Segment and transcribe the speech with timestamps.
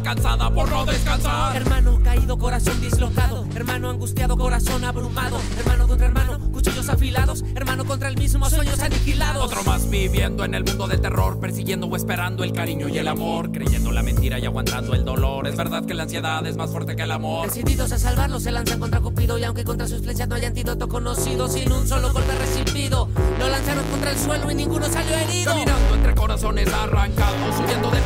[0.00, 1.56] cansada por no descansar.
[1.56, 3.46] Hermano caído, corazón dislocado.
[3.54, 5.38] Hermano angustiado, corazón abrumado.
[5.58, 7.44] Hermano contra hermano, cuchillos afilados.
[7.54, 9.44] Hermano contra el mismo, sueños aniquilados.
[9.44, 13.08] Otro más viviendo en el mundo del terror, persiguiendo o esperando el cariño y el
[13.08, 13.52] amor.
[13.52, 15.46] Creyendo la mentira y aguantando el dolor.
[15.46, 17.48] Es verdad que la ansiedad es más fuerte que el amor.
[17.48, 19.38] Decididos a salvarlo, se lanzan contra Cupido.
[19.38, 23.08] Y aunque contra sus flechas no hay antídoto conocido, sin un solo golpe recibido.
[23.38, 25.52] Lo lanzaron contra el suelo y ninguno salió herido.
[25.52, 28.00] Caminando entre corazones arrancados, huyendo de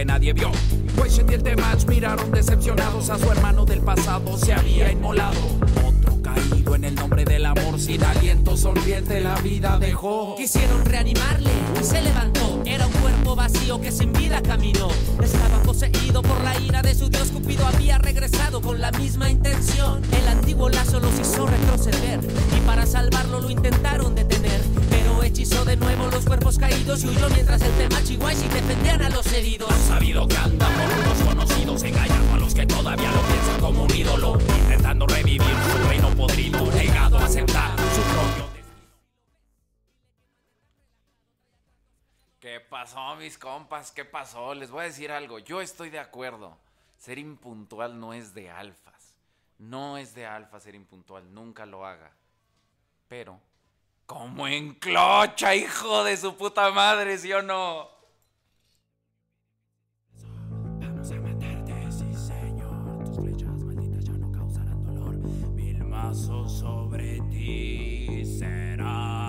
[0.00, 0.50] que nadie vio.
[0.96, 5.38] Pues Weishett y el Temach miraron decepcionados a su hermano del pasado, se había inmolado.
[5.86, 10.36] Otro caído en el nombre del amor, sin aliento sonriente la vida dejó.
[10.36, 12.62] Quisieron reanimarle y se levantó.
[12.64, 14.88] Era un cuerpo vacío que sin vida caminó.
[15.22, 17.28] Estaba poseído por la ira de su dios.
[17.30, 20.00] Cupido había regresado con la misma intención.
[20.12, 22.20] El antiguo lazo los hizo retroceder
[22.56, 24.29] y para salvarlo lo intentaron detener
[25.70, 29.32] de nuevo los cuerpos caídos y huyó mientras el tema chihuahua y defendían a los
[29.32, 29.70] heridos.
[29.70, 33.84] Han sabido que andan por los conocidos, engañando a los que todavía lo piensan como
[33.84, 38.50] un ídolo, intentando revivir su reino podrido, negado a aceptar su propio
[42.40, 43.92] ¿Qué pasó, mis compas?
[43.92, 44.54] ¿Qué pasó?
[44.54, 45.38] Les voy a decir algo.
[45.38, 46.58] Yo estoy de acuerdo.
[46.98, 49.14] Ser impuntual no es de alfas.
[49.58, 51.32] No es de alfa ser impuntual.
[51.32, 52.10] Nunca lo haga.
[53.06, 53.40] Pero
[54.10, 57.88] como en clocha, hijo de su puta madre, ¿sí o no?
[60.80, 63.04] Vamos a matarte, sí señor.
[63.04, 65.14] Tus flechas malditas ya no causarán dolor.
[65.54, 69.19] Mil mazos sobre ti será.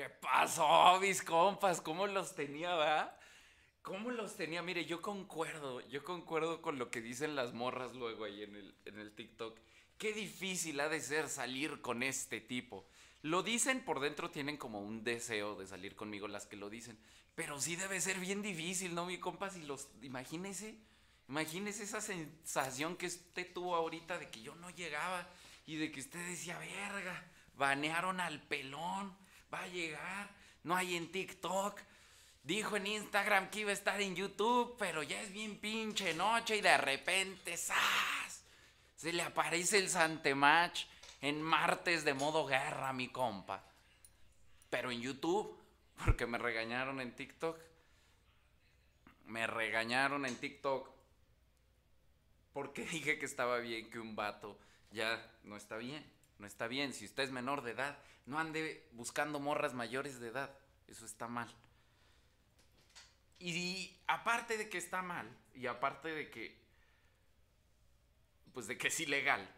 [0.00, 1.82] ¿Qué pasó, mis compas?
[1.82, 3.14] ¿Cómo los tenía, va?
[3.82, 4.62] ¿Cómo los tenía?
[4.62, 8.74] Mire, yo concuerdo, yo concuerdo con lo que dicen las morras luego ahí en el,
[8.86, 9.58] en el TikTok.
[9.98, 12.86] Qué difícil ha de ser salir con este tipo.
[13.20, 16.98] Lo dicen por dentro, tienen como un deseo de salir conmigo las que lo dicen.
[17.34, 19.50] Pero sí debe ser bien difícil, ¿no, mi compa?
[19.50, 19.90] Si los.
[20.00, 20.78] Imagínese,
[21.28, 25.28] imagínese esa sensación que usted tuvo ahorita de que yo no llegaba
[25.66, 27.22] y de que usted decía, verga,
[27.54, 29.14] banearon al pelón,
[29.52, 30.30] va a llegar,
[30.64, 31.80] no hay en TikTok.
[32.42, 36.56] Dijo en Instagram que iba a estar en YouTube, pero ya es bien pinche noche
[36.56, 38.44] y de repente, ¡zas!
[38.96, 40.86] Se le aparece el Santemach
[41.20, 43.62] en martes de modo guerra, mi compa.
[44.70, 45.58] Pero en YouTube,
[46.04, 47.58] porque me regañaron en TikTok.
[49.26, 50.88] Me regañaron en TikTok.
[52.52, 54.58] Porque dije que estaba bien que un vato
[54.90, 56.04] ya no está bien.
[56.40, 56.94] No está bien.
[56.94, 60.50] Si usted es menor de edad, no ande buscando morras mayores de edad.
[60.88, 61.54] Eso está mal.
[63.38, 66.58] Y aparte de que está mal, y aparte de que,
[68.52, 69.48] pues de que es ilegal,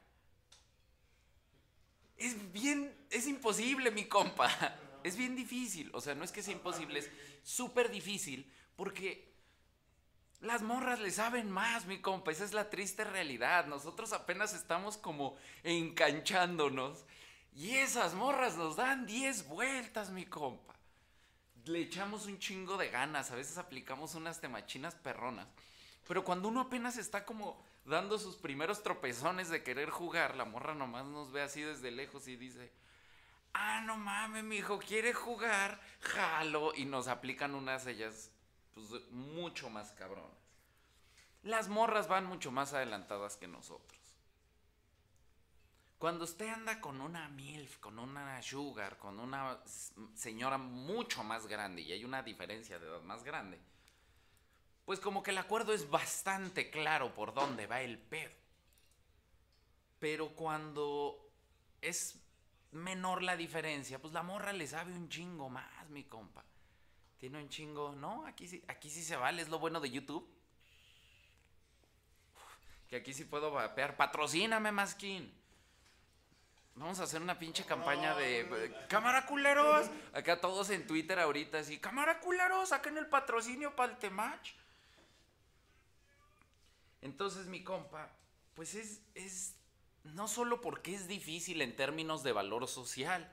[2.17, 4.79] es bien, es imposible, mi compa.
[5.05, 5.91] Es bien difícil.
[5.95, 7.11] O sea, no es que sea imposible, es
[7.43, 9.32] súper difícil porque
[10.43, 12.33] las morras le saben más, mi compa.
[12.33, 13.67] Esa es la triste realidad.
[13.67, 17.05] Nosotros apenas estamos como enganchándonos
[17.55, 20.75] y esas morras nos dan 10 vueltas, mi compa.
[21.65, 25.47] Le echamos un chingo de ganas, a veces aplicamos unas temachinas perronas.
[26.09, 30.75] Pero cuando uno apenas está como dando sus primeros tropezones de querer jugar, la morra
[30.75, 32.73] nomás nos ve así desde lejos y dice,
[33.55, 38.32] ah, no mames, mi hijo quiere jugar, jalo, y nos aplican unas ellas,
[38.75, 40.31] pues, mucho más cabronas.
[41.43, 44.01] Las morras van mucho más adelantadas que nosotros.
[45.99, 49.61] Cuando usted anda con una MILF, con una Sugar, con una
[50.15, 53.61] señora mucho más grande, y hay una diferencia de edad más grande,
[54.85, 58.35] pues como que el acuerdo es bastante claro por dónde va el pedo.
[60.01, 61.31] Pero cuando
[61.81, 62.21] es
[62.73, 66.45] menor la diferencia, pues la morra le sabe un chingo más, mi compa.
[67.23, 70.29] Tiene un chingo, no, aquí sí, aquí sí se vale, es lo bueno de YouTube.
[72.89, 73.97] Que aquí sí puedo vapear.
[73.97, 75.33] Patrocíname, Maskin.
[76.75, 79.89] Vamos a hacer una pinche campaña de cámara culeros.
[80.13, 84.51] Acá todos en Twitter ahorita así, cámara culeros, saquen el patrocinio para el temach.
[87.03, 88.11] Entonces mi compa,
[88.57, 89.55] pues es, es
[90.03, 93.31] no solo porque es difícil en términos de valor social,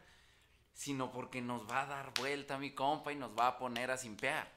[0.79, 3.97] sino porque nos va a dar vuelta mi compa y nos va a poner a
[3.97, 4.49] simpear.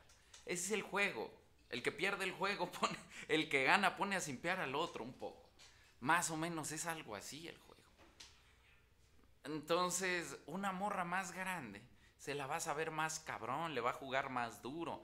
[0.46, 1.28] Ese es el juego.
[1.68, 2.96] El que pierde el juego, pone,
[3.26, 5.50] el que gana pone a simpear al otro un poco.
[5.98, 7.82] Más o menos es algo así el juego.
[9.42, 11.82] Entonces, una morra más grande
[12.20, 15.02] se la va a saber más cabrón, le va a jugar más duro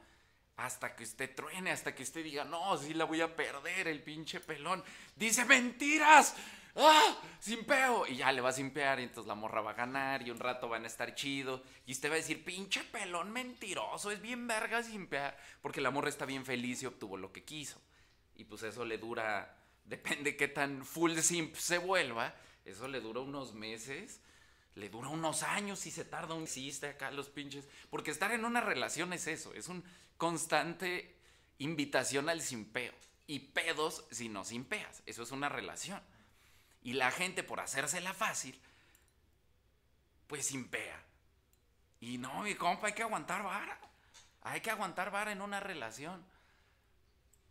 [0.57, 4.05] hasta que usted truene, hasta que usted diga, no, sí la voy a perder, el
[4.05, 4.85] pinche pelón.
[5.17, 6.37] Dice mentiras.
[6.79, 7.17] ¡Ah!
[7.41, 8.07] Sin peo.
[8.07, 10.39] Y ya le va a simpear y entonces la morra va a ganar y un
[10.39, 11.63] rato van a estar chido.
[11.87, 15.37] Y usted va a decir, pinche pelón mentiroso, es bien verga simpear.
[15.61, 17.81] Porque la morra está bien feliz y obtuvo lo que quiso.
[18.37, 23.21] Y pues eso le dura, depende qué tan full simp se vuelva, eso le dura
[23.21, 24.21] unos meses
[24.79, 27.67] le dura unos años y se tarda un existe acá los pinches.
[27.91, 29.83] Porque estar en una relación es eso, es un
[30.17, 31.17] constante
[31.59, 32.95] invitación al simpeo.
[33.27, 35.03] Y pedos si no simpeas.
[35.05, 36.01] Eso es una relación.
[36.83, 38.59] Y la gente, por hacérsela fácil,
[40.27, 41.03] pues simpea.
[42.01, 43.79] Y no, mi compa, hay que aguantar vara.
[44.43, 46.25] Hay que aguantar vara en una relación.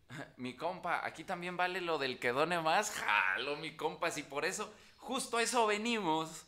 [0.38, 2.90] Mi compa, aquí también vale lo del que done más.
[2.90, 6.46] Jalo, mi compa, si por eso, justo eso venimos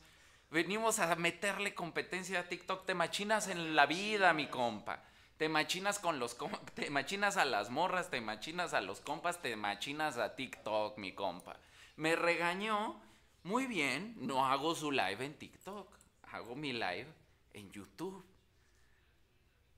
[0.51, 2.85] Venimos a meterle competencia a TikTok.
[2.85, 5.05] Te machinas en la vida, mi compa.
[5.37, 6.37] Te machinas con los
[6.75, 11.13] te machinas a las morras, te machinas a los compas, te machinas a TikTok, mi
[11.13, 11.57] compa.
[12.01, 12.99] Me regañó.
[13.43, 15.95] Muy bien, no hago su live en TikTok.
[16.33, 17.13] Hago mi live
[17.53, 18.25] en YouTube.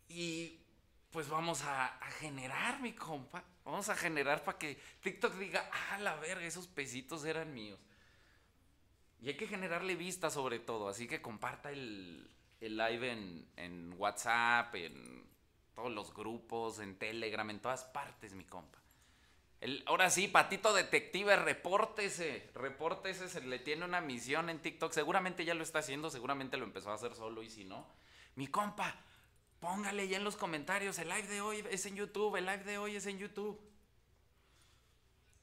[0.08, 0.56] Y
[1.10, 3.42] pues vamos a, generar, mi compa.
[3.64, 7.80] Vamos a generar para que TikTok diga, ah, la verga, esos pesitos eran míos.
[9.20, 13.10] Y hay que generarle vista sobre todo, así que comparta el, live
[13.56, 15.24] en, WhatsApp, en
[15.74, 18.81] todos los grupos, en Telegram, en todas partes, mi compa.
[19.62, 25.44] El, ahora sí, Patito Detective, repórtese, repórtese, se le tiene una misión en TikTok, seguramente
[25.44, 27.86] ya lo está haciendo, seguramente lo empezó a hacer solo y si no,
[28.34, 28.96] mi compa,
[29.60, 32.76] póngale ya en los comentarios, el live de hoy es en YouTube, el live de
[32.76, 33.72] hoy es en YouTube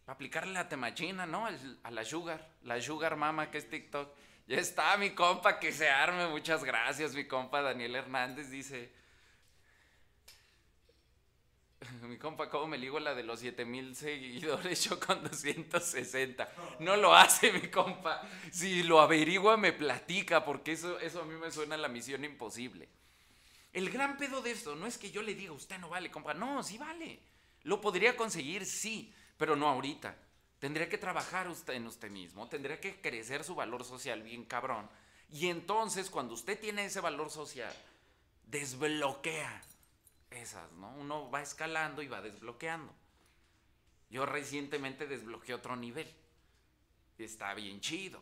[0.09, 1.47] aplicarle la temachina, ¿no?
[1.47, 4.11] a la sugar, la sugar mama que es TikTok.
[4.47, 6.27] Ya está mi compa que se arme.
[6.27, 8.91] Muchas gracias, mi compa Daniel Hernández dice.
[12.07, 14.83] Mi compa, ¿cómo me ligo la de los 7000 seguidores?
[14.89, 16.49] Yo con 260.
[16.79, 18.21] No lo hace, mi compa.
[18.51, 22.87] Si lo averigua, me platica, porque eso, eso a mí me suena la misión imposible.
[23.73, 26.33] El gran pedo de esto no es que yo le diga, usted no vale, compa.
[26.33, 27.19] No, sí vale.
[27.63, 30.15] Lo podría conseguir, sí, pero no ahorita.
[30.59, 34.89] Tendría que trabajar usted en usted mismo, tendría que crecer su valor social bien cabrón.
[35.31, 37.73] Y entonces, cuando usted tiene ese valor social,
[38.47, 39.61] desbloquea
[40.31, 40.91] esas, ¿no?
[40.95, 42.93] Uno va escalando y va desbloqueando.
[44.09, 46.11] Yo recientemente desbloqueé otro nivel.
[47.17, 48.21] Está bien chido.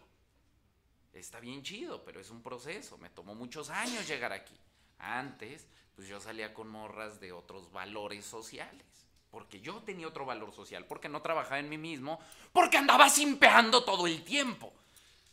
[1.14, 2.98] Está bien chido, pero es un proceso.
[2.98, 4.56] Me tomó muchos años llegar aquí.
[5.00, 8.86] Antes, pues yo salía con morras de otros valores sociales.
[9.32, 12.20] Porque yo tenía otro valor social, porque no trabajaba en mí mismo,
[12.54, 14.74] porque andaba simpeando todo el tiempo.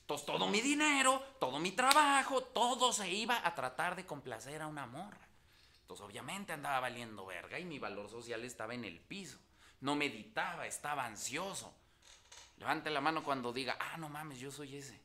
[0.00, 4.66] Entonces todo mi dinero, todo mi trabajo, todo se iba a tratar de complacer a
[4.66, 5.26] una morra.
[5.84, 9.38] Entonces obviamente andaba valiendo verga y mi valor social estaba en el piso.
[9.82, 11.74] No meditaba, estaba ansioso.
[12.56, 14.98] Levante la mano cuando diga, ah, no mames, yo soy ese.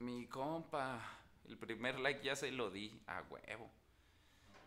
[0.00, 1.00] Mi compa,
[1.48, 3.70] el primer like ya se lo di a huevo.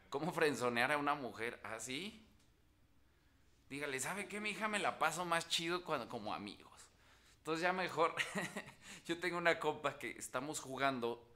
[0.09, 2.25] ¿Cómo frenzonear a una mujer así?
[3.69, 4.41] Dígale, ¿sabe qué?
[4.41, 6.70] Mi hija me la paso más chido cuando, como amigos.
[7.41, 8.15] Entonces ya mejor,
[9.05, 11.27] yo tengo una compa que estamos jugando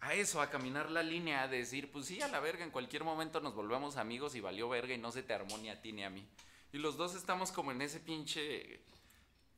[0.00, 3.04] a eso, a caminar la línea, a decir, pues sí, a la verga, en cualquier
[3.04, 5.92] momento nos volvemos amigos y valió verga y no se te armó ni a ti
[5.92, 6.26] ni a mí.
[6.72, 8.82] Y los dos estamos como en ese pinche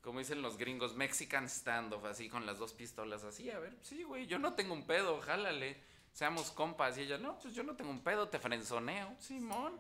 [0.03, 4.05] como dicen los gringos, Mexican standoff, así con las dos pistolas, así, a ver, sí,
[4.05, 5.77] güey, yo no tengo un pedo, jálale,
[6.13, 6.97] seamos compas.
[6.99, 9.75] Y ella, no, pues yo no tengo un pedo, te frenzoneo, Simón.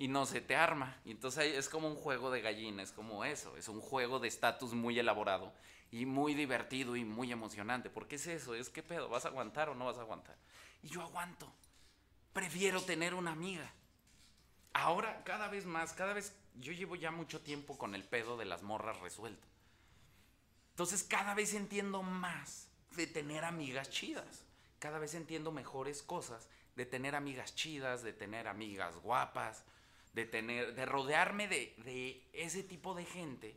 [0.00, 0.98] Y no se te arma.
[1.04, 4.28] Y entonces es como un juego de gallina, es como eso, es un juego de
[4.28, 5.52] estatus muy elaborado
[5.90, 7.90] y muy divertido y muy emocionante.
[7.90, 10.38] Porque es eso, es qué pedo, ¿vas a aguantar o no vas a aguantar?
[10.82, 11.52] Y yo aguanto.
[12.32, 13.70] Prefiero tener una amiga.
[14.72, 18.46] Ahora, cada vez más, cada vez yo llevo ya mucho tiempo con el pedo de
[18.46, 19.46] las morras resuelto.
[20.70, 24.46] Entonces cada vez entiendo más de tener amigas chidas.
[24.78, 29.62] Cada vez entiendo mejores cosas de tener amigas chidas, de tener amigas guapas,
[30.12, 33.56] de tener, de rodearme de, de ese tipo de gente.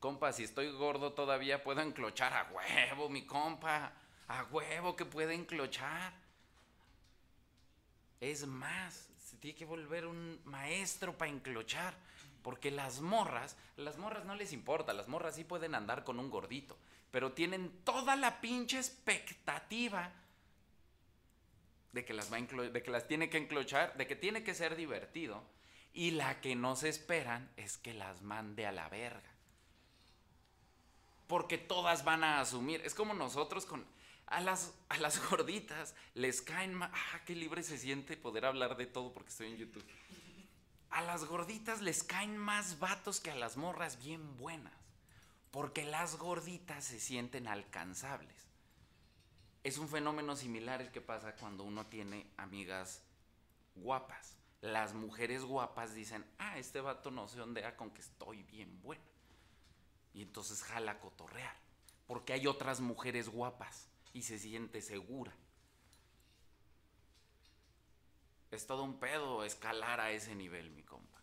[0.00, 3.92] Compa, si estoy gordo todavía puedo enclochar a huevo, mi compa.
[4.28, 6.12] A huevo que puede enclochar.
[8.20, 9.08] Es más,
[9.40, 11.94] tiene que volver un maestro para enclochar.
[12.42, 16.30] Porque las morras, las morras no les importa, las morras sí pueden andar con un
[16.30, 16.78] gordito,
[17.10, 20.12] pero tienen toda la pinche expectativa
[21.96, 24.76] de que las, va de que las tiene que enclochar, de que tiene que ser
[24.76, 25.42] divertido.
[25.94, 29.30] Y la que no se esperan es que las mande a la verga.
[31.26, 32.82] Porque todas van a asumir.
[32.84, 33.86] Es como nosotros con,
[34.26, 36.90] a las, a las gorditas les caen más.
[36.92, 39.84] Ah, qué libre se siente poder hablar de todo porque estoy en YouTube.
[40.90, 44.74] A las gorditas les caen más vatos que a las morras bien buenas.
[45.50, 48.45] Porque las gorditas se sienten alcanzables.
[49.66, 53.02] Es un fenómeno similar el que pasa cuando uno tiene amigas
[53.74, 54.36] guapas.
[54.60, 59.02] Las mujeres guapas dicen, ah, este vato no se ondea con que estoy bien buena.
[60.14, 61.56] Y entonces jala cotorrear.
[62.06, 65.34] Porque hay otras mujeres guapas y se siente segura.
[68.52, 71.15] Es todo un pedo escalar a ese nivel, mi compa.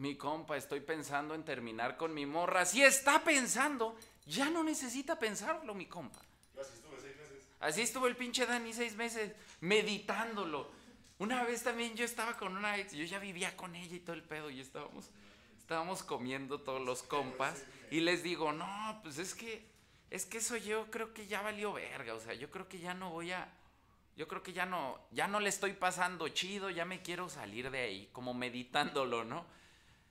[0.00, 2.64] Mi compa, estoy pensando en terminar con mi morra.
[2.64, 6.22] Si está pensando, ya no necesita pensarlo, mi compa.
[6.58, 7.46] Así estuve seis meses.
[7.60, 10.70] Así estuvo el pinche Dani seis meses meditándolo.
[11.18, 14.16] Una vez también yo estaba con una ex, yo ya vivía con ella y todo
[14.16, 15.10] el pedo, y estábamos,
[15.58, 19.68] estábamos comiendo todos los compas, y les digo, no, pues es que
[20.08, 22.94] es que eso yo creo que ya valió verga, o sea, yo creo que ya
[22.94, 23.52] no voy a,
[24.16, 27.70] yo creo que ya no, ya no le estoy pasando chido, ya me quiero salir
[27.70, 29.59] de ahí, como meditándolo, ¿no?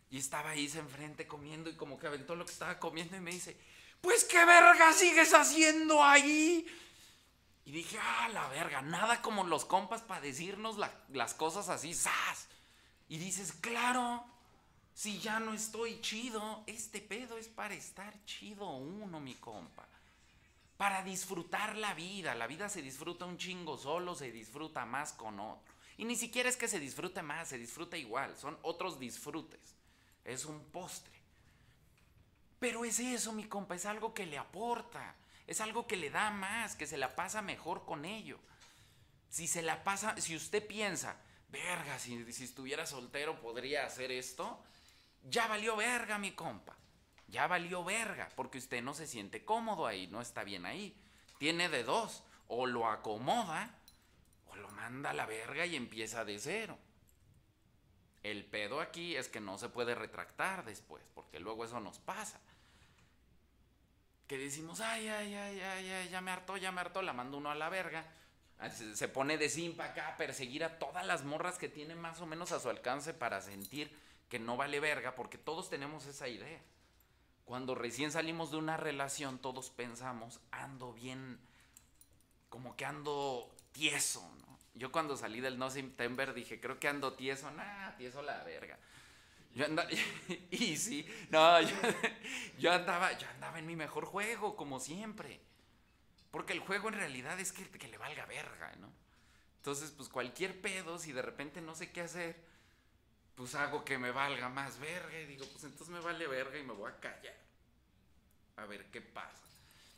[0.10, 3.32] Y estaba ahí enfrente comiendo y como que aventó lo que estaba comiendo y me
[3.32, 3.60] dice,
[4.02, 6.66] pues qué verga sigues haciendo ahí.
[7.66, 10.78] Y dije, ah, la verga, nada como los compas para decirnos
[11.10, 12.48] las cosas así, ¡zas!
[13.08, 14.26] Y dices, claro,
[14.94, 19.88] si ya no estoy chido, este pedo es para estar chido uno, mi compa
[20.80, 22.34] para disfrutar la vida.
[22.36, 25.74] La vida se disfruta un chingo solo, se disfruta más con otro.
[25.98, 29.76] Y ni siquiera es que se disfrute más, se disfruta igual, son otros disfrutes.
[30.30, 31.20] Es un postre.
[32.60, 35.16] Pero es eso, mi compa, es algo que le aporta,
[35.48, 38.38] es algo que le da más, que se la pasa mejor con ello.
[39.30, 41.16] Si se la pasa, si usted piensa,
[41.50, 44.62] verga, si, si estuviera soltero podría hacer esto.
[45.24, 46.76] Ya valió verga, mi compa.
[47.28, 50.96] Ya valió verga, porque usted no se siente cómodo ahí, no está bien ahí.
[51.40, 53.76] Tiene de dos, o lo acomoda,
[54.48, 56.78] o lo manda a la verga y empieza de cero.
[58.30, 62.40] El pedo aquí es que no se puede retractar después, porque luego eso nos pasa.
[64.28, 67.38] Que decimos, ay, ay, ay, ay, ay, ya me hartó, ya me hartó, la mando
[67.38, 68.06] uno a la verga.
[68.60, 72.22] Ah, se, pone de simpa acá a perseguir a todas las morras que tiene más
[72.22, 73.92] o menos a su alcance para sentir
[74.30, 76.62] que no vale verga, porque todos tenemos esa idea.
[77.46, 81.40] Cuando recién salimos de una relación, todos pensamos, ando bien,
[82.50, 84.59] como que ando tieso, ¿no?
[84.76, 88.78] Yo cuando salí del No September dije, creo que ando tieso, nah, tieso la verga.
[89.54, 89.90] Yo andaba,
[90.52, 91.60] y sí, no,
[92.60, 95.40] yo, andaba, yo andaba en mi mejor juego, como siempre.
[96.32, 98.92] Porque el juego en realidad es que, que le valga verga, ¿no?
[99.58, 102.36] Entonces, pues cualquier pedo, si de repente no sé qué hacer,
[103.36, 106.64] pues hago que me valga más verga y digo, pues entonces me vale verga y
[106.64, 107.36] me voy a callar.
[108.58, 109.44] A ver qué pasa.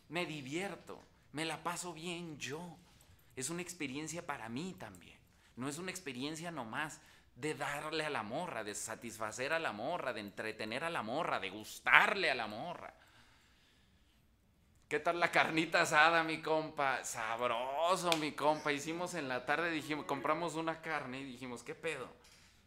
[0.09, 1.01] Me divierto,
[1.33, 2.77] me la paso bien yo.
[3.41, 5.17] Es una experiencia para mí también.
[5.55, 7.01] No es una experiencia nomás
[7.35, 11.39] de darle a la morra, de satisfacer a la morra, de entretener a la morra,
[11.39, 12.93] de gustarle a la morra.
[14.87, 17.03] ¿Qué tal la carnita asada, mi compa?
[17.03, 18.71] Sabroso, mi compa.
[18.71, 22.13] Hicimos en la tarde, dijimos, compramos una carne y dijimos, ¿qué pedo?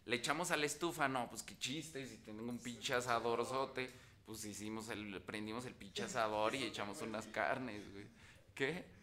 [0.07, 3.95] Le echamos a la estufa, no, pues qué chiste, si tengo un pinche asadorzote,
[4.27, 4.91] pues hicimos
[5.25, 8.09] prendimos el pinche asador y echamos unas carnes, güey.
[8.57, 8.94] ¿Qué?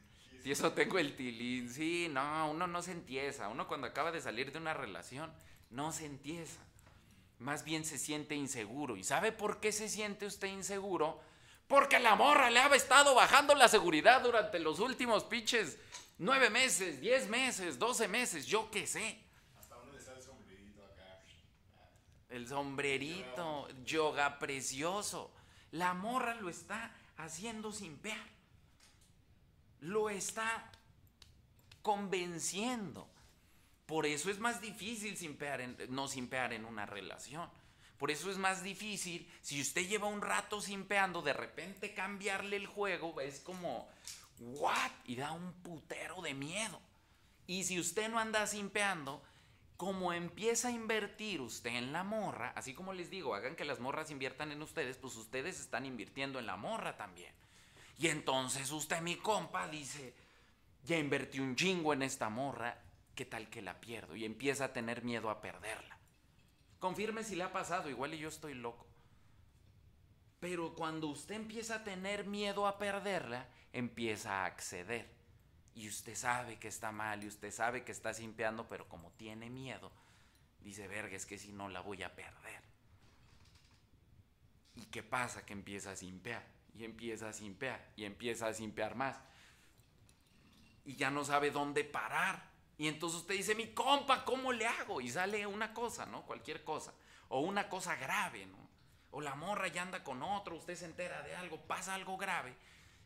[0.44, 4.22] Y eso tengo el tilín, sí, no, uno no se entiesa, uno cuando acaba de
[4.22, 5.32] salir de una relación,
[5.70, 6.60] no se entiesa.
[7.40, 8.98] Más bien se siente inseguro.
[8.98, 11.20] ¿Y sabe por qué se siente usted inseguro?
[11.68, 15.78] Porque la morra le ha estado bajando la seguridad durante los últimos pinches
[16.18, 19.20] nueve meses, diez meses, doce meses, yo qué sé.
[22.30, 25.32] El sombrerito, yoga precioso.
[25.72, 28.41] La morra lo está haciendo sin pear.
[29.82, 30.72] Lo está
[31.82, 33.08] convenciendo.
[33.86, 37.50] Por eso es más difícil simpear no simpear en una relación.
[37.98, 42.66] Por eso es más difícil, si usted lleva un rato simpeando, de repente cambiarle el
[42.66, 43.88] juego, es como,
[44.40, 44.92] ¿what?
[45.06, 46.82] Y da un putero de miedo.
[47.46, 49.22] Y si usted no anda simpeando,
[49.78, 53.80] como empieza a invertir usted en la morra, así como les digo, hagan que las
[53.80, 57.34] morras inviertan en ustedes, pues ustedes están invirtiendo en la morra también.
[58.02, 60.16] Y entonces usted, mi compa, dice,
[60.84, 62.76] ya invertí un chingo en esta morra,
[63.14, 64.16] ¿qué tal que la pierdo?
[64.16, 66.00] Y empieza a tener miedo a perderla.
[66.80, 68.88] Confirme si le ha pasado, igual y yo estoy loco.
[70.40, 75.08] Pero cuando usted empieza a tener miedo a perderla, empieza a acceder
[75.76, 79.52] y usted sabe que está mal y usted sabe que está simpeando, pero como tiene
[79.52, 79.92] miedo,
[80.60, 82.64] dice, verga, es que si no la voy a perder.
[84.74, 85.46] ¿Y qué pasa?
[85.46, 89.18] Que empieza a simpear y empieza a simpear y empieza a simpear más.
[90.86, 92.50] Y ya no sabe dónde parar.
[92.78, 95.02] Y entonces usted dice, mi compa, ¿cómo le hago?
[95.02, 96.24] Y sale una cosa, ¿no?
[96.26, 96.94] Cualquier cosa.
[97.30, 98.58] O una cosa grave, ¿no?
[99.12, 102.56] O la morra ya anda con otro, usted se entera de algo, pasa algo grave.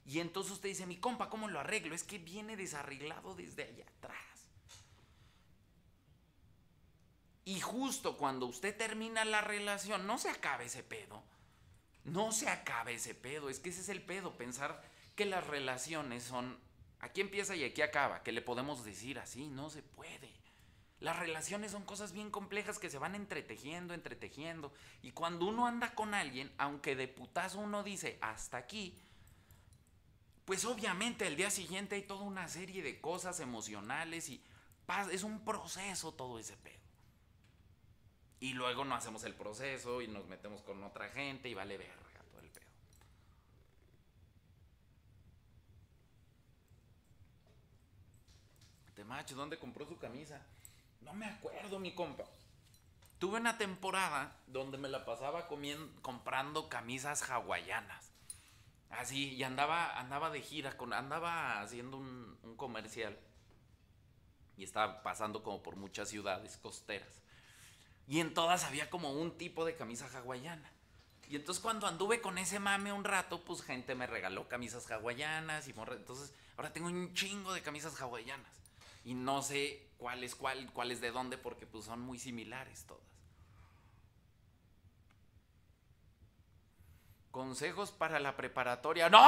[0.06, 1.96] Y entonces usted dice, mi compa, ¿cómo lo arreglo?
[1.96, 4.36] Es que viene desarreglado desde allá atrás.
[7.44, 11.24] Y justo cuando usted termina la relación, no se acabe ese pedo.
[12.06, 13.50] No se acabe ese pedo.
[13.50, 14.82] Es que ese es el pedo, pensar
[15.16, 16.58] que las relaciones son...
[17.00, 20.32] Aquí empieza y aquí acaba, que le podemos decir así, no se puede.
[21.00, 24.74] Las relaciones son cosas bien complejas que se van entretejiendo, entretejiendo.
[25.02, 28.98] Y cuando uno anda con alguien, aunque de putazo uno dice hasta aquí,
[30.46, 34.42] pues obviamente el día siguiente hay toda una serie de cosas emocionales y
[35.12, 36.75] es un proceso todo ese pedo.
[38.40, 41.96] Y luego no hacemos el proceso y nos metemos con otra gente y vale verga
[42.32, 42.66] todo el pedo.
[49.06, 50.42] macho, ¿dónde compró su camisa?
[51.02, 52.26] No me acuerdo, mi compa.
[53.20, 58.12] Tuve una temporada donde me la pasaba comiendo, comprando camisas hawaianas.
[58.90, 63.18] Así, y andaba, andaba de gira, con, andaba haciendo un, un comercial.
[64.58, 67.25] Y estaba pasando como por muchas ciudades costeras.
[68.08, 70.72] Y en todas había como un tipo de camisa hawaiana.
[71.28, 75.68] Y entonces cuando anduve con ese mame un rato, pues gente me regaló camisas hawaianas
[75.68, 78.52] y entonces ahora tengo un chingo de camisas hawaianas.
[79.04, 82.86] Y no sé cuál es cuál, cuál es de dónde porque pues son muy similares
[82.86, 83.04] todas.
[87.32, 89.10] Consejos para la preparatoria.
[89.10, 89.20] ¡No!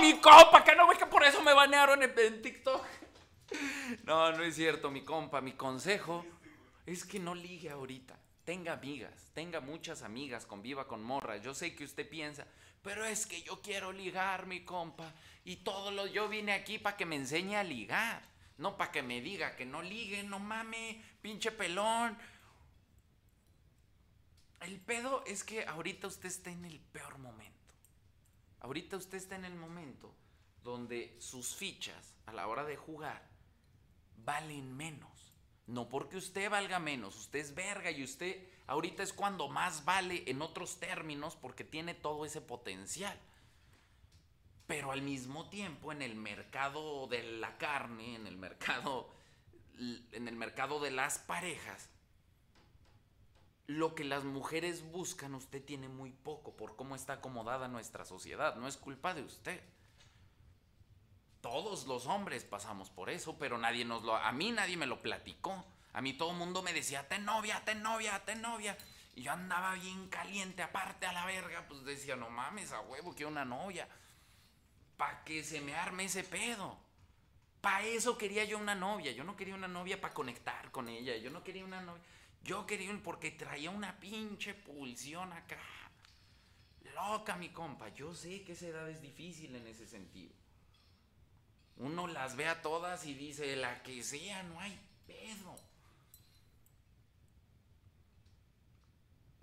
[0.00, 0.62] ¡Mi compa!
[0.62, 2.84] Que no ve que por eso me banearon en, TikTok.
[4.04, 5.40] No, no es cierto, mi compa.
[5.40, 6.26] Mi consejo.
[6.84, 8.18] es que no ligue ahorita.
[8.44, 11.42] Tenga amigas, tenga muchas amigas, conviva con morras.
[11.42, 12.46] Yo sé que usted piensa,
[12.82, 15.12] pero es que yo quiero ligar, mi compa.
[15.44, 18.22] Y todo lo, yo vine aquí para que me enseñe a ligar.
[18.58, 22.16] No para que me diga que no ligue, no mame, pinche pelón.
[24.60, 27.54] El pedo es que ahorita usted está en el peor momento.
[28.60, 30.14] Ahorita usted está en el momento
[30.62, 33.22] donde sus fichas a la hora de jugar
[34.24, 35.13] valen menos.
[35.66, 40.24] No porque usted valga menos, usted es verga y usted ahorita es cuando más vale
[40.26, 43.18] en otros términos porque tiene todo ese potencial.
[44.66, 49.10] Pero al mismo tiempo en el mercado de la carne, en el mercado
[50.12, 51.88] en el mercado de las parejas,
[53.66, 58.56] lo que las mujeres buscan usted tiene muy poco por cómo está acomodada nuestra sociedad,
[58.56, 59.60] no es culpa de usted.
[61.44, 64.16] Todos los hombres pasamos por eso, pero nadie nos lo...
[64.16, 65.62] A mí nadie me lo platicó.
[65.92, 68.78] A mí todo el mundo me decía, ten novia, ten novia, ten novia.
[69.14, 73.14] Y yo andaba bien caliente, aparte a la verga, pues decía, no mames, a huevo,
[73.14, 73.86] que una novia.
[74.96, 76.78] Pa' que se me arme ese pedo.
[77.60, 79.12] Pa' eso quería yo una novia.
[79.12, 81.14] Yo no quería una novia para conectar con ella.
[81.18, 82.02] Yo no quería una novia.
[82.42, 85.60] Yo quería porque traía una pinche pulsión acá.
[86.94, 87.90] Loca, mi compa.
[87.90, 90.32] Yo sé que esa edad es difícil en ese sentido.
[91.76, 95.56] Uno las ve a todas y dice, la que sea, no hay pedo.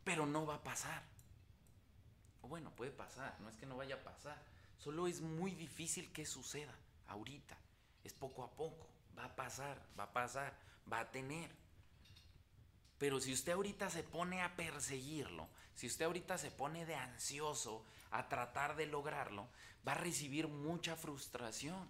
[0.03, 1.03] Pero no va a pasar.
[2.41, 4.37] O bueno, puede pasar, no es que no vaya a pasar.
[4.79, 6.73] Solo es muy difícil que suceda
[7.07, 7.57] ahorita.
[8.03, 8.87] Es poco a poco.
[9.17, 10.53] Va a pasar, va a pasar,
[10.91, 11.51] va a tener.
[12.97, 17.83] Pero si usted ahorita se pone a perseguirlo, si usted ahorita se pone de ansioso
[18.11, 19.47] a tratar de lograrlo,
[19.87, 21.87] va a recibir mucha frustración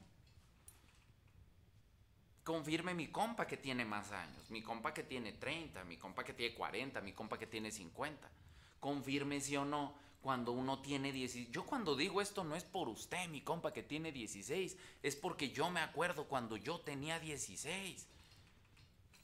[2.52, 6.34] confirme mi compa que tiene más años, mi compa que tiene 30, mi compa que
[6.34, 8.30] tiene 40, mi compa que tiene 50.
[8.78, 11.50] Confirme si o no cuando uno tiene 16.
[11.50, 15.52] Yo cuando digo esto no es por usted, mi compa que tiene 16, es porque
[15.52, 18.06] yo me acuerdo cuando yo tenía 16.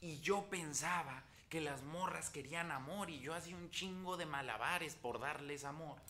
[0.00, 4.94] Y yo pensaba que las morras querían amor y yo hacía un chingo de malabares
[4.94, 6.00] por darles amor.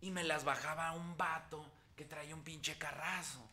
[0.00, 3.48] Y me las bajaba a un vato que traía un pinche carrazo.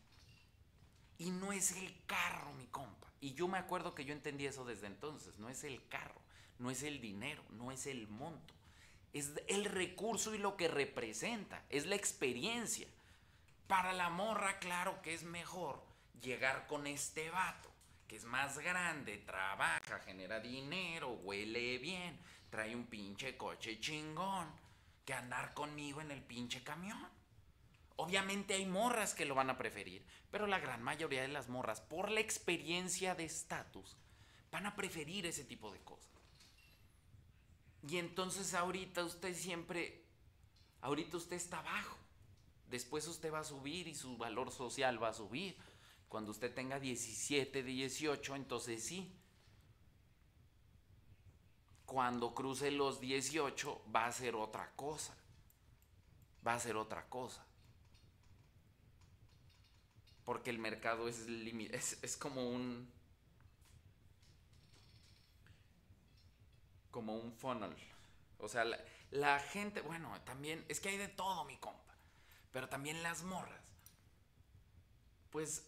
[1.20, 3.08] Y no es el carro, mi compa.
[3.22, 5.38] Y yo me acuerdo que yo entendí eso desde entonces.
[5.38, 6.20] No es el carro,
[6.58, 8.56] no es el dinero, no es el monto.
[9.14, 11.64] Es el recurso y lo que representa.
[11.70, 12.88] Es la experiencia.
[13.68, 15.84] Para la morra, claro que es mejor
[16.22, 17.70] llegar con este vato,
[18.08, 22.18] que es más grande, trabaja, genera dinero, huele bien,
[22.50, 24.48] trae un pinche coche chingón,
[25.06, 27.19] que andar conmigo en el pinche camión.
[28.02, 31.82] Obviamente hay morras que lo van a preferir, pero la gran mayoría de las morras,
[31.82, 33.98] por la experiencia de estatus,
[34.54, 36.10] van a preferir ese tipo de cosas.
[37.86, 40.02] Y entonces ahorita usted siempre,
[40.80, 41.98] ahorita usted está abajo.
[42.70, 45.58] Después usted va a subir y su valor social va a subir.
[46.08, 49.14] Cuando usted tenga 17, 18, entonces sí.
[51.86, 55.18] Cuando cruce los 18 va a ser otra cosa.
[56.48, 57.49] Va a ser otra cosa
[60.30, 61.26] porque el mercado es,
[61.72, 62.88] es, es como un
[66.92, 67.76] como un funnel.
[68.38, 68.78] O sea, la,
[69.10, 71.96] la, gente, bueno, también, es que hay de todo, mi compa.
[72.52, 73.60] Pero también las morras.
[75.32, 75.68] Pues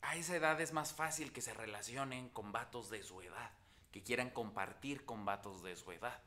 [0.00, 3.50] a esa edad es más fácil que se relacionen con vatos de su edad,
[3.90, 6.22] que quieran compartir con vatos de su edad.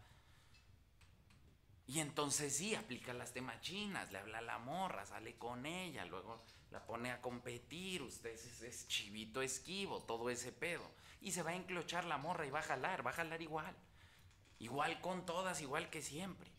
[1.87, 6.43] Y entonces sí, aplica las temachinas, le habla a la morra, sale con ella, luego
[6.71, 10.89] la pone a competir, usted es, chivito esquivo, todo ese pedo.
[11.21, 13.75] Y se va a enclochar la morra y va a jalar, va a jalar igual.
[14.59, 16.49] Igual con todas, igual que siempre.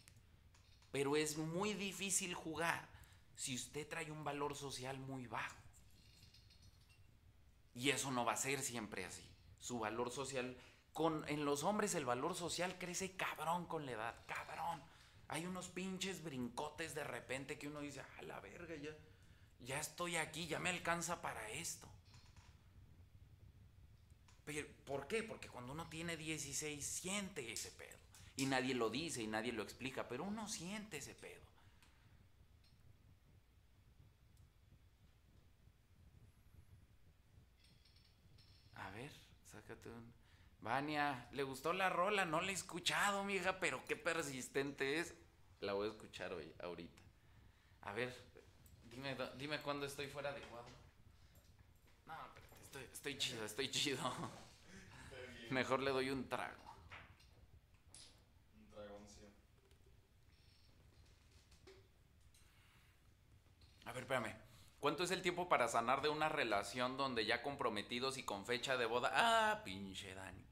[0.93, 2.89] Pero es muy difícil jugar
[3.35, 5.57] si usted trae un valor social muy bajo.
[7.75, 9.23] Y eso no va a ser siempre así.
[9.61, 10.57] Su valor social,
[10.93, 14.83] con, en los hombres el valor social crece cabrón con la edad, cabrón.
[15.29, 18.97] Hay unos pinches brincotes de repente que uno dice, a la verga, ya,
[19.61, 21.89] ya estoy aquí, ya me alcanza para esto.
[24.45, 25.23] Pero, ¿Por qué?
[25.23, 27.97] Porque cuando uno tiene 16 siente ese pedo.
[28.37, 31.43] Y nadie lo dice y nadie lo explica, pero uno siente ese pedo.
[38.75, 39.11] A ver,
[39.51, 40.13] sácate un...
[40.61, 42.25] Vania, ¿le gustó la rola?
[42.25, 45.15] No la he escuchado, mija, pero qué persistente es.
[45.61, 47.03] La voy a escuchar hoy, ahorita.
[47.83, 48.26] A ver,
[48.97, 50.73] Dime, dime cuándo estoy fuera de cuadro.
[52.07, 54.03] No, pero estoy, estoy chido, estoy chido.
[55.51, 56.65] Mejor le doy un trago.
[58.57, 59.29] Un dragoncio.
[63.85, 64.35] A ver, espérame.
[64.81, 68.79] ¿Cuánto es el tiempo para sanar de una relación donde ya comprometidos y con fecha
[68.79, 69.11] de boda?
[69.13, 70.47] Ah, pinche Dani.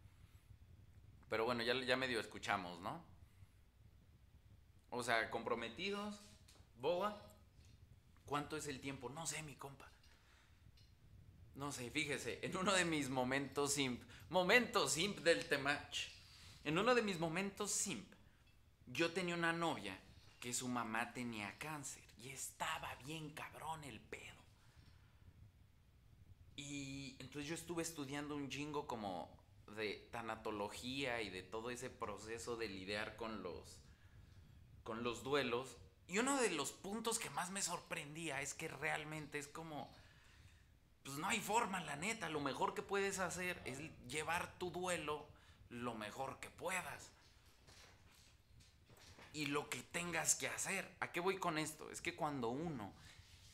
[1.31, 3.03] Pero bueno, ya, ya medio escuchamos, ¿no?
[4.91, 6.21] O sea, comprometidos,
[6.79, 7.34] boda.
[8.27, 9.09] ¿Cuánto es el tiempo?
[9.11, 9.91] No sé, mi compa.
[11.55, 16.09] No sé, fíjese, en uno de mis momentos simp, momentos simp del temach,
[16.65, 18.13] en uno de mis momentos simp,
[18.87, 19.99] yo tenía una novia
[20.41, 24.35] que su mamá tenía cáncer y estaba bien cabrón el pedo.
[26.57, 29.31] Y entonces yo estuve estudiando un jingo como
[29.77, 33.81] de tanatología y de todo ese proceso de lidiar con los
[34.83, 35.79] con los duelos
[36.09, 39.91] y uno de los puntos que más me sorprendía es que realmente es como
[41.05, 45.27] pues no hay forma, la neta, lo mejor que puedes hacer es llevar tu duelo
[45.69, 47.11] lo mejor que puedas.
[49.35, 50.91] Y lo que tengas que hacer.
[51.01, 51.91] ¿A qué voy con esto?
[51.91, 52.93] Es que cuando uno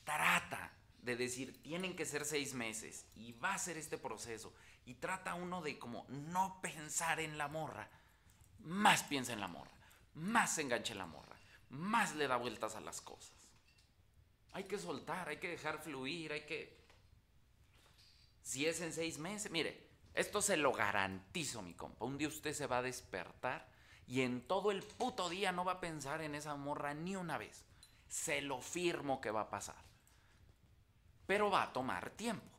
[0.05, 0.71] trata
[1.03, 4.53] de decir, tienen que ser seis meses y va a ser este proceso,
[4.87, 7.89] y trata uno de como no pensar en la morra,
[8.61, 9.71] más piensa en la morra,
[10.15, 11.37] más se engancha en la morra,
[11.71, 13.33] más le da vueltas a las cosas.
[14.53, 16.81] Hay que soltar, hay que dejar fluir, hay que
[18.43, 22.05] si es en seis meses, mire, esto se lo garantizo, mi compa.
[22.05, 23.69] Un día usted se va a despertar
[24.07, 27.39] y en todo el puto día no va a pensar en esa morra ni una
[27.39, 27.65] vez.
[28.09, 29.85] Se lo firmo que va a pasar.
[31.27, 32.51] Pero va a tomar tiempo.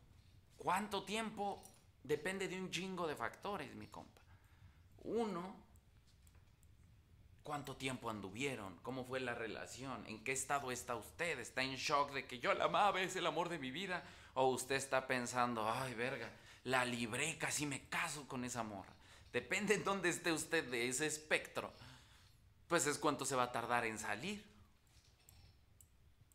[0.58, 1.62] ¿Cuánto tiempo?
[2.04, 4.21] Depende de un chingo de factores, mi compa.
[5.04, 5.56] Uno,
[7.44, 8.78] ¿cuánto tiempo anduvieron?
[8.84, 10.06] ¿Cómo fue la relación?
[10.08, 11.40] ¿En qué estado está usted?
[11.40, 14.04] ¿Está en shock de que yo la amaba, es el amor de mi vida?
[14.34, 16.30] O usted está pensando, ay, verga,
[16.64, 18.94] la libré, casi me caso con esa morra.
[19.34, 21.72] Depende en dónde esté usted de ese espectro,
[22.68, 24.44] pues es cuánto se va a tardar en salir.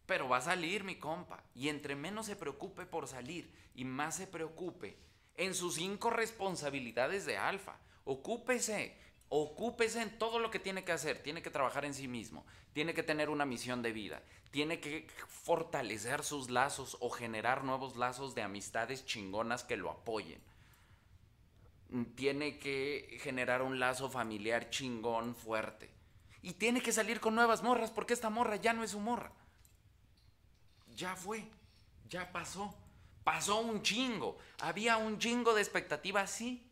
[0.06, 1.42] Pero va a salir, mi compa.
[1.54, 4.96] Y entre menos se preocupe por salir y más se preocupe
[5.34, 7.76] en sus cinco responsabilidades de alfa.
[8.04, 8.96] Ocúpese
[9.28, 11.22] Ocúpese en todo lo que tiene que hacer.
[11.22, 12.46] Tiene que trabajar en sí mismo.
[12.72, 14.22] Tiene que tener una misión de vida.
[14.52, 20.40] Tiene que fortalecer sus lazos o generar nuevos lazos de amistades chingonas que lo apoyen.
[22.14, 25.90] Tiene que generar un lazo familiar chingón fuerte.
[26.42, 29.32] Y tiene que salir con nuevas morras porque esta morra ya no es su morra.
[30.94, 31.44] Ya fue.
[32.08, 32.72] Ya pasó.
[33.24, 34.38] Pasó un chingo.
[34.60, 36.65] Había un chingo de expectativas, sí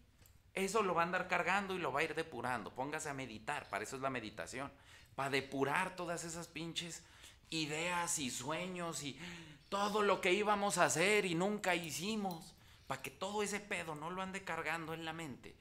[0.55, 2.73] eso lo va a andar cargando y lo va a ir depurando.
[2.73, 4.71] Póngase a meditar, para eso es la meditación.
[5.15, 7.03] Para depurar todas esas pinches
[7.51, 9.19] ideas y sueños y
[9.69, 12.55] todo lo que íbamos a hacer y nunca hicimos.
[12.87, 15.57] Para que todo ese pedo no lo ande cargando en la mente.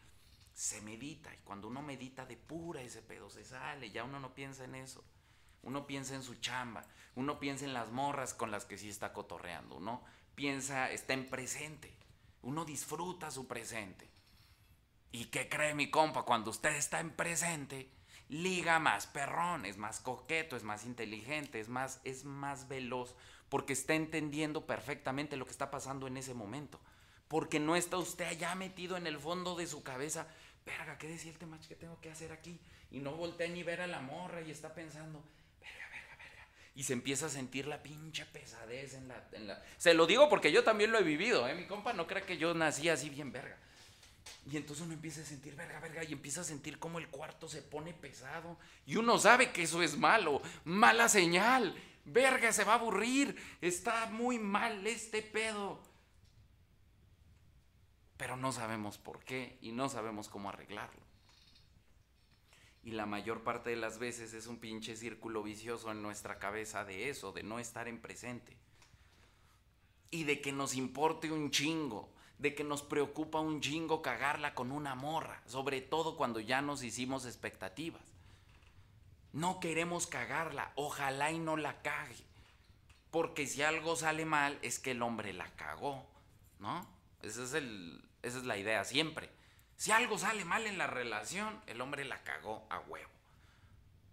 [0.53, 4.65] Se medita y cuando uno medita depura ese pedo, se sale, ya uno no piensa
[4.65, 5.03] en eso.
[5.63, 9.13] Uno piensa en su chamba, uno piensa en las morras con las que sí está
[9.13, 10.03] cotorreando, uno
[10.36, 11.93] piensa, está en presente,
[12.41, 14.12] uno disfruta su presente.
[15.13, 16.23] ¿Y qué cree mi compa?
[16.23, 17.88] Cuando usted está en presente,
[18.30, 23.15] liga más perrón, es más coqueto, es más inteligente, es más, es más veloz,
[23.47, 26.82] porque está entendiendo perfectamente lo que está pasando en ese momento.
[27.28, 30.28] Porque no está usted allá metido en el fondo de su cabeza,
[30.65, 32.60] verga, ¿qué decía el tema que tengo que hacer aquí?
[32.89, 35.23] Y no voltea ni ver a la morra y está pensando,
[35.62, 36.47] verga, verga, verga.
[36.73, 39.63] Y se empieza a sentir la pinche pesadez en la, en la...
[39.78, 41.54] Se lo digo porque yo también lo he vivido, ¿eh?
[41.54, 43.60] Mi compa no cree que yo nací así bien verga.
[44.52, 47.48] Y entonces uno empieza a sentir, verga, verga, y empieza a sentir cómo el cuarto
[47.48, 48.58] se pone pesado.
[48.86, 51.76] Y uno sabe que eso es malo, mala señal.
[52.06, 53.36] Verga, se va a aburrir.
[53.62, 55.80] Está muy mal este pedo.
[58.18, 61.02] Pero no sabemos por qué y no sabemos cómo arreglarlo.
[62.84, 66.84] Y la mayor parte de las veces es un pinche círculo vicioso en nuestra cabeza
[66.84, 68.58] de eso, de no estar en presente.
[70.12, 74.72] Y de que nos importe un chingo de que nos preocupa un jingo cagarla con
[74.72, 78.02] una morra, sobre todo cuando ya nos hicimos expectativas.
[79.32, 82.24] No queremos cagarla, ojalá y no la cague.
[83.12, 86.06] Porque si algo sale mal es que el hombre la cagó,
[86.60, 86.88] ¿no?
[87.22, 89.30] Esa es, el, esa es la idea siempre.
[89.76, 93.10] Si algo sale mal en la relación, el hombre la cagó a huevo.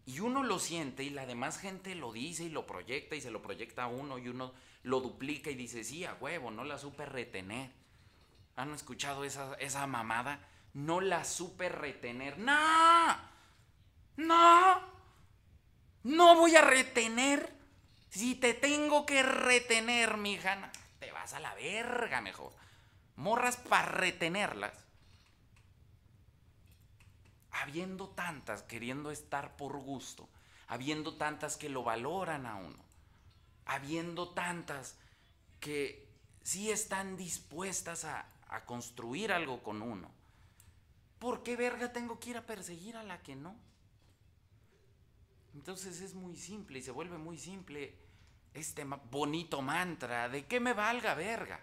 [0.06, 3.30] Y uno lo siente y la demás gente lo dice y lo proyecta y se
[3.30, 4.52] lo proyecta a uno y uno
[4.82, 7.70] lo duplica y dice, sí, a huevo, no la supe retener.
[8.56, 10.40] ¿Han escuchado esa, esa mamada?
[10.74, 12.38] No la supe retener.
[12.38, 13.16] ¡No!
[14.16, 14.80] ¡No!
[16.02, 17.52] No voy a retener.
[18.10, 22.52] Si te tengo que retener, mi hija, te vas a la verga mejor.
[23.16, 24.72] Morras para retenerlas.
[27.60, 30.28] habiendo tantas queriendo estar por gusto,
[30.66, 32.82] habiendo tantas que lo valoran a uno,
[33.66, 34.96] habiendo tantas
[35.58, 36.08] que
[36.42, 40.10] sí están dispuestas a, a construir algo con uno,
[41.18, 43.56] ¿por qué verga tengo que ir a perseguir a la que no?
[45.54, 47.94] Entonces es muy simple y se vuelve muy simple
[48.54, 51.60] este bonito mantra de que me valga verga,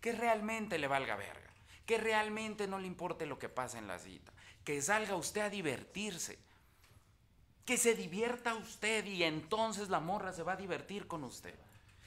[0.00, 1.50] que realmente le valga verga,
[1.84, 4.32] que realmente no le importe lo que pasa en la cita,
[4.64, 6.38] que salga usted a divertirse,
[7.64, 11.58] que se divierta usted y entonces la morra se va a divertir con usted.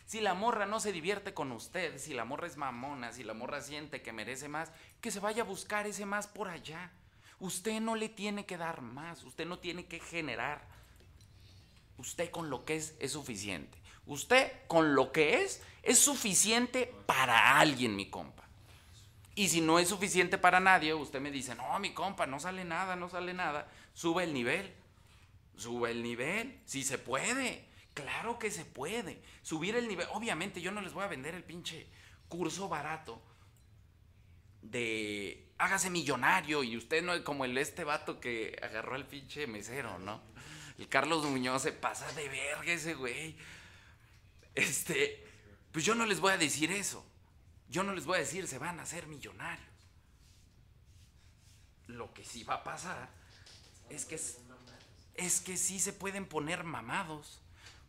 [0.09, 3.35] Si la morra no se divierte con usted, si la morra es mamona, si la
[3.35, 6.89] morra siente que merece más, que se vaya a buscar ese más por allá.
[7.39, 10.63] Usted no le tiene que dar más, usted no tiene que generar.
[11.99, 13.77] Usted con lo que es es suficiente.
[14.07, 18.45] Usted con lo que es es suficiente para alguien, mi compa.
[19.35, 22.65] Y si no es suficiente para nadie, usted me dice, no, mi compa, no sale
[22.65, 23.69] nada, no sale nada.
[23.93, 24.73] Sube el nivel.
[25.55, 26.59] Sube el nivel.
[26.65, 27.68] Si se puede.
[28.01, 29.21] Claro que se puede.
[29.41, 30.07] Subir el nivel.
[30.12, 31.88] Obviamente yo no les voy a vender el pinche
[32.27, 33.21] curso barato
[34.62, 39.47] de hágase millonario y usted no es como el este vato que agarró al pinche
[39.47, 40.21] mesero, ¿no?
[40.77, 43.35] El Carlos Muñoz se pasa de verga ese güey.
[44.55, 45.27] Este,
[45.71, 47.05] pues yo no les voy a decir eso.
[47.69, 49.67] Yo no les voy a decir se van a hacer millonarios.
[51.88, 53.09] Lo que sí va a pasar
[53.89, 54.19] es que
[55.15, 57.41] es que sí se pueden poner mamados.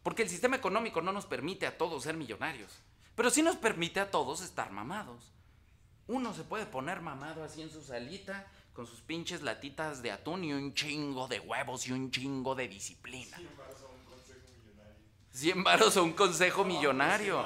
[0.03, 2.73] Porque el sistema económico no nos permite a todos ser millonarios.
[3.15, 5.33] Pero sí nos permite a todos estar mamados.
[6.07, 10.45] Uno se puede poner mamado así en su salita con sus pinches latitas de atún
[10.45, 13.37] y un chingo de huevos y un chingo de disciplina.
[15.33, 17.45] 100 varos a un consejo millonario.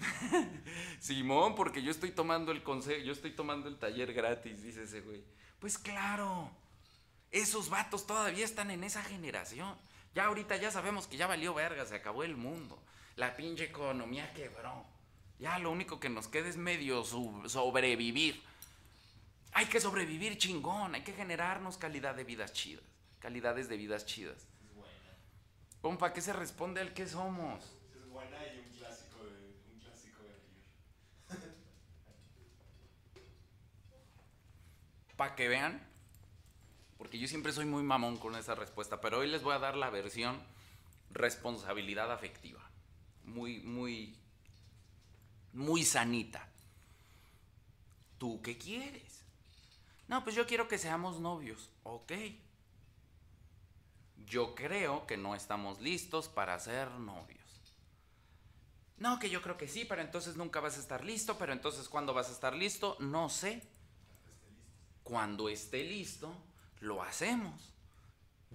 [1.00, 5.00] Simón, porque yo estoy tomando el consejo, yo estoy tomando el taller gratis, dice ese
[5.00, 5.22] güey.
[5.58, 6.50] Pues claro,
[7.30, 9.76] esos vatos todavía están en esa generación.
[10.14, 12.82] Ya ahorita ya sabemos que ya valió verga, se acabó el mundo.
[13.16, 14.84] La pinche economía quebró.
[15.38, 18.42] Ya lo único que nos queda es medio sobrevivir.
[19.52, 22.84] Hay que sobrevivir chingón, hay que generarnos calidad de vidas chidas,
[23.18, 24.46] calidades de vidas chidas.
[25.82, 27.64] Compa, ¿qué se responde al que somos?
[27.94, 29.30] Es buena y un clásico de,
[29.74, 31.40] un clásico de
[35.16, 35.84] Para que vean,
[37.02, 39.74] porque yo siempre soy muy mamón con esa respuesta, pero hoy les voy a dar
[39.74, 40.40] la versión
[41.10, 42.60] responsabilidad afectiva.
[43.24, 44.14] Muy, muy,
[45.52, 46.48] muy sanita.
[48.18, 49.24] ¿Tú qué quieres?
[50.06, 51.70] No, pues yo quiero que seamos novios.
[51.82, 52.12] Ok.
[54.24, 57.74] Yo creo que no estamos listos para ser novios.
[58.98, 61.88] No, que yo creo que sí, pero entonces nunca vas a estar listo, pero entonces
[61.88, 62.96] ¿cuándo vas a estar listo?
[63.00, 63.60] No sé.
[65.02, 66.32] Cuando esté listo,
[66.82, 67.72] lo hacemos.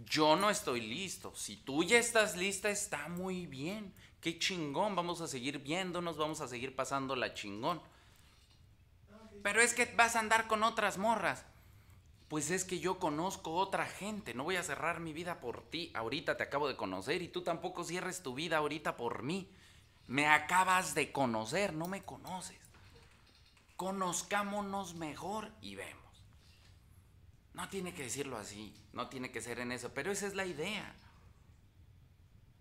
[0.06, 1.34] Yo no estoy listo.
[1.36, 3.94] Si tú ya estás lista, está muy bien.
[4.22, 4.96] Qué chingón.
[4.96, 7.82] Vamos a seguir viéndonos, vamos a seguir pasando la chingón.
[9.42, 11.46] Pero es que vas a andar con otras morras.
[12.28, 15.94] Pues es que yo conozco otra gente, no voy a cerrar mi vida por ti,
[15.96, 19.50] ahorita te acabo de conocer y tú tampoco cierres tu vida ahorita por mí.
[20.08, 22.60] Me acabas de conocer, no me conoces.
[23.78, 25.97] Conozcámonos mejor y vemos.
[27.58, 30.46] No tiene que decirlo así, no tiene que ser en eso, pero esa es la
[30.46, 30.94] idea.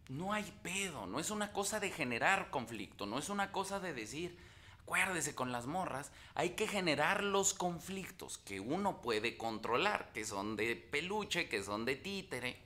[0.09, 3.93] No hay pedo, no es una cosa de generar conflicto, no es una cosa de
[3.93, 4.39] decir,
[4.81, 10.57] acuérdese con las morras, hay que generar los conflictos que uno puede controlar, que son
[10.57, 12.57] de peluche, que son de títere.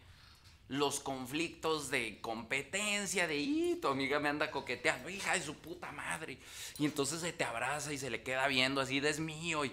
[0.69, 5.90] Los conflictos de competencia, de, y tu amiga me anda coqueteando, hija de su puta
[5.90, 6.38] madre.
[6.79, 9.65] Y entonces se te abraza y se le queda viendo así, de es mío.
[9.65, 9.73] Y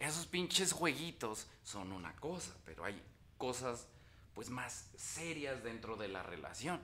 [0.00, 3.00] esos pinches jueguitos son una cosa, pero hay
[3.36, 3.86] cosas
[4.34, 6.80] pues más serias dentro de la relación.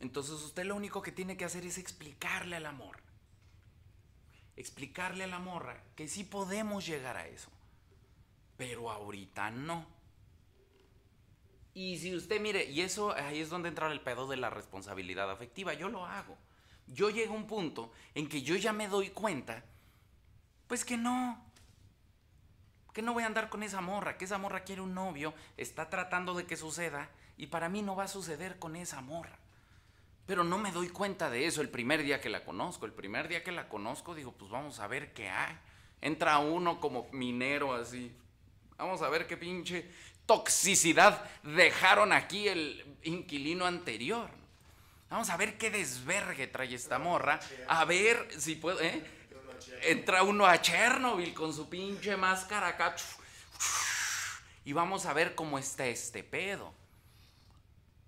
[0.00, 2.98] Entonces usted lo único que tiene que hacer es explicarle al amor.
[4.56, 7.50] Explicarle a la morra que sí podemos llegar a eso.
[8.56, 9.86] Pero ahorita no.
[11.74, 15.30] Y si usted mire, y eso ahí es donde entra el pedo de la responsabilidad
[15.30, 15.72] afectiva.
[15.74, 16.36] Yo lo hago.
[16.86, 19.64] Yo llego a un punto en que yo ya me doy cuenta,
[20.66, 21.44] pues que no.
[22.92, 25.88] Que no voy a andar con esa morra, que esa morra quiere un novio, está
[25.88, 27.08] tratando de que suceda,
[27.38, 29.38] y para mí no va a suceder con esa morra.
[30.26, 32.86] Pero no me doy cuenta de eso el primer día que la conozco.
[32.86, 35.58] El primer día que la conozco digo, pues vamos a ver qué hay.
[36.00, 38.14] Entra uno como minero así.
[38.76, 39.90] Vamos a ver qué pinche
[40.26, 44.30] toxicidad dejaron aquí el inquilino anterior.
[45.12, 47.38] Vamos a ver qué desvergue trae esta morra.
[47.68, 48.80] A ver si puedo...
[48.80, 49.04] ¿eh?
[49.82, 52.96] entra uno a Chernobyl con su pinche máscara acá.
[54.64, 56.72] Y vamos a ver cómo está este pedo.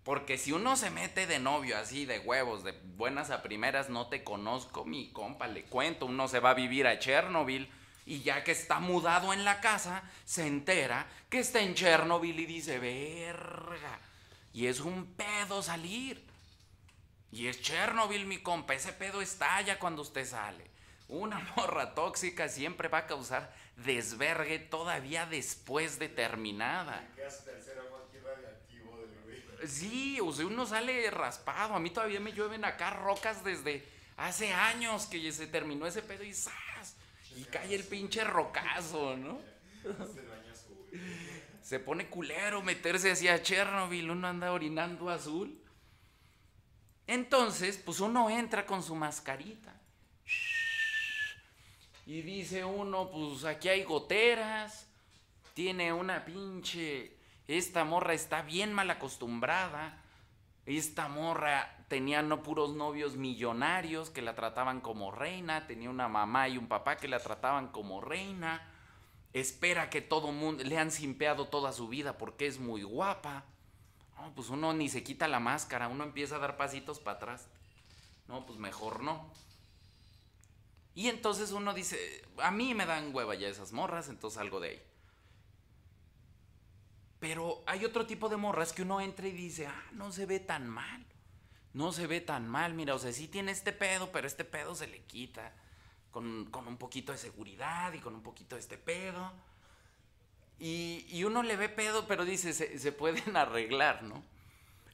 [0.02, 4.06] Porque si uno se mete de novio así, de huevos, de buenas a primeras, no
[4.06, 7.68] te conozco, mi compa, le cuento, uno se va a vivir a Chernobyl
[8.06, 12.46] y ya que está mudado en la casa, se entera que está en Chernobyl y
[12.46, 13.98] dice, verga.
[14.54, 16.32] Y es un pedo salir.
[17.34, 20.70] Y es Chernobyl, mi compa, ese pedo estalla cuando usted sale.
[21.08, 27.04] Una morra tóxica siempre va a causar desvergue todavía después de terminada.
[29.66, 31.74] Sí, o sea, uno sale raspado.
[31.74, 33.84] A mí todavía me llueven acá rocas desde
[34.16, 36.94] hace años que se terminó ese pedo y ¡zas!
[37.34, 39.40] Y cae el pinche rocazo, ¿no?
[41.62, 45.58] Se pone culero meterse hacia Chernobyl, uno anda orinando azul.
[47.06, 49.74] Entonces, pues uno entra con su mascarita.
[52.06, 54.86] Y dice uno, pues aquí hay goteras,
[55.54, 57.14] tiene una pinche
[57.46, 60.00] esta morra está bien mal acostumbrada.
[60.64, 66.48] Esta morra tenía no puros novios millonarios que la trataban como reina, tenía una mamá
[66.48, 68.66] y un papá que la trataban como reina.
[69.34, 73.44] Espera que todo mundo le han simpeado toda su vida porque es muy guapa.
[74.34, 77.48] Pues uno ni se quita la máscara, uno empieza a dar pasitos para atrás.
[78.28, 79.30] No, pues mejor no.
[80.94, 84.68] Y entonces uno dice, a mí me dan hueva ya esas morras, entonces salgo de
[84.70, 84.82] ahí.
[87.18, 90.40] Pero hay otro tipo de morras que uno entra y dice, ah, no se ve
[90.40, 91.04] tan mal.
[91.72, 94.76] No se ve tan mal, mira, o sea, sí tiene este pedo, pero este pedo
[94.76, 95.52] se le quita
[96.12, 99.32] con, un poquito de seguridad y con un poquito de este pedo.
[100.58, 104.22] Y, uno le ve pedo, pero dice, se, se pueden arreglar, ¿no?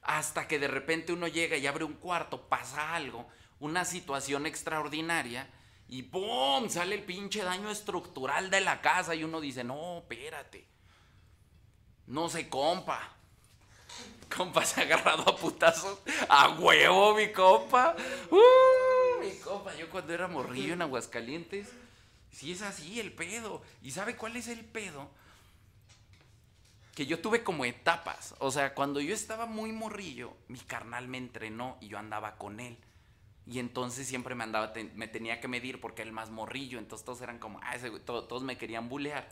[0.02, 5.48] Hasta que de repente uno llega y abre un cuarto, pasa algo, una situación extraordinaria
[5.88, 6.68] y ¡pum!
[6.68, 10.70] sale el pinche daño estructural de la casa y uno dice, no, espérate
[12.10, 13.14] no sé, compa.
[14.36, 15.98] Compa se ha agarrado a putazos.
[16.28, 17.96] A huevo, mi compa.
[18.30, 21.68] Uh, mi compa, yo cuando era morrillo en Aguascalientes.
[22.32, 23.62] Sí es así el pedo.
[23.82, 25.08] ¿Y sabe cuál es el pedo?
[27.00, 28.34] Que yo tuve como etapas.
[28.40, 32.60] O sea, cuando yo estaba muy morrillo, mi carnal me entrenó y yo andaba con
[32.60, 32.76] él.
[33.46, 36.78] Y entonces siempre me andaba, me tenía que medir porque él más morrillo.
[36.78, 39.26] Entonces todos eran como, ah, todos me querían bulear.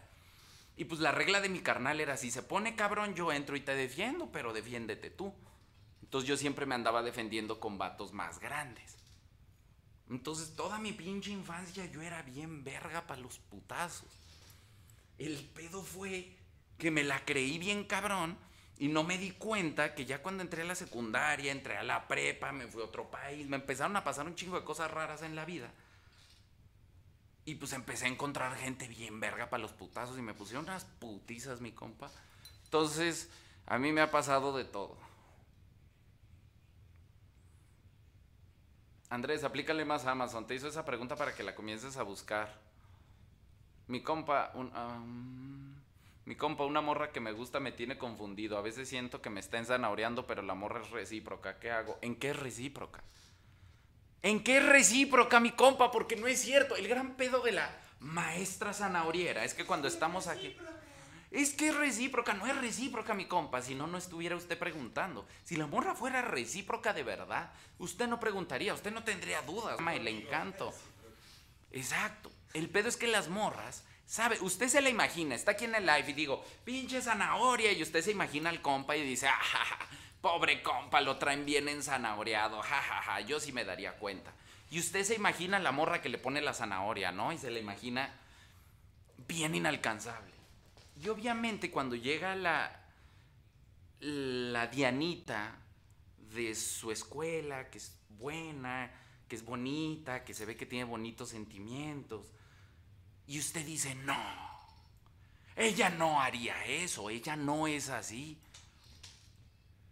[0.79, 3.61] Y pues la regla de mi carnal era, si se pone cabrón, yo entro y
[3.61, 5.35] te defiendo, pero defiéndete tú.
[6.01, 8.97] Entonces yo siempre me andaba defendiendo con vatos más grandes.
[10.09, 14.09] Entonces toda mi pinche infancia yo era bien verga para los putazos.
[15.19, 16.38] El pedo fue
[16.79, 18.39] que me la creí bien cabrón
[18.79, 22.07] y no me di cuenta que ya cuando entré a la secundaria, entré a la
[22.07, 25.23] prepa, me fui a otro país, me empezaron a pasar un chingo de cosas raras
[25.23, 25.71] en la vida
[27.49, 30.85] y pues empecé a encontrar gente bien verga para los putazos y me pusieron unas
[30.85, 32.11] putizas, mi compa.
[32.65, 33.31] Entonces,
[33.65, 34.99] a mí me ha pasado de todo.
[39.09, 40.47] Andrés, aplícale más a Amazon.
[40.47, 42.61] Te hizo esa pregunta para que la comiences a buscar.
[43.87, 45.68] Mi compa, un,
[46.29, 48.59] mi compa, una morra que me gusta me tiene confundido.
[48.59, 51.59] A veces siento que me está ensanahoreando, pero la morra es recíproca.
[51.59, 51.99] ¿Qué hago?
[52.03, 53.03] ¿En qué es recíproca?
[54.21, 55.91] ¿En qué es recíproca, mi compa?
[55.91, 56.77] Porque no es cierto.
[56.77, 60.55] El gran pedo de la maestra zanahoriera es que cuando estamos aquí.
[61.31, 63.63] Es que es recíproca, no es recíproca, mi compa.
[63.63, 65.27] Si no, no estuviera usted preguntando.
[65.45, 69.79] Si la morra fuera recíproca de verdad, usted no preguntaría, usted no tendría dudas.
[69.81, 70.75] El encanto.
[71.73, 72.31] Exacto.
[72.53, 74.39] El pedo es que las morras, ¿sabe?
[74.41, 78.03] Usted se la imagina, está aquí en el live y digo, pinche zanahoria, y usted
[78.03, 79.87] se imagina al compa y dice, ah,
[80.21, 83.21] Pobre compa, lo traen bien ensanahoreado, jajaja, ja, ja.
[83.21, 84.33] yo sí me daría cuenta.
[84.71, 87.33] Y usted se imagina la morra que le pone la zanahoria, ¿no?
[87.33, 88.13] Y se la imagina
[89.29, 90.33] bien inalcanzable.
[91.01, 92.83] Y obviamente cuando llega la,
[94.01, 95.57] la Dianita
[96.35, 98.91] de su escuela, que es buena,
[99.29, 102.33] que es bonita, que se ve que tiene bonitos sentimientos,
[103.29, 104.17] y usted dice, no,
[105.55, 108.39] ella no haría eso, ella no es así.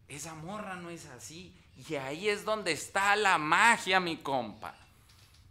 [0.09, 1.55] Esa morra no es así.
[1.87, 4.75] Y ahí es donde está la magia, mi compa.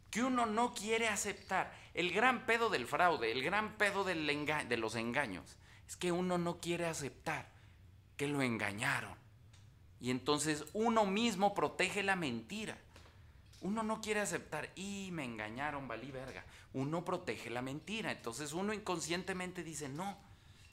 [0.10, 1.72] Que uno no quiere aceptar.
[1.94, 5.56] El gran pedo del fraude, el gran pedo de los engaños,
[5.88, 7.48] es que uno no quiere aceptar
[8.18, 9.16] que lo engañaron.
[10.02, 12.80] Y entonces uno mismo protege la mentira.
[13.66, 16.46] Uno no quiere aceptar, y me engañaron, valí verga.
[16.74, 18.12] Uno protege la mentira.
[18.12, 20.16] Entonces uno inconscientemente dice, no,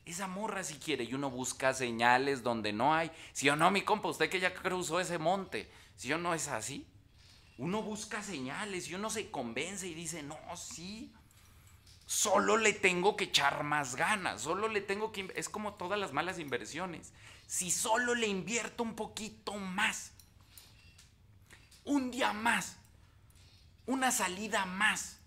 [0.05, 3.11] esa morra si quiere y uno busca señales donde no hay.
[3.32, 6.49] Si o no, mi compa, usted que ya cruzó ese monte, si o no es
[6.49, 6.86] así,
[7.57, 11.14] Uno busca señales y uno se convence y dice, no, sí,
[12.05, 15.32] solo le tengo que echar más ganas, solo le tengo que...
[15.34, 17.12] Es como todas las malas inversiones.
[17.47, 20.12] Si solo le invierto un poquito más,
[21.84, 22.76] un día más,
[23.87, 25.18] una salida más,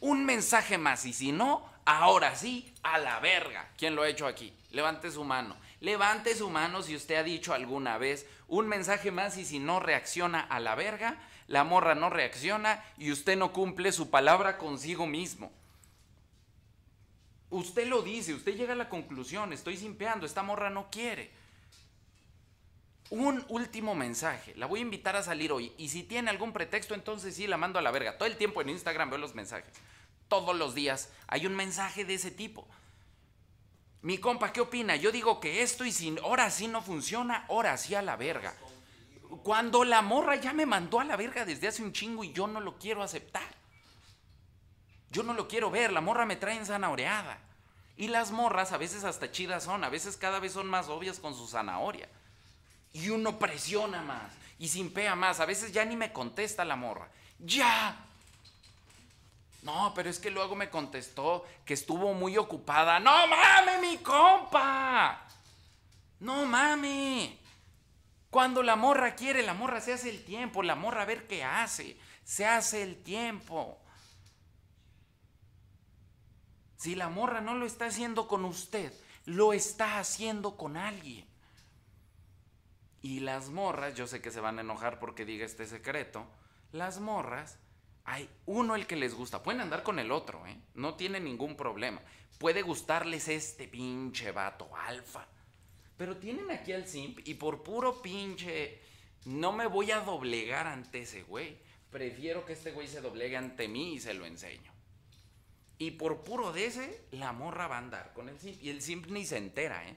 [0.00, 3.70] un mensaje más, y si no, ahora sí, a la verga.
[3.76, 4.52] ¿Quién lo ha hecho aquí?
[4.70, 5.56] Levante su mano.
[5.80, 9.80] Levante su mano si usted ha dicho alguna vez un mensaje más y si no
[9.80, 15.06] reacciona a la verga, la morra no reacciona y usted no cumple su palabra consigo
[15.06, 15.52] mismo.
[17.50, 21.30] Usted lo dice, usted llega a la conclusión, estoy simpeando, esta morra no quiere.
[23.14, 26.94] Un último mensaje, la voy a invitar a salir hoy y si tiene algún pretexto
[26.94, 28.18] entonces sí la mando a la verga.
[28.18, 29.72] Todo el tiempo en Instagram veo los mensajes.
[30.26, 32.66] Todos los días hay un mensaje de ese tipo.
[34.02, 34.96] Mi compa, ¿qué opina?
[34.96, 38.52] Yo digo que esto y si ahora sí no funciona, ahora sí a la verga.
[39.44, 42.48] Cuando la morra ya me mandó a la verga desde hace un chingo y yo
[42.48, 43.46] no lo quiero aceptar.
[45.12, 47.38] Yo no lo quiero ver, la morra me trae zanahoreada.
[47.96, 51.20] Y las morras a veces hasta chidas son, a veces cada vez son más obvias
[51.20, 52.08] con su zanahoria.
[52.94, 57.10] Y uno presiona más y simpea más, a veces ya ni me contesta la morra.
[57.38, 58.04] Ya,
[59.64, 63.00] no, pero es que luego me contestó que estuvo muy ocupada.
[63.00, 65.26] No mames, mi compa.
[66.20, 67.30] No mames.
[68.28, 71.42] Cuando la morra quiere, la morra se hace el tiempo, la morra a ver qué
[71.42, 71.96] hace.
[72.24, 73.78] Se hace el tiempo.
[76.76, 78.92] Si la morra no lo está haciendo con usted,
[79.24, 81.26] lo está haciendo con alguien.
[83.04, 86.26] Y las morras, yo sé que se van a enojar porque diga este secreto,
[86.72, 87.58] las morras
[88.04, 89.42] hay uno el que les gusta.
[89.42, 90.56] Pueden andar con el otro, ¿eh?
[90.72, 92.00] No tiene ningún problema.
[92.38, 95.28] Puede gustarles este pinche vato alfa.
[95.98, 98.80] Pero tienen aquí al simp y por puro pinche...
[99.26, 101.58] No me voy a doblegar ante ese güey.
[101.90, 104.72] Prefiero que este güey se doblegue ante mí y se lo enseño.
[105.76, 108.62] Y por puro de ese, la morra va a andar con el simp.
[108.62, 109.94] Y el simp ni se entera, ¿eh?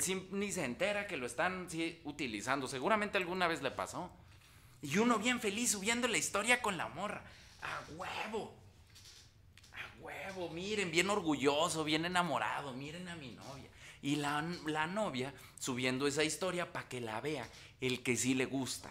[0.00, 1.68] Simp ni se entera que lo están
[2.04, 2.68] utilizando.
[2.68, 4.10] Seguramente alguna vez le pasó.
[4.82, 7.22] Y uno bien feliz subiendo la historia con la morra.
[7.62, 8.54] A huevo.
[9.72, 12.72] A huevo, miren, bien orgulloso, bien enamorado.
[12.72, 13.70] Miren a mi novia.
[14.02, 17.48] Y la, la novia subiendo esa historia para que la vea
[17.80, 18.90] el que sí le gusta.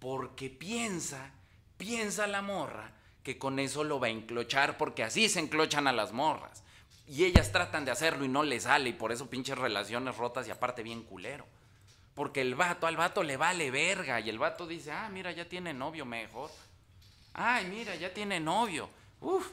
[0.00, 1.32] Porque piensa,
[1.76, 5.92] piensa la morra que con eso lo va a enclochar porque así se enclochan a
[5.92, 6.63] las morras.
[7.06, 10.48] Y ellas tratan de hacerlo y no les sale y por eso pinches relaciones rotas
[10.48, 11.46] y aparte bien culero.
[12.14, 14.20] Porque el vato, al vato le vale verga.
[14.20, 16.50] Y el vato dice, ah, mira, ya tiene novio mejor.
[17.34, 18.88] Ay, mira, ya tiene novio.
[19.20, 19.46] Uf.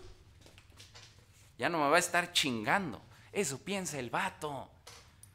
[1.58, 3.02] Ya no me va a estar chingando.
[3.32, 4.70] Eso piensa el vato.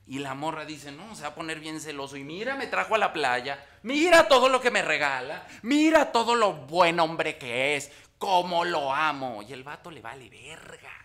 [0.06, 2.16] Y la morra dice, no, se va a poner bien celoso.
[2.16, 3.62] Y mira, me trajo a la playa.
[3.82, 5.46] Mira todo lo que me regala.
[5.62, 7.90] Mira todo lo buen hombre que es.
[8.18, 9.42] Cómo lo amo.
[9.42, 10.95] Y el vato le vale verga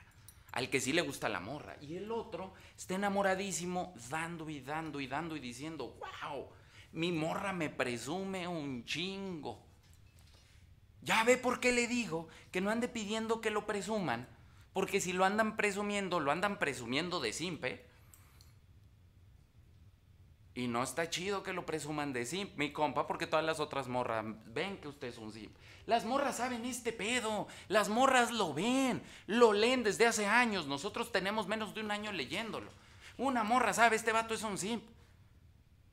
[0.51, 1.77] al que sí le gusta la morra.
[1.81, 6.47] Y el otro está enamoradísimo, dando y dando y dando y diciendo, wow,
[6.93, 9.63] mi morra me presume un chingo.
[11.01, 14.27] Ya ve por qué le digo que no ande pidiendo que lo presuman,
[14.73, 17.85] porque si lo andan presumiendo, lo andan presumiendo de simpe.
[20.53, 23.87] Y no está chido que lo presuman de simp, mi compa, porque todas las otras
[23.87, 25.55] morras ven que usted es un simp.
[25.85, 31.11] Las morras saben este pedo, las morras lo ven, lo leen desde hace años, nosotros
[31.11, 32.69] tenemos menos de un año leyéndolo.
[33.17, 34.83] Una morra sabe, este vato es un simp.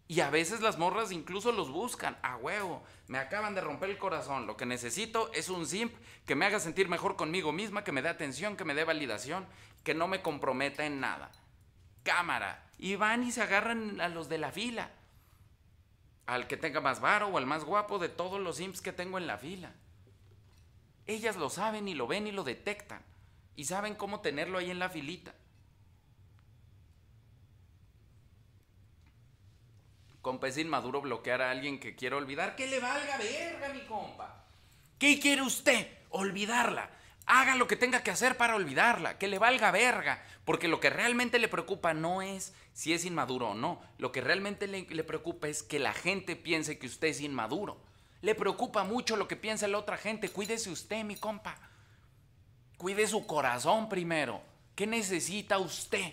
[0.08, 3.98] Y a veces las morras incluso los buscan, a huevo, me acaban de romper el
[3.98, 5.94] corazón, lo que necesito es un simp
[6.26, 9.46] que me haga sentir mejor conmigo misma, que me dé atención, que me dé validación,
[9.84, 11.30] que no me comprometa en nada.
[12.02, 14.90] Cámara, y van y se agarran a los de la fila.
[16.26, 19.18] Al que tenga más varo o al más guapo de todos los imps que tengo
[19.18, 19.72] en la fila.
[21.06, 23.02] Ellas lo saben y lo ven y lo detectan.
[23.56, 25.34] Y saben cómo tenerlo ahí en la filita.
[30.22, 32.54] Compa, es inmaduro bloquear a alguien que quiere olvidar.
[32.54, 34.44] Que le valga verga, mi compa.
[34.98, 35.88] ¿Qué quiere usted?
[36.10, 36.90] Olvidarla
[37.28, 40.90] haga lo que tenga que hacer para olvidarla, que le valga verga, porque lo que
[40.90, 45.48] realmente le preocupa no es si es inmaduro o no, lo que realmente le, preocupa
[45.48, 47.82] es que la gente piense que usted es inmaduro.
[48.20, 51.58] Le preocupa mucho lo que piensa la otra gente, cuídese usted, mi compa.
[52.76, 54.40] Cuide su corazón primero.
[54.76, 56.12] ¿Qué necesita usted?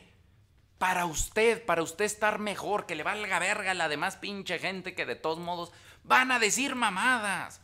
[0.79, 4.95] Para usted, para usted estar mejor, que le valga verga a la demás pinche gente
[4.95, 5.71] que de todos modos
[6.03, 7.61] van a decir mamadas.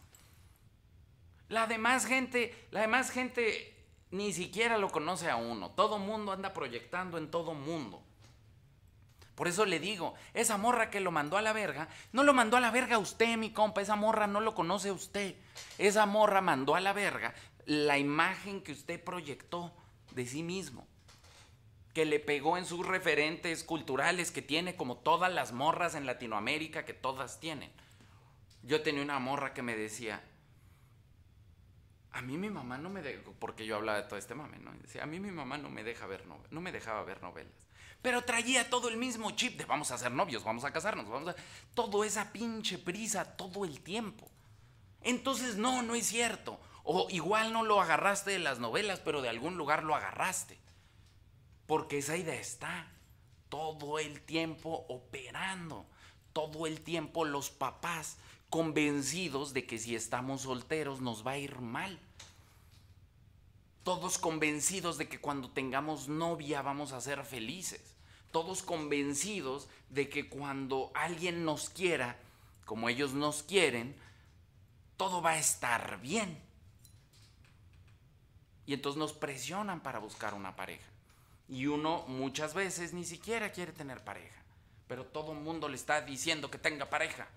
[1.49, 5.71] La demás gente, la demás gente ni siquiera lo conoce a uno.
[5.71, 8.03] Todo mundo anda proyectando en todo mundo.
[9.35, 12.57] Por eso le digo, esa morra que lo mandó a la verga, no lo mandó
[12.57, 15.35] a la verga usted, mi compa, esa morra no lo conoce usted.
[15.77, 17.33] Esa morra mandó a la verga
[17.65, 19.71] la imagen que usted proyectó
[20.11, 20.85] de sí mismo,
[21.93, 26.85] que le pegó en sus referentes culturales que tiene como todas las morras en Latinoamérica
[26.85, 27.71] que todas tienen.
[28.63, 30.21] Yo tenía una morra que me decía,
[32.11, 34.71] a mí mi mamá no me deja, porque yo hablaba de todo este mame, ¿no?
[34.73, 37.70] Decía, a mí mi mamá no me deja ver no me dejaba ver novelas.
[38.01, 41.29] Pero traía todo el mismo chip de vamos a ser novios, vamos a casarnos, vamos
[41.29, 41.35] a...
[41.75, 44.29] Todo esa pinche prisa todo el tiempo.
[45.01, 46.59] Entonces, no, no es cierto.
[46.83, 50.57] O igual no lo agarraste de las novelas, pero de algún lugar lo agarraste.
[51.67, 52.91] Porque esa idea está
[53.49, 55.85] todo el tiempo operando.
[56.33, 58.17] Todo el tiempo los papás
[58.49, 61.99] convencidos de que si estamos solteros nos va a ir mal.
[63.83, 67.95] Todos convencidos de que cuando tengamos novia vamos a ser felices.
[68.31, 72.17] Todos convencidos de que cuando alguien nos quiera,
[72.65, 73.95] como ellos nos quieren,
[74.97, 76.39] todo va a estar bien.
[78.65, 80.87] Y entonces nos presionan para buscar una pareja.
[81.49, 84.41] Y uno muchas veces ni siquiera quiere tener pareja.
[84.87, 87.27] Pero todo el mundo le está diciendo que tenga pareja.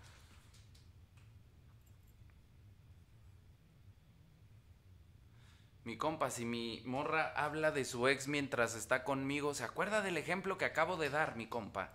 [5.85, 10.17] Mi compa, si mi morra habla de su ex mientras está conmigo, ¿se acuerda del
[10.17, 11.93] ejemplo que acabo de dar, mi compa?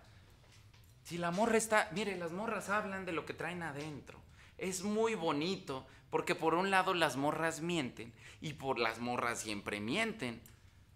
[1.02, 4.20] Si la morra está, mire, las morras hablan de lo que traen adentro.
[4.58, 9.80] Es muy bonito porque por un lado las morras mienten y por las morras siempre
[9.80, 10.40] mienten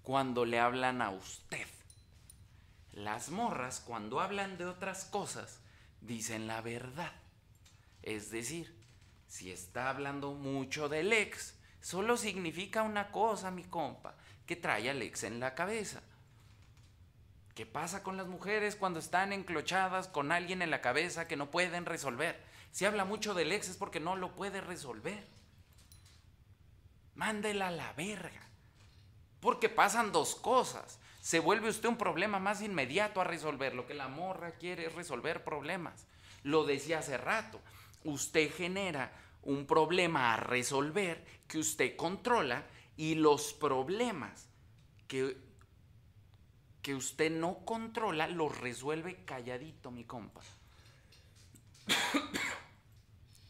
[0.03, 1.66] cuando le hablan a usted.
[2.92, 5.59] Las morras cuando hablan de otras cosas
[6.01, 7.12] dicen la verdad.
[8.03, 8.72] Es decir,
[9.26, 11.55] si está hablando mucho del ex,
[11.85, 14.14] solo significa una cosa, mi compa,
[14.47, 16.01] que trae al ex en la cabeza.
[17.55, 21.51] ¿Qué pasa con las mujeres cuando están enclochadas con alguien en la cabeza que no
[21.51, 22.43] pueden resolver?
[22.72, 25.26] Si habla mucho del ex es porque no lo puede resolver.
[27.16, 28.49] Mándela a la verga.
[29.41, 30.99] Porque pasan dos cosas.
[31.20, 33.74] Se vuelve usted un problema más inmediato a resolver.
[33.74, 36.07] Lo que la morra quiere es resolver problemas.
[36.45, 37.61] Lo decía hace rato.
[38.05, 39.12] Usted genera
[39.45, 42.66] un problema a resolver que usted controla
[42.97, 44.49] y los problemas
[45.09, 45.36] que,
[46.82, 50.40] que usted no controla los resuelve calladito, mi compa.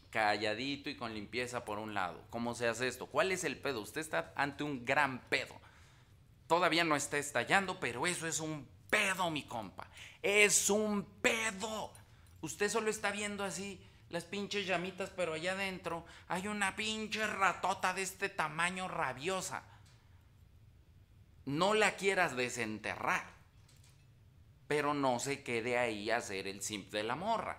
[0.09, 2.23] calladito y con limpieza por un lado.
[2.29, 3.07] ¿Cómo se hace esto?
[3.07, 3.81] ¿Cuál es el pedo?
[3.81, 5.59] Usted está ante un gran pedo.
[6.47, 9.89] Todavía no está estallando, pero eso es un pedo, mi compa.
[10.21, 11.91] Es un pedo.
[12.41, 13.81] Usted solo está viendo así
[14.15, 19.63] las pinches llamitas, pero allá adentro hay una pinche ratota de este tamaño rabiosa.
[21.43, 23.25] No la quieras desenterrar,
[24.69, 27.57] pero no se quede ahí a hacer el simp de la morra.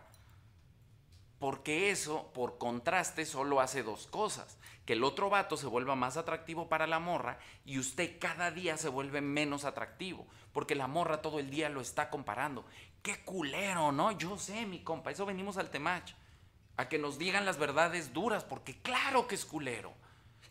[1.38, 4.56] Porque eso, por contraste, solo hace dos cosas.
[4.86, 8.78] Que el otro vato se vuelva más atractivo para la morra y usted cada día
[8.78, 10.26] se vuelve menos atractivo.
[10.54, 12.64] Porque la morra todo el día lo está comparando.
[13.02, 14.12] Qué culero, ¿no?
[14.12, 16.14] Yo sé, mi compa, eso venimos al temach
[16.76, 19.94] a que nos digan las verdades duras, porque claro que es culero.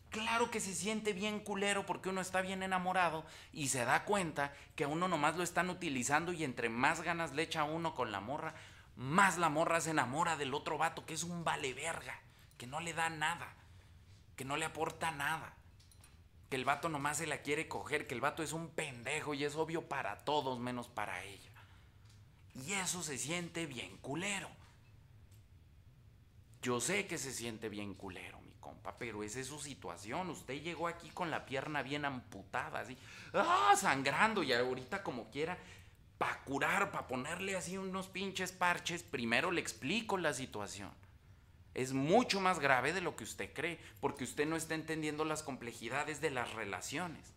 [0.09, 4.53] Claro que se siente bien culero porque uno está bien enamorado y se da cuenta
[4.75, 8.13] que a uno nomás lo están utilizando y entre más ganas le echa uno con
[8.13, 8.55] la morra,
[8.95, 12.17] más la morra se enamora del otro vato que es un vale verga,
[12.57, 13.53] que no le da nada,
[14.37, 15.53] que no le aporta nada,
[16.49, 19.43] que el vato nomás se la quiere coger, que el vato es un pendejo y
[19.43, 21.51] es obvio para todos menos para ella.
[22.53, 24.49] Y eso se siente bien culero.
[26.65, 30.31] Yo sé que se siente bien culero, mi compa, pero esa es su situación.
[30.31, 32.97] Usted llegó aquí con la pierna bien amputada, así,
[33.35, 33.75] ¡ah!
[33.77, 35.59] sangrando y ahorita como quiera,
[36.17, 40.89] para curar, para ponerle así unos pinches parches, primero le explico la situación.
[41.75, 45.43] Es mucho más grave de lo que usted cree, porque usted no está entendiendo las
[45.43, 47.31] complejidades de las relaciones.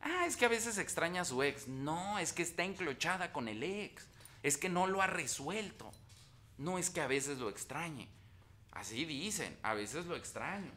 [0.00, 1.66] Ah, es que a veces extraña a su ex.
[1.66, 4.06] No, es que está enclochada con el ex.
[4.44, 5.90] Es que no lo ha resuelto.
[6.58, 8.08] No es que a veces lo extrañe.
[8.76, 10.70] Así dicen, a veces lo extraño.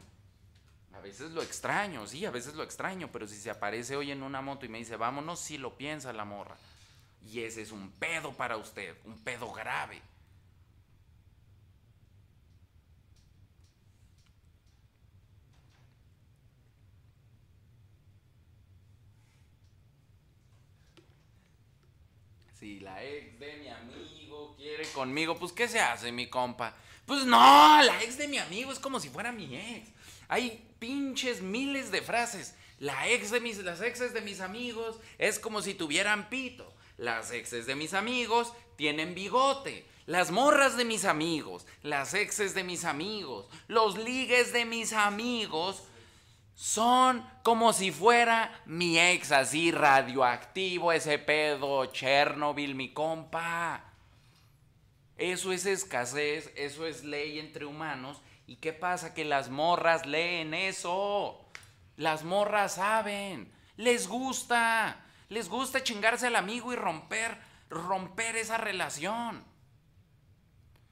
[0.94, 4.24] A veces lo extraño, sí, a veces lo extraño, pero si se aparece hoy en
[4.24, 6.56] una moto y me dice, vámonos, sí lo piensa la morra.
[7.26, 10.02] Y ese es un pedo para usted, un pedo grave.
[22.58, 26.74] Si la ex de mi amigo quiere conmigo, pues ¿qué se hace, mi compa?
[27.10, 29.90] Pues no, la ex de mi amigo es como si fuera mi ex.
[30.28, 32.54] Hay pinches miles de frases.
[32.78, 36.72] La ex de mis, las exes de mis amigos es como si tuvieran pito.
[37.00, 39.88] Las exes de mis amigos tienen bigote.
[40.06, 45.82] Las morras de mis amigos, las exes de mis amigos, los ligues de mis amigos
[46.54, 53.89] son como si fuera mi ex así radioactivo, ese pedo, Chernobyl, mi compa.
[55.20, 58.22] Eso es escasez, eso es ley entre humanos.
[58.48, 59.14] ¿Y qué pasa?
[59.14, 61.46] Que las morras leen eso.
[61.98, 67.38] Las morras saben, les gusta, les gusta chingarse al amigo y romper,
[67.70, 69.44] romper esa relación.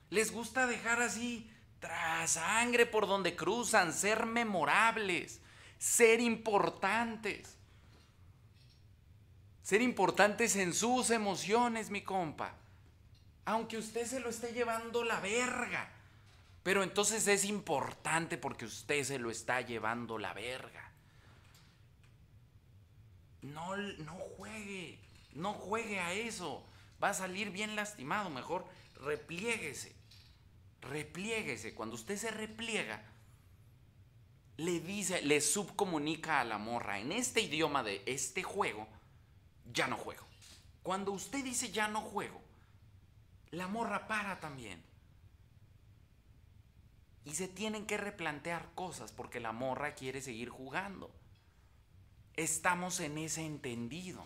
[0.09, 1.49] Les gusta dejar así
[1.80, 5.39] tras sangre por donde cruzan, ser memorables,
[5.78, 7.57] ser importantes.
[9.63, 12.55] Ser importantes en sus emociones, mi compa.
[13.48, 15.89] Aunque usted se lo esté llevando la verga.
[16.64, 20.91] Pero entonces es importante porque usted se lo está llevando la verga.
[23.41, 25.00] No, no juegue,
[25.32, 26.62] no juegue a eso.
[27.02, 28.30] Va a salir bien lastimado.
[28.30, 29.95] Mejor repliéguese.
[30.82, 31.74] Repliéguese.
[31.74, 33.02] Cuando usted se repliega,
[34.58, 38.89] le dice, le subcomunica a la morra en este idioma de este juego,
[39.72, 40.26] ya no juego.
[40.84, 42.41] Cuando usted dice ya no juego,
[43.52, 44.82] la morra para también.
[47.26, 51.12] Y se tienen que replantear cosas porque la morra quiere seguir jugando.
[52.36, 54.24] Estamos en ese entendido.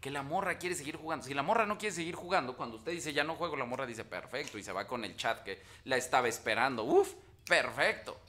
[0.00, 1.24] Que la morra quiere seguir jugando.
[1.24, 3.86] Si la morra no quiere seguir jugando, cuando usted dice ya no juego, la morra
[3.86, 6.84] dice perfecto y se va con el chat que la estaba esperando.
[6.84, 7.14] Uf,
[7.46, 8.20] perfecto.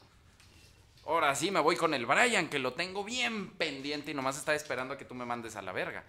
[1.05, 4.55] Ahora sí me voy con el Brian, que lo tengo bien pendiente y nomás está
[4.55, 6.03] esperando a que tú me mandes a la verga.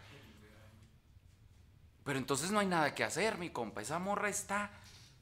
[2.05, 3.83] Pero entonces no hay nada que hacer, mi compa.
[3.83, 4.71] Esa morra está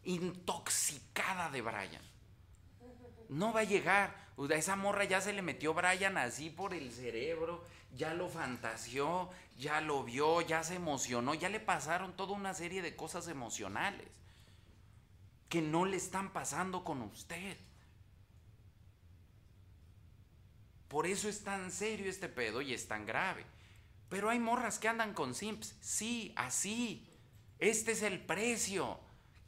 [0.05, 2.03] intoxicada de Brian.
[3.29, 4.29] No va a llegar.
[4.39, 7.65] A esa morra ya se le metió Brian así por el cerebro,
[7.97, 12.81] ya lo fantaseó, ya lo vio, ya se emocionó, ya le pasaron toda una serie
[12.81, 14.09] de cosas emocionales
[15.49, 17.57] que no le están pasando con usted.
[20.87, 23.45] Por eso es tan serio este pedo y es tan grave.
[24.09, 25.75] Pero hay morras que andan con simps.
[25.81, 27.07] Sí, así.
[27.59, 29.01] Este es el precio.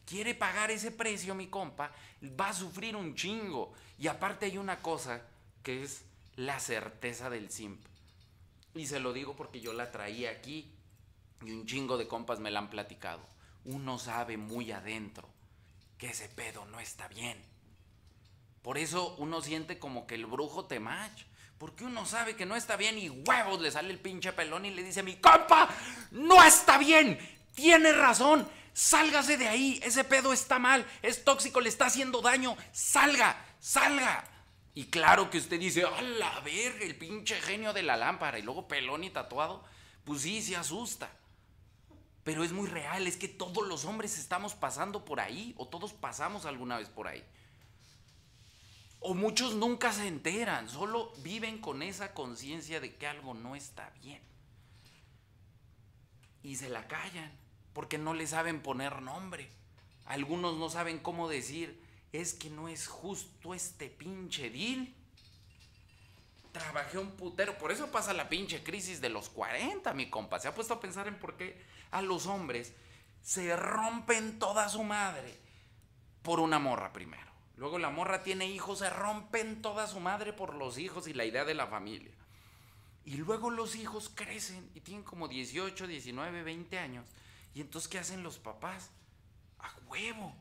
[0.05, 1.93] Quiere pagar ese precio, mi compa.
[2.39, 3.73] Va a sufrir un chingo.
[3.99, 5.23] Y aparte hay una cosa
[5.63, 6.05] que es
[6.37, 7.85] la certeza del simp.
[8.75, 10.73] Y se lo digo porque yo la traía aquí
[11.43, 13.21] y un chingo de compas me la han platicado.
[13.65, 15.29] Uno sabe muy adentro
[15.99, 17.39] que ese pedo no está bien.
[18.63, 21.27] Por eso uno siente como que el brujo te macha.
[21.61, 24.71] Porque uno sabe que no está bien y huevos le sale el pinche pelón y
[24.71, 25.69] le dice, mi compa,
[26.11, 27.19] no está bien,
[27.55, 32.57] tiene razón, sálgase de ahí, ese pedo está mal, es tóxico, le está haciendo daño,
[32.73, 34.25] salga, salga.
[34.73, 38.43] Y claro que usted dice, a la verga, el pinche genio de la lámpara, y
[38.43, 39.63] luego pelón y tatuado,
[40.05, 41.11] pues sí, se asusta.
[42.25, 45.93] Pero es muy real, es que todos los hombres estamos pasando por ahí, o todos
[45.93, 47.23] pasamos alguna vez por ahí.
[49.01, 53.91] O muchos nunca se enteran, solo viven con esa conciencia de que algo no está
[54.03, 54.21] bien.
[56.43, 57.33] Y se la callan,
[57.73, 59.51] porque no le saben poner nombre.
[60.05, 61.83] Algunos no saben cómo decir,
[62.13, 64.93] es que no es justo este pinche deal.
[66.53, 70.41] Trabajé un putero, por eso pasa la pinche crisis de los 40, mi compa.
[70.41, 72.75] Se ha puesto a pensar en por qué a los hombres
[73.23, 75.39] se rompen toda su madre
[76.23, 77.30] por una morra primero.
[77.61, 81.27] Luego la morra tiene hijos, se rompen toda su madre por los hijos y la
[81.27, 82.11] idea de la familia.
[83.05, 87.05] Y luego los hijos crecen y tienen como 18, 19, 20 años.
[87.53, 88.89] Y entonces, ¿qué hacen los papás?
[89.59, 90.35] A huevo.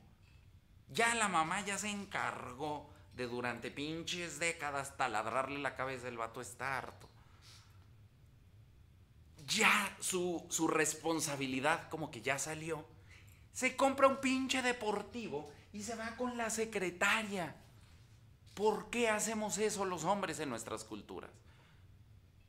[0.87, 6.39] Ya la mamá ya se encargó de durante pinches décadas taladrarle la cabeza, el vato
[6.39, 7.09] está harto.
[9.45, 12.85] Ya su, su responsabilidad como que ya salió.
[13.51, 17.55] Se compra un pinche deportivo y se va con la secretaria.
[18.53, 21.31] ¿Por qué hacemos eso los hombres en nuestras culturas?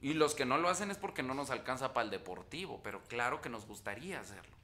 [0.01, 3.03] Y los que no lo hacen es porque no nos alcanza para el deportivo, pero
[3.05, 4.57] claro que nos gustaría hacerlo.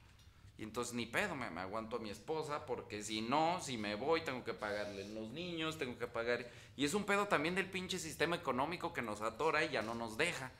[0.57, 4.21] Y entonces ni pedo, me, aguanto a mi esposa, porque si no, si me voy,
[4.21, 6.49] tengo que pagarle los niños, tengo que pagar.
[6.75, 9.93] Y es un pedo también del pinche sistema económico que nos atora y ya no
[9.93, 10.51] nos deja.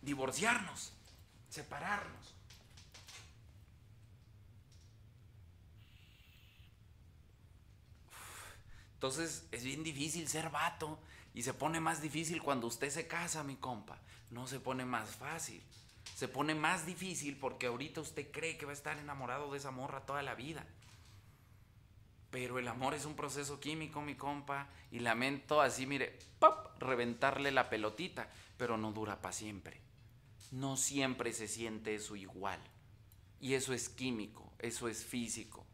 [0.00, 0.92] Divorciarnos,
[1.50, 2.35] separarnos.
[8.96, 10.98] Entonces es bien difícil ser vato
[11.34, 13.98] y se pone más difícil cuando usted se casa, mi compa.
[14.30, 15.62] No se pone más fácil.
[16.14, 19.70] Se pone más difícil porque ahorita usted cree que va a estar enamorado de esa
[19.70, 20.64] morra toda la vida.
[22.30, 26.70] Pero el amor es un proceso químico, mi compa, y lamento así, mire, ¡pop!
[26.78, 29.78] reventarle la pelotita, pero no dura para siempre.
[30.52, 32.60] No siempre se siente eso igual.
[33.42, 35.66] Y eso es químico, eso es físico.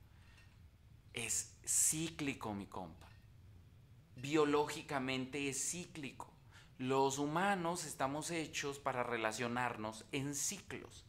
[1.12, 3.11] Es cíclico, mi compa.
[4.16, 6.32] Biológicamente es cíclico.
[6.78, 11.04] Los humanos estamos hechos para relacionarnos en ciclos,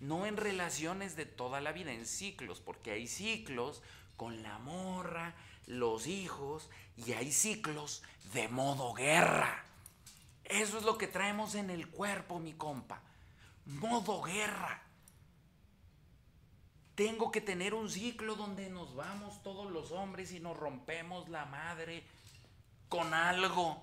[0.00, 3.82] no en relaciones de toda la vida, en ciclos, porque hay ciclos
[4.16, 5.34] con la morra,
[5.66, 9.64] los hijos, y hay ciclos de modo guerra.
[10.44, 13.02] Eso es lo que traemos en el cuerpo, mi compa.
[13.66, 14.82] Modo guerra.
[16.94, 21.44] Tengo que tener un ciclo donde nos vamos todos los hombres y nos rompemos la
[21.44, 22.04] madre
[22.88, 23.82] con algo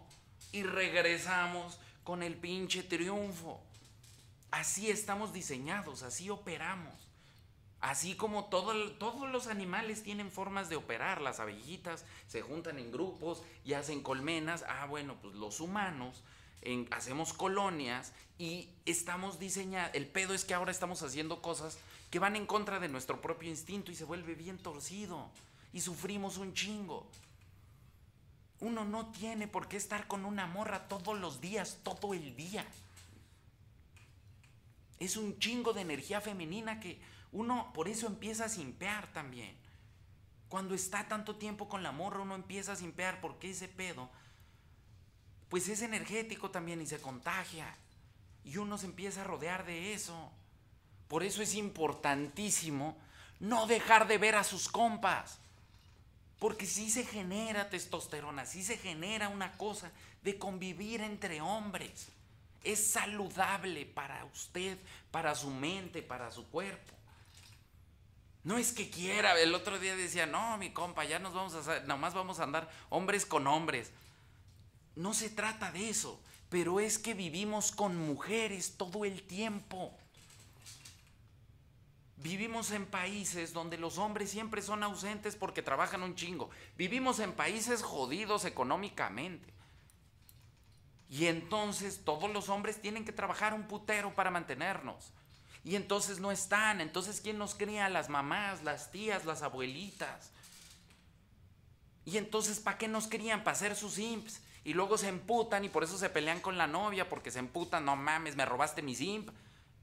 [0.51, 3.62] y regresamos con el pinche triunfo.
[4.51, 6.93] Así estamos diseñados, así operamos.
[7.82, 13.43] Así como todos los animales tienen formas de operar, las abejitas se juntan en grupos
[13.64, 14.66] y hacen colmenas.
[14.68, 16.24] Ah, bueno, pues los humanos
[16.91, 19.93] hacemos colonias y estamos diseñados.
[19.93, 21.78] El pedo es que ahora estamos haciendo cosas
[22.10, 25.30] que van en contra de nuestro propio instinto y se vuelve bien torcido
[25.74, 27.06] y sufrimos un chingo.
[28.60, 32.66] Uno no tiene por qué estar con una morra todos los días, todo el día.
[34.99, 36.99] Es un chingo de energía femenina que
[37.32, 39.58] uno por eso empieza a simpear también.
[40.47, 44.10] Cuando está tanto tiempo con la morra, uno empieza a simpear porque ese pedo,
[45.49, 47.76] pues es energético también y se contagia.
[48.45, 50.32] Y uno se empieza a rodear de eso.
[51.10, 52.97] Por eso es importantísimo
[53.39, 55.39] no dejar de ver a sus compas.
[56.46, 59.91] Porque si se genera testosterona, si se genera una cosa
[60.22, 62.10] de convivir entre hombres.
[62.64, 64.78] Es saludable para usted,
[65.10, 66.93] para su mente, para su cuerpo.
[68.43, 69.36] No es que quiera.
[69.39, 72.70] El otro día decía, no, mi compa, ya nos vamos a nomás vamos a andar
[72.91, 73.89] hombres con hombres.
[74.96, 79.98] No se trata de eso, pero es que vivimos con mujeres todo el tiempo.
[82.26, 86.49] Vivimos en países donde los hombres siempre son ausentes porque trabajan un chingo.
[86.76, 89.53] Vivimos en países jodidos económicamente.
[91.07, 95.11] Y entonces todos los hombres tienen que trabajar un putero para mantenernos.
[95.63, 96.82] Y entonces no están.
[96.82, 97.89] Entonces, ¿quién nos cría?
[97.89, 100.32] Las mamás, las tías, las abuelitas.
[102.05, 103.43] Y entonces, ¿para qué nos crían?
[103.43, 104.41] Para ser sus imps.
[104.63, 107.86] Y luego se emputan y por eso se pelean con la novia porque se emputan.
[107.86, 109.30] No mames, me robaste mi imp.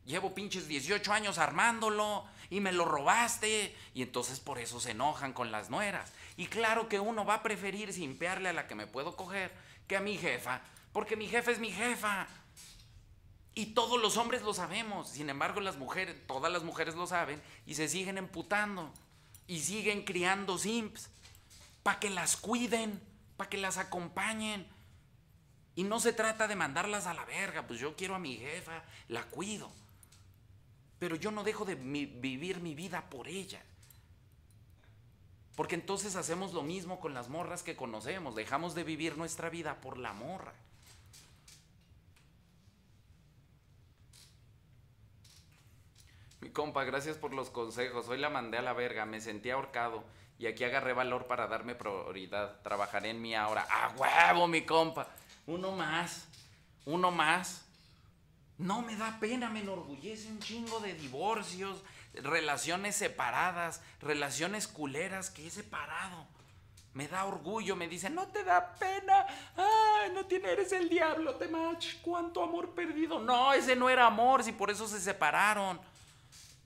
[0.04, 3.76] Llevo pinches 18 años armándolo y me lo robaste.
[3.94, 6.12] Y entonces por eso se enojan con las nueras.
[6.36, 9.52] Y claro que uno va a preferir simpearle a la que me puedo coger
[9.86, 10.60] que a mi jefa.
[10.92, 12.26] Porque mi jefa es mi jefa.
[13.54, 15.08] Y todos los hombres lo sabemos.
[15.08, 18.92] Sin embargo, las mujeres, todas las mujeres lo saben y se siguen emputando.
[19.46, 21.10] Y siguen criando simps.
[21.84, 23.00] Para que las cuiden,
[23.36, 24.66] para que las acompañen.
[25.76, 27.68] Y no se trata de mandarlas a la verga.
[27.68, 29.70] Pues yo quiero a mi jefa, la cuido
[31.02, 33.60] pero yo no dejo de vivir mi vida por ella.
[35.56, 39.80] Porque entonces hacemos lo mismo con las morras que conocemos, dejamos de vivir nuestra vida
[39.80, 40.52] por la morra.
[46.38, 48.06] Mi compa, gracias por los consejos.
[48.06, 50.04] Hoy la mandé a la verga, me sentí ahorcado
[50.38, 52.62] y aquí agarré valor para darme prioridad.
[52.62, 53.66] Trabajaré en mí ahora.
[53.68, 55.08] ¡A huevo, mi compa!
[55.48, 56.28] Uno más,
[56.84, 57.71] uno más.
[58.62, 61.82] No me da pena, me enorgullece un chingo de divorcios,
[62.14, 66.28] relaciones separadas, relaciones culeras que he separado.
[66.94, 69.26] Me da orgullo, me dice, no te da pena.
[69.56, 72.00] Ay, no tienes, eres el diablo, te mach.
[72.02, 73.18] Cuánto amor perdido.
[73.18, 75.80] No, ese no era amor, si por eso se separaron.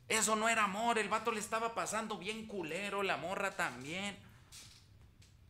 [0.07, 4.19] Eso no era amor, el vato le estaba pasando bien culero, la morra también.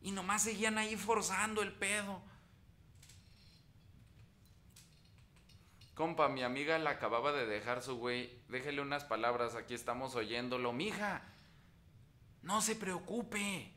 [0.01, 2.21] Y nomás seguían ahí forzando el pedo.
[5.97, 8.29] Compa, mi amiga la acababa de dejar su güey.
[8.49, 10.71] Déjele unas palabras, aquí estamos oyéndolo.
[10.71, 11.23] Mija,
[12.43, 13.73] no se preocupe.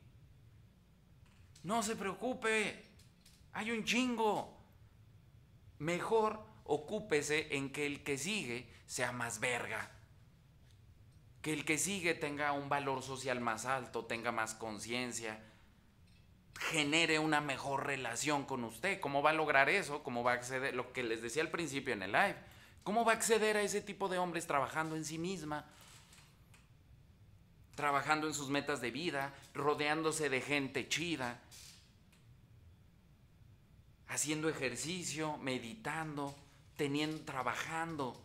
[1.63, 2.85] No se preocupe.
[3.55, 4.55] Hay un chingo.
[5.79, 9.91] Mejor ocúpese en que el que sigue sea más verga.
[11.41, 15.43] Que el que sigue tenga un valor social más alto, tenga más conciencia,
[16.61, 19.01] genere una mejor relación con usted.
[19.01, 20.03] ¿Cómo va a lograr eso?
[20.03, 20.75] ¿Cómo va a acceder?
[20.75, 22.37] Lo que les decía al principio en el live.
[22.85, 25.65] ¿Cómo va a acceder a ese tipo de hombres trabajando en sí misma?
[27.75, 31.41] Trabajando en sus metas de vida, rodeándose de gente chida,
[34.09, 36.35] haciendo ejercicio, meditando,
[36.77, 38.21] teniendo, trabajando.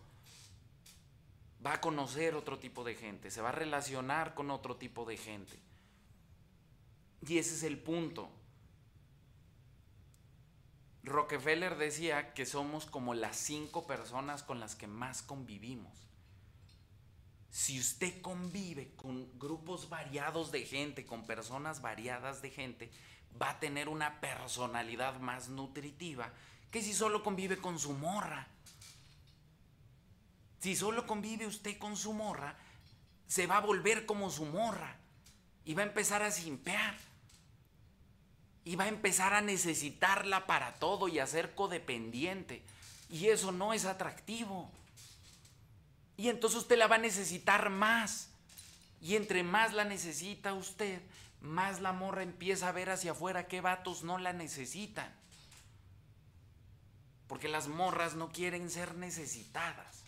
[1.65, 5.15] Va a conocer otro tipo de gente, se va a relacionar con otro tipo de
[5.15, 5.64] gente.
[7.28, 8.30] Y ese es el punto.
[11.03, 15.93] Rockefeller decía que somos como las cinco personas con las que más convivimos.
[17.51, 22.91] si usted convive con grupos variados de gente, con personas variadas de gente,
[23.41, 26.34] va a tener una personalidad más nutritiva
[26.69, 28.45] que si solo convive con su morra.
[30.59, 32.57] Si solo convive usted con su morra,
[33.26, 34.97] se va a volver como su morra
[35.63, 36.97] y va a empezar a simpear.
[38.66, 42.63] Y va a empezar a necesitarla para todo y a ser codependiente.
[43.09, 44.70] Y eso no es atractivo.
[46.18, 48.30] Y entonces usted la va a necesitar más.
[49.01, 51.01] Y entre más la necesita usted,
[51.41, 55.13] más la morra empieza a ver hacia afuera qué vatos no la necesitan.
[57.28, 60.05] Porque las morras no quieren ser necesitadas.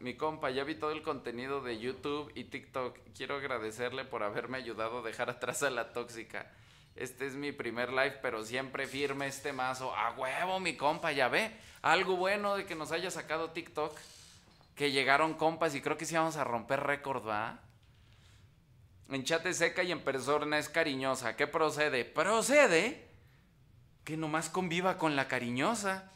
[0.00, 2.98] Mi compa, ya vi todo el contenido de YouTube y TikTok.
[3.16, 6.50] Quiero agradecerle por haberme ayudado a dejar atrás a la tóxica.
[6.94, 9.94] Este es mi primer live, pero siempre firme este mazo.
[9.94, 11.52] A huevo, mi compa, ya ve.
[11.82, 13.96] Algo bueno de que nos haya sacado TikTok.
[14.74, 17.60] Que llegaron compas y creo que sí vamos a romper récord, ¿va?
[19.10, 21.36] En chat seca y en persona es cariñosa.
[21.36, 22.04] ¿Qué procede?
[22.04, 23.08] Procede
[24.04, 26.12] que nomás conviva con la cariñosa.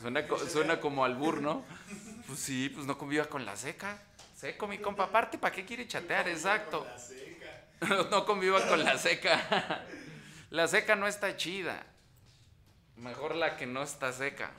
[0.00, 1.64] Suena, suena como albur, ¿no?
[2.30, 4.00] Pues sí, pues no conviva con la seca.
[4.36, 5.02] Seco, mi compa.
[5.02, 6.28] Aparte, ¿para qué quiere chatear?
[6.28, 6.86] Exacto.
[6.88, 8.06] La seca.
[8.12, 9.84] no conviva con la seca.
[10.50, 11.84] La seca no está chida.
[12.96, 14.52] Mejor la que no está seca.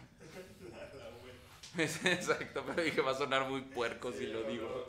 [1.78, 4.88] Exacto, pero dije va a sonar muy puerco si lo digo.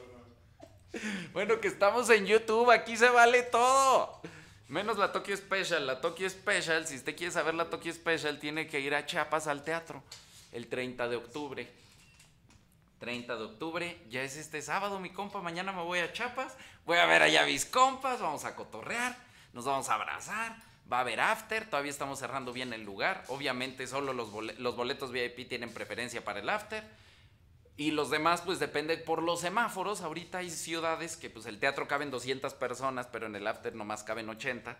[1.32, 4.20] Bueno, que estamos en YouTube, aquí se vale todo.
[4.68, 5.86] Menos la Tokyo Special.
[5.86, 9.46] La Tokyo Special, si usted quiere saber la Tokyo Special, tiene que ir a Chiapas
[9.46, 10.02] al teatro
[10.50, 11.81] el 30 de octubre.
[13.02, 15.42] 30 de octubre, ya es este sábado, mi compa.
[15.42, 19.16] Mañana me voy a Chiapas, voy a ver allá a mis compas, vamos a cotorrear,
[19.52, 20.54] nos vamos a abrazar.
[20.90, 23.24] Va a haber after, todavía estamos cerrando bien el lugar.
[23.26, 26.84] Obviamente, solo los, bole- los boletos VIP tienen preferencia para el after.
[27.76, 30.00] Y los demás, pues depende por los semáforos.
[30.02, 34.04] Ahorita hay ciudades que, pues el teatro caben 200 personas, pero en el after nomás
[34.04, 34.76] caben 80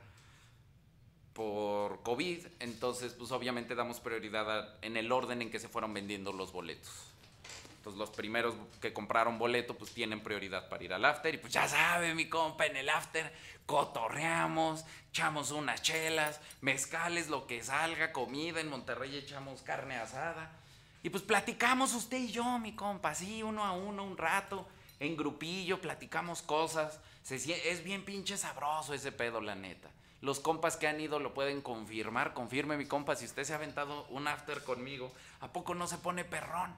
[1.33, 2.47] por COVID.
[2.61, 7.12] Entonces, pues obviamente damos prioridad en el orden en que se fueron vendiendo los boletos.
[7.83, 11.35] Entonces, los primeros que compraron boleto, pues tienen prioridad para ir al after.
[11.35, 13.35] Y pues ya sabe, mi compa, en el after
[13.67, 18.61] cotorreamos, echamos unas chelas, mezcales, lo que salga, comida.
[18.61, 20.53] En Monterrey echamos carne asada.
[21.03, 24.65] Y pues platicamos usted y yo, mi compa, así uno a uno, un rato,
[25.01, 27.01] en grupillo, platicamos cosas.
[27.25, 29.91] Se es bien pinche sabroso ese pedo, la neta.
[30.21, 32.33] Los compas que han ido lo pueden confirmar.
[32.33, 35.99] Confirme, mi compa, si usted se ha aventado un after conmigo, ¿a poco no se
[35.99, 36.73] pone perrón?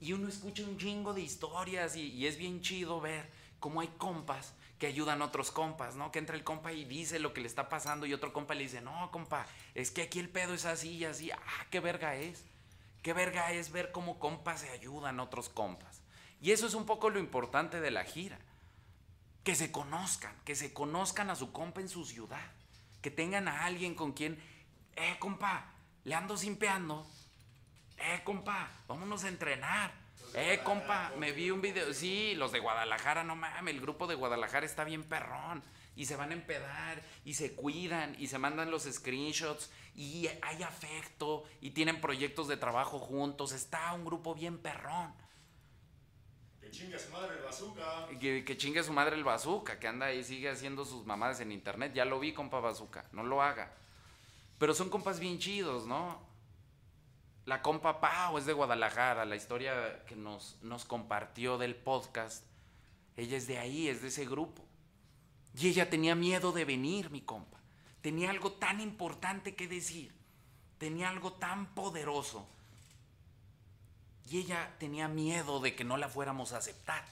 [0.00, 3.30] Y uno escucha un chingo de historias y, es bien chido ver
[3.60, 6.10] cómo hay compas que ayudan a otros compas, ¿no?
[6.10, 8.62] Que entra el compa y dice lo que le está pasando y otro compa le
[8.62, 11.30] dice, no, compa, es que aquí el pedo es así y así.
[11.30, 12.46] Ah, qué verga es.
[13.02, 16.00] Qué verga es ver cómo compas se ayudan a otros compas.
[16.40, 18.38] Y eso es un poco lo importante de la gira.
[19.44, 22.50] Que se conozcan, que se conozcan a su compa en su ciudad.
[23.02, 24.42] Que tengan a alguien con quien,
[24.96, 25.72] eh, compa,
[26.04, 27.06] le ando simpeando.
[28.00, 29.92] Eh, compa, vámonos a entrenar.
[30.34, 31.92] Eh, compa, me vi un video.
[31.92, 35.62] Sí, los de Guadalajara, no mames, el grupo de Guadalajara está bien perrón.
[35.96, 40.62] Y se van a empedar, y se cuidan, y se mandan los screenshots, y hay
[40.62, 43.52] afecto, y tienen proyectos de trabajo juntos.
[43.52, 45.12] Está un grupo bien perrón.
[46.60, 48.08] Que chingue a su madre el bazooka.
[48.18, 51.52] Que, que chingue su madre el bazooka, que anda ahí, sigue haciendo sus mamadas en
[51.52, 51.92] internet.
[51.92, 53.74] Ya lo vi, compa bazooka, no lo haga.
[54.58, 56.29] Pero son compas bien chidos, ¿no?
[57.50, 62.44] La compa Pau es de Guadalajara, la historia que nos, nos compartió del podcast.
[63.16, 64.64] Ella es de ahí, es de ese grupo.
[65.58, 67.58] Y ella tenía miedo de venir, mi compa.
[68.02, 70.14] Tenía algo tan importante que decir.
[70.78, 72.46] Tenía algo tan poderoso.
[74.30, 77.04] Y ella tenía miedo de que no la fuéramos a aceptar.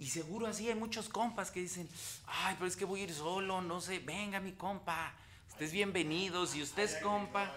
[0.00, 1.88] Y seguro así hay muchos compas que dicen,
[2.26, 5.14] ay, pero es que voy a ir solo, no sé, venga mi compa,
[5.50, 7.54] usted es bienvenido, si usted es compa.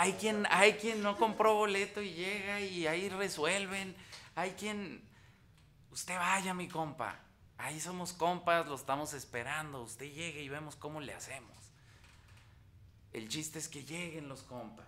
[0.00, 3.96] Hay quien, hay quien no compró boleto y llega y ahí resuelven.
[4.36, 5.02] Hay quien,
[5.90, 7.18] usted vaya mi compa,
[7.56, 11.72] ahí somos compas, lo estamos esperando, usted llegue y vemos cómo le hacemos.
[13.12, 14.86] El chiste es que lleguen los compas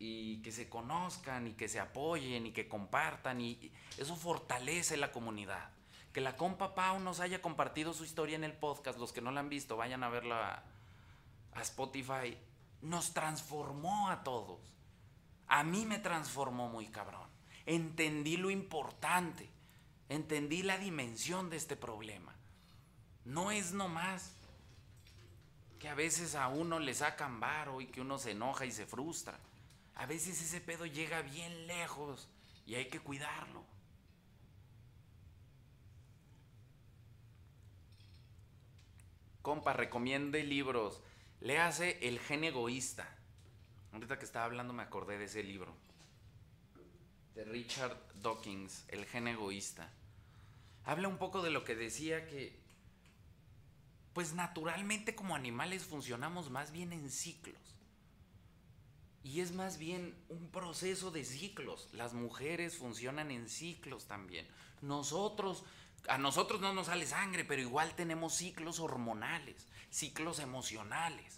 [0.00, 5.12] y que se conozcan y que se apoyen y que compartan y eso fortalece la
[5.12, 5.70] comunidad.
[6.12, 9.30] Que la compa Pau nos haya compartido su historia en el podcast, los que no
[9.30, 10.64] la han visto, vayan a verla
[11.52, 12.36] a Spotify,
[12.82, 14.60] nos transformó a todos.
[15.46, 17.28] A mí me transformó muy cabrón.
[17.66, 19.48] Entendí lo importante,
[20.08, 22.34] entendí la dimensión de este problema.
[23.24, 24.32] No es nomás
[25.78, 28.86] que a veces a uno le sacan varo y que uno se enoja y se
[28.86, 29.38] frustra.
[29.94, 32.28] A veces ese pedo llega bien lejos
[32.66, 33.64] y hay que cuidarlo.
[39.42, 41.00] Compa, recomiende libros.
[41.40, 43.08] Léase El gen egoísta.
[43.92, 45.74] Ahorita que estaba hablando me acordé de ese libro.
[47.34, 49.90] De Richard Dawkins, El gen egoísta.
[50.84, 52.58] Habla un poco de lo que decía que,
[54.12, 57.56] pues naturalmente como animales funcionamos más bien en ciclos.
[59.22, 61.88] Y es más bien un proceso de ciclos.
[61.92, 64.46] Las mujeres funcionan en ciclos también.
[64.82, 65.64] Nosotros,
[66.08, 71.36] a nosotros no nos sale sangre, pero igual tenemos ciclos hormonales, ciclos emocionales.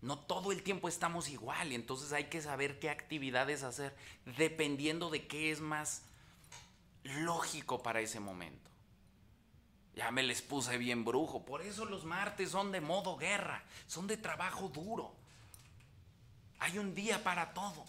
[0.00, 3.96] No todo el tiempo estamos igual y entonces hay que saber qué actividades hacer
[4.36, 6.02] dependiendo de qué es más
[7.04, 8.70] lógico para ese momento.
[9.94, 14.06] Ya me les puse bien brujo, por eso los martes son de modo guerra, son
[14.06, 15.14] de trabajo duro.
[16.58, 17.84] Hay un día para todo.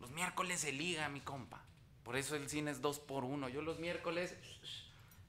[0.00, 1.67] Los miércoles se liga, mi compa.
[2.08, 3.50] Por eso el cine es dos por uno.
[3.50, 4.34] Yo los miércoles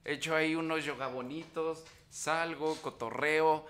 [0.05, 3.67] echo ahí unos yoga bonitos, salgo, cotorreo.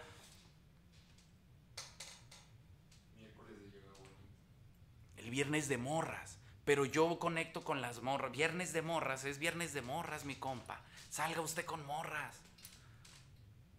[5.17, 6.37] El viernes de morras.
[6.65, 8.31] Pero yo conecto con las morras.
[8.31, 10.79] Viernes de morras, es viernes de morras, mi compa.
[11.09, 12.35] Salga usted con morras.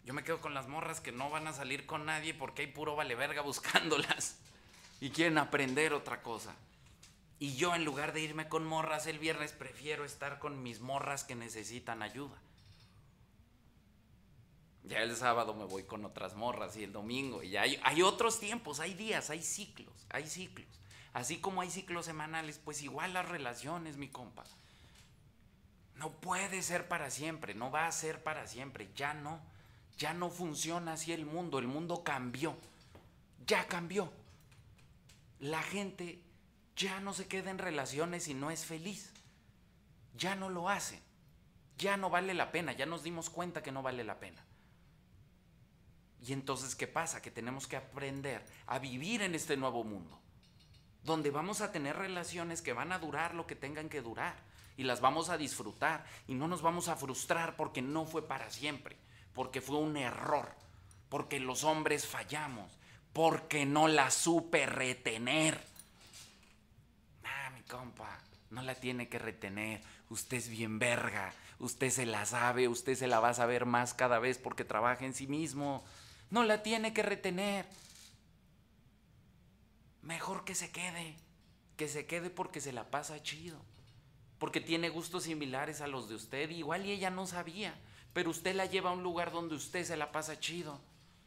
[0.05, 2.69] Yo me quedo con las morras que no van a salir con nadie porque hay
[2.73, 4.41] puro vale verga buscándolas.
[5.01, 6.53] Y quieren aprender otra cosa.
[7.41, 11.25] Y yo en lugar de irme con morras el viernes prefiero estar con mis morras
[11.25, 12.39] que necesitan ayuda.
[14.85, 17.43] Ya el sábado me voy con otras morras y el domingo.
[17.43, 20.69] Y hay, hay otros tiempos, hay días, hay ciclos, hay ciclos.
[21.15, 24.45] Así como hay ciclos semanales, pues igual las relaciones, mi compa.
[25.95, 29.41] No puede ser para siempre, no va a ser para siempre, ya no.
[29.97, 32.55] Ya no funciona así el mundo, el mundo cambió.
[33.47, 34.13] Ya cambió.
[35.39, 36.23] La gente
[36.81, 39.13] ya no se queda en relaciones y no es feliz.
[40.15, 41.03] Ya no lo hace.
[41.77, 44.43] Ya no vale la pena, ya nos dimos cuenta que no vale la pena.
[46.23, 47.23] Y entonces, ¿qué pasa?
[47.23, 50.21] Que tenemos que aprender a vivir en este nuevo mundo,
[51.03, 54.37] donde vamos a tener relaciones que van a durar lo que tengan que durar
[54.77, 58.51] y las vamos a disfrutar y no nos vamos a frustrar porque no fue para
[58.51, 58.97] siempre,
[59.35, 60.55] porque fue un error,
[61.09, 62.79] porque los hombres fallamos,
[63.15, 65.70] porque no la supe retener.
[67.71, 68.19] Compa,
[68.51, 69.81] no la tiene que retener.
[70.09, 73.95] Usted es bien verga, usted se la sabe, usted se la va a saber más
[73.95, 75.85] cada vez porque trabaja en sí mismo.
[76.31, 77.67] No la tiene que retener.
[80.03, 81.17] Mejor que se quede,
[81.77, 83.61] que se quede porque se la pasa chido,
[84.39, 87.75] porque tiene gustos similares a los de usted, igual y ella no sabía,
[88.13, 90.81] pero usted la lleva a un lugar donde usted se la pasa chido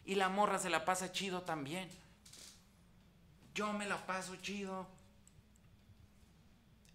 [0.05, 1.87] y la morra se la pasa chido también.
[3.53, 4.87] Yo me la paso chido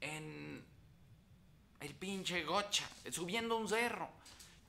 [0.01, 0.65] en
[1.81, 4.09] el pinche gocha, subiendo un cerro.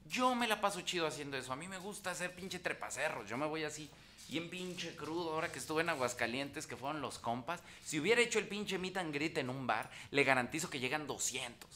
[0.07, 1.53] Yo me la paso chido haciendo eso.
[1.53, 3.29] A mí me gusta hacer pinche trepacerros.
[3.29, 3.89] Yo me voy así,
[4.27, 5.33] bien pinche crudo.
[5.33, 7.61] Ahora que estuve en Aguascalientes, que fueron los compas.
[7.85, 11.05] Si hubiera hecho el pinche meet and greet en un bar, le garantizo que llegan
[11.05, 11.69] 200.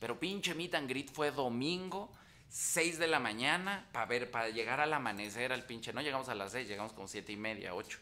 [0.00, 2.10] Pero pinche meet and greet fue domingo,
[2.50, 5.92] 6 de la mañana, para ver, llegar al amanecer al pinche.
[5.92, 7.98] No llegamos a las 6, llegamos como 7 y media, 8.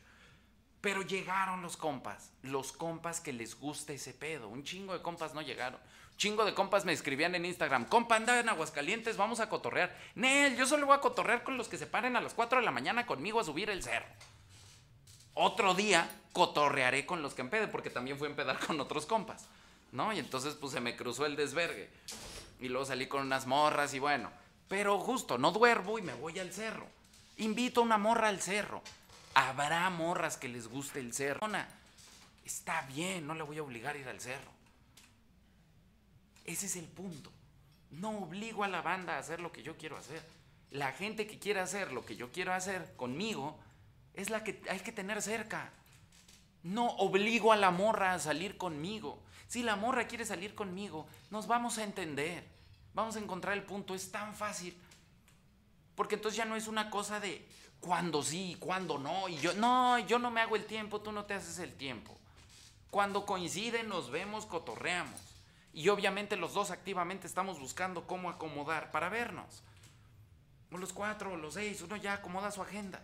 [0.87, 4.47] Pero llegaron los compas, los compas que les gusta ese pedo.
[4.47, 5.81] Un chingo de compas no llegaron.
[6.17, 9.93] Chingo de compas me escribían en Instagram, compa, anda en Aguascalientes, vamos a cotorrear.
[10.15, 12.65] Nel, yo solo voy a cotorrear con los que se paren a las 4 de
[12.65, 14.07] la mañana conmigo a subir el cerro.
[15.35, 19.49] Otro día cotorrearé con los que empede, porque también fui a empedar con otros compas,
[19.91, 20.13] ¿no?
[20.13, 21.91] Y entonces pues se me cruzó el desvergue.
[22.61, 24.31] Y luego salí con unas morras y bueno.
[24.69, 26.87] Pero justo, no duermo y me voy al cerro.
[27.39, 28.85] Invito a una morra al cerro.
[29.37, 31.47] Habrá morras que les guste el cerro.
[32.43, 34.51] Está bien, no le voy a obligar a ir al cerro.
[36.47, 37.31] Ese es el punto.
[37.91, 40.23] No obligo a la banda a hacer lo que yo quiero hacer.
[40.71, 43.59] La gente que quiere hacer lo que yo quiero hacer conmigo
[44.15, 45.71] es la que hay que tener cerca.
[46.63, 49.23] No obligo a la morra a salir conmigo.
[49.49, 52.43] Si la morra quiere salir conmigo, nos vamos a entender.
[52.95, 53.95] Vamos a encontrar el punto.
[53.95, 54.75] Es tan fácil.
[55.95, 57.47] Porque entonces ya no es una cosa de
[57.87, 59.29] cuándo sí y cuándo no.
[59.29, 62.17] Y yo, no, yo no me hago el tiempo, tú no te haces el tiempo.
[62.91, 65.21] Cuando coinciden, nos vemos, cotorreamos.
[65.73, 69.63] Y obviamente los dos activamente estamos buscando cómo acomodar para vernos.
[70.73, 73.03] O los cuatro, o los seis, uno ya acomoda su agenda.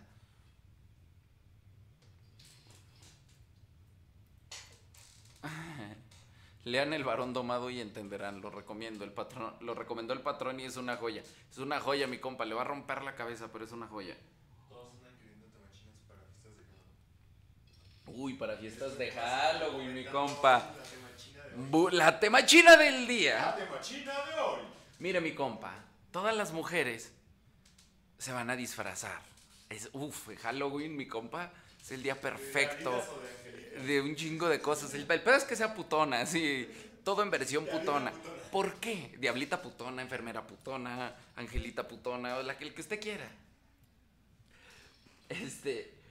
[6.65, 9.03] Lean El varón domado y entenderán, lo recomiendo.
[9.03, 11.21] El patrón, lo recomendó el patrón y es una joya.
[11.51, 14.17] Es una joya, mi compa, le va a romper la cabeza, pero es una joya.
[14.69, 15.47] Todos andan queriendo
[18.15, 20.71] Uy, para fiestas de Halloween, mi compa.
[21.91, 23.37] La temachina del día.
[23.37, 24.59] La temachina de hoy.
[24.99, 25.73] Mire, mi compa,
[26.11, 27.11] todas las mujeres
[28.19, 29.19] se van a disfrazar.
[29.69, 33.03] Es, uf, Halloween, mi compa, es el día perfecto.
[33.87, 34.93] De un chingo de cosas.
[34.93, 36.69] El, el pedo es que sea putona, sí.
[37.03, 38.13] Todo en versión putona.
[38.51, 39.15] ¿Por qué?
[39.17, 43.27] Diablita putona, enfermera putona, angelita putona, o la que, el que usted quiera.
[45.27, 46.02] Este.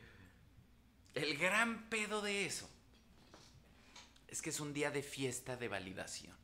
[1.14, 2.68] El gran pedo de eso
[4.28, 6.36] es que es un día de fiesta de validación.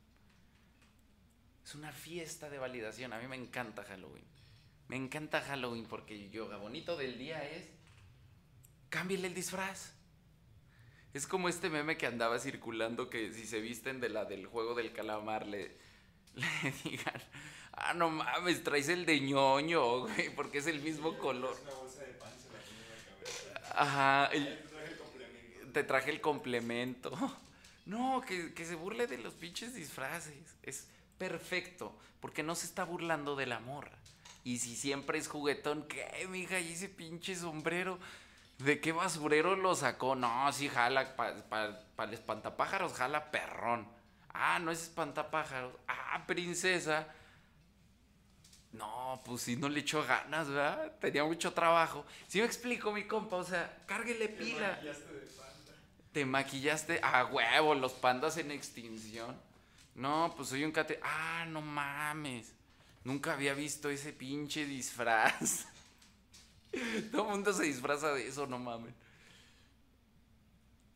[1.64, 3.12] Es una fiesta de validación.
[3.12, 4.24] A mí me encanta Halloween.
[4.88, 7.66] Me encanta Halloween porque yoga bonito del día es.
[8.88, 9.92] Cámbiale el disfraz.
[11.14, 14.74] Es como este meme que andaba circulando que si se visten de la del juego
[14.74, 15.76] del calamar le,
[16.34, 17.22] le digan,
[17.72, 21.56] ah, no mames, traes el de ñoño, güey, porque es el mismo color.
[21.62, 23.60] Una bolsa de pan y se la pone en la cabeza.
[23.78, 25.72] Ajá, el- te traje el complemento.
[25.72, 27.10] te traje el complemento.
[27.86, 30.34] No, que, que se burle de los pinches disfraces.
[30.62, 33.96] Es perfecto, porque no se está burlando de la morra.
[34.44, 36.60] Y si siempre es juguetón, ¿qué, mija?
[36.60, 37.98] ¿Y ese pinche sombrero?
[38.58, 40.14] ¿De qué basurero lo sacó?
[40.16, 41.80] No, sí, jala, para
[42.10, 43.88] el espantapájaros, jala perrón.
[44.34, 45.72] Ah, no es espantapájaros.
[45.88, 47.08] Ah, princesa.
[48.72, 50.92] No, pues sí, no le echó ganas, ¿verdad?
[51.00, 52.04] Tenía mucho trabajo.
[52.26, 54.68] Sí me explico, mi compa, o sea, cárguele pila.
[54.68, 55.72] Maquillaste de panda.
[56.12, 59.36] Te maquillaste a huevo, los pandas en extinción.
[59.94, 61.00] No, pues soy un cate.
[61.02, 62.52] Ah, no mames.
[63.04, 65.66] Nunca había visto ese pinche disfraz.
[67.10, 68.94] Todo el mundo se disfraza de eso, no mames.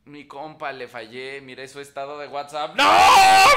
[0.04, 1.40] Mi compa, le fallé.
[1.40, 2.76] Miré su estado de WhatsApp.
[2.76, 2.84] ¡No!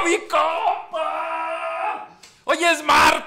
[0.04, 2.08] ¡Mi compa!
[2.44, 3.25] ¡Hoy es martes!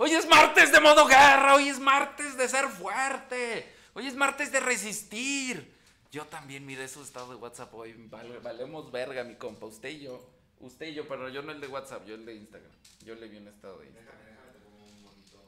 [0.00, 1.54] ¡Hoy es martes de modo guerra!
[1.54, 3.74] ¡Hoy es martes de ser fuerte!
[3.94, 5.74] ¡Hoy es martes de resistir!
[6.12, 7.94] Yo también miré su estado de WhatsApp hoy.
[8.08, 9.66] Vale- valemos verga, mi compa.
[9.66, 10.30] Usted y yo.
[10.60, 12.70] Usted y yo, pero yo no el de WhatsApp, yo el de Instagram.
[13.04, 14.16] Yo le vi un estado de Instagram.
[14.18, 15.38] Déjame, déjame, te pongo un bonito.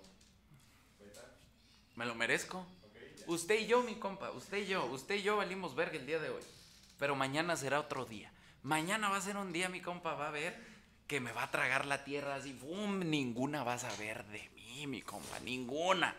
[1.00, 1.20] Ahorita.
[1.96, 2.66] Me lo merezco.
[3.26, 6.18] Usted y yo, mi compa, usted y yo, usted y yo valimos verga el día
[6.18, 6.42] de hoy.
[6.98, 8.32] Pero mañana será otro día.
[8.62, 10.69] Mañana va a ser un día, mi compa, va a ver
[11.10, 12.52] que me va a tragar la tierra así.
[12.52, 13.00] ¡Fum!
[13.00, 16.14] Ninguna va a saber de mí, mi compa, ninguna.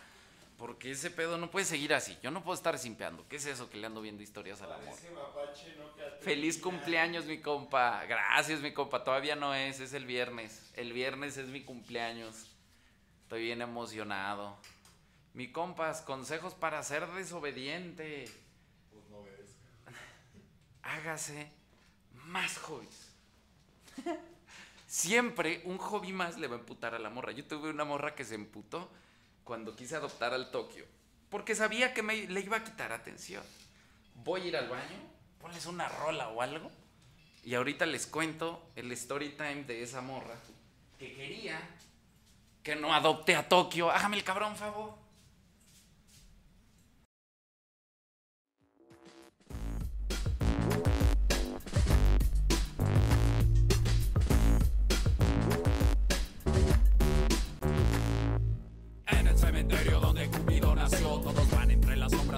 [0.57, 2.17] Porque ese pedo no puede seguir así.
[2.21, 3.25] Yo no puedo estar simpeando.
[3.29, 4.93] ¿Qué es eso que le ando viendo historias al amor?
[5.13, 5.85] Mapache, no
[6.19, 8.03] Feliz cumpleaños, mi compa.
[8.03, 9.05] Gracias, mi compa.
[9.05, 10.73] Todavía no es, es el viernes.
[10.75, 12.51] El viernes es mi cumpleaños.
[13.23, 14.57] Estoy bien emocionado.
[15.33, 18.25] Mi compas, consejos para ser desobediente.
[18.91, 19.69] Pues no obedezca.
[20.83, 21.49] Hágase
[22.25, 23.13] más hobbies.
[24.91, 27.31] Siempre un hobby más le va a emputar a la morra.
[27.31, 28.91] Yo tuve una morra que se emputó
[29.45, 30.83] cuando quise adoptar al Tokio.
[31.29, 33.41] Porque sabía que me, le iba a quitar atención.
[34.15, 34.97] Voy a ir al baño,
[35.39, 36.69] ponles una rola o algo.
[37.45, 40.35] Y ahorita les cuento el story time de esa morra
[40.99, 41.57] que quería
[42.61, 43.89] que no adopte a Tokio.
[43.91, 45.00] Hágame el cabrón favor.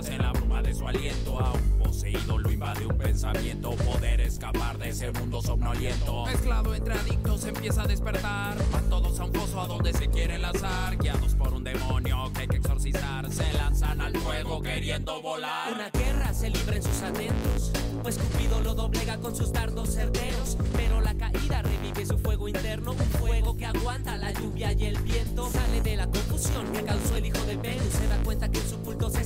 [0.09, 1.39] En la bruma de su aliento.
[1.39, 6.25] A un poseído lo invade un pensamiento, poder escapar de ese mundo somnoliento.
[6.25, 10.37] Mezclado entre adictos empieza a despertar, van todos a un pozo a donde se quiere
[10.39, 15.73] lanzar, guiados por un demonio que hay que exorcizar, se lanzan al fuego queriendo volar.
[15.73, 17.71] Una guerra se libra en sus adentros,
[18.01, 20.57] pues Cupido lo doblega con sus dardos certeros.
[20.75, 24.99] Pero la caída revive su fuego interno, un fuego que aguanta la lluvia y el
[25.01, 25.49] viento.
[25.49, 28.69] Sale de la confusión que causó el hijo de Venus, se da cuenta que en
[28.69, 29.23] su culto se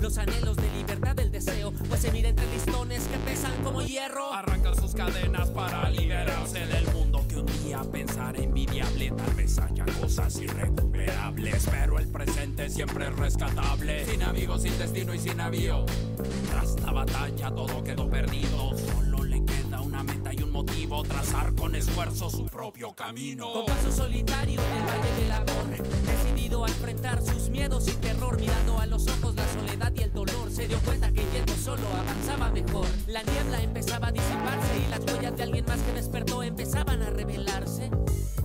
[0.00, 4.32] los anhelos de libertad del deseo, pues se mira entre listones que pesan como hierro.
[4.32, 9.10] Arrancar sus cadenas para liberarse del mundo que un día pensar envidiable.
[9.10, 14.06] Tal vez haya cosas irrecuperables, pero el presente siempre es rescatable.
[14.06, 15.84] Sin amigos, sin destino y sin navío.
[16.50, 18.72] Tras la batalla todo quedó perdido.
[18.76, 19.15] Solo
[19.96, 23.52] una meta y un motivo: trazar con esfuerzo su propio camino.
[23.52, 25.66] Con paso solitario en el valle del amor,
[26.06, 30.12] decidido a enfrentar sus miedos y terror, mirando a los ojos la soledad y el
[30.12, 32.86] dolor, se dio cuenta que yendo solo avanzaba mejor.
[33.06, 37.10] La niebla empezaba a disiparse y las huellas de alguien más que despertó empezaban a
[37.10, 37.90] revelarse.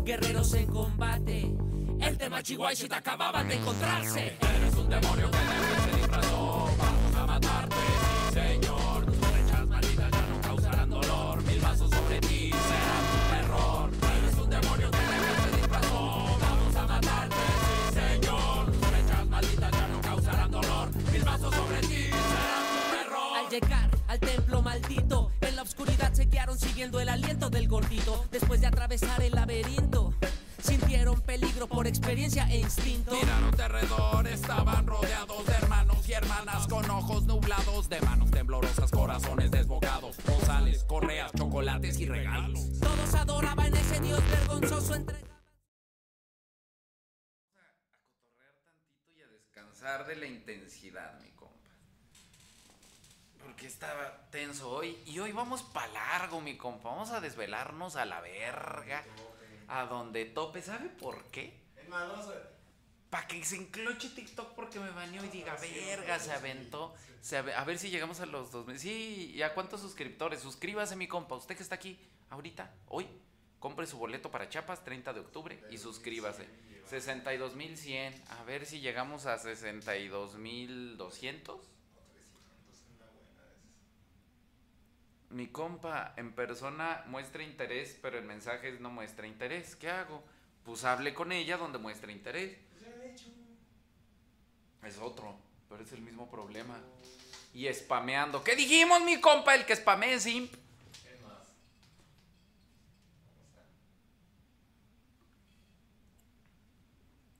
[0.03, 1.53] Guerreros en combate,
[1.99, 4.37] el tema Chihuahua acababan de encontrarse.
[4.39, 6.60] Eres un demonio que disfrazó.
[27.91, 30.13] Ratito después de atravesar el laberinto.
[30.61, 33.11] Sintieron peligro por experiencia e instinto.
[33.11, 38.91] Miraron de alrededor, estaban rodeados de hermanos y hermanas con ojos nublados, de manos temblorosas,
[38.91, 42.79] corazones desbocados, rosales, correas, chocolates y regalos.
[42.79, 45.17] Todos adoraban ese dios vergonzoso entre.
[45.17, 45.23] A
[47.81, 51.20] cotorrear tantito y a descansar de la intensidad,
[53.81, 54.95] estaba tenso hoy.
[55.07, 56.89] Y hoy vamos pa' largo, mi compa.
[56.89, 59.03] Vamos a desvelarnos a la verga.
[59.67, 60.61] A donde tope.
[60.61, 61.59] ¿Sabe por qué?
[61.75, 62.33] Es más, vamos a.
[63.09, 66.93] Para que se encloche TikTok porque me baneó y diga, verga, se aventó.
[67.21, 68.79] Se a ver si llegamos a los 2000.
[68.79, 70.41] Sí, ¿y a cuántos suscriptores?
[70.41, 71.33] Suscríbase, mi compa.
[71.35, 71.99] Usted que está aquí
[72.29, 73.07] ahorita, hoy,
[73.59, 76.47] compre su boleto para Chiapas, 30 de octubre, y suscríbase.
[76.89, 78.13] 62.100.
[78.29, 81.59] A ver si llegamos a 62.200.
[85.31, 89.75] Mi compa en persona muestra interés, pero en mensajes no muestra interés.
[89.75, 90.21] ¿Qué hago?
[90.65, 92.57] Pues hable con ella donde muestra interés.
[94.83, 95.35] Es otro,
[95.69, 96.77] pero es el mismo problema.
[97.53, 98.43] Y spameando.
[98.43, 99.55] ¿Qué dijimos, mi compa?
[99.55, 101.53] El que spamee es más.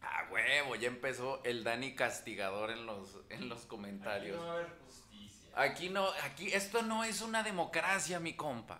[0.02, 4.38] Ah, huevo, ya empezó el Dani castigador en los, en los Aquí comentarios.
[4.38, 5.11] no va a haber justicia.
[5.56, 8.80] Aquí no, aquí, esto no es una democracia, mi compa.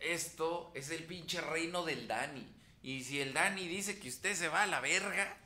[0.00, 2.46] Esto es el pinche reino del Dani.
[2.82, 5.36] Y si el Dani dice que usted se va a la verga,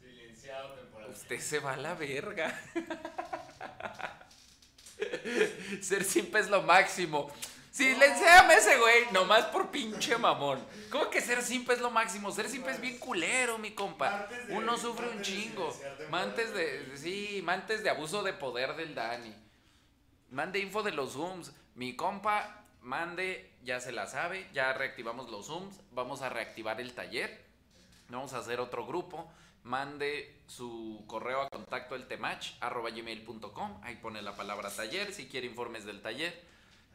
[0.00, 1.22] Silenciado temporalmente.
[1.22, 2.60] usted se va a la verga.
[5.80, 7.30] Ser simple es lo máximo.
[7.70, 10.64] Silenciame ese güey, nomás por pinche mamón.
[10.90, 12.30] ¿Cómo que ser simple es lo máximo?
[12.32, 14.28] Ser simple es bien culero, mi compa.
[14.48, 15.74] Uno sufre un chingo.
[16.10, 19.34] Mantes de, sí, mantes de abuso de poder del Dani.
[20.30, 21.52] Mande info de los Zooms.
[21.74, 25.80] Mi compa, mande, ya se la sabe, ya reactivamos los Zooms.
[25.92, 27.44] Vamos a reactivar el taller.
[28.08, 29.30] Vamos a hacer otro grupo.
[29.62, 33.80] Mande su correo a contacto el temach arroba gmail.com.
[33.82, 36.42] Ahí pone la palabra taller si quiere informes del taller,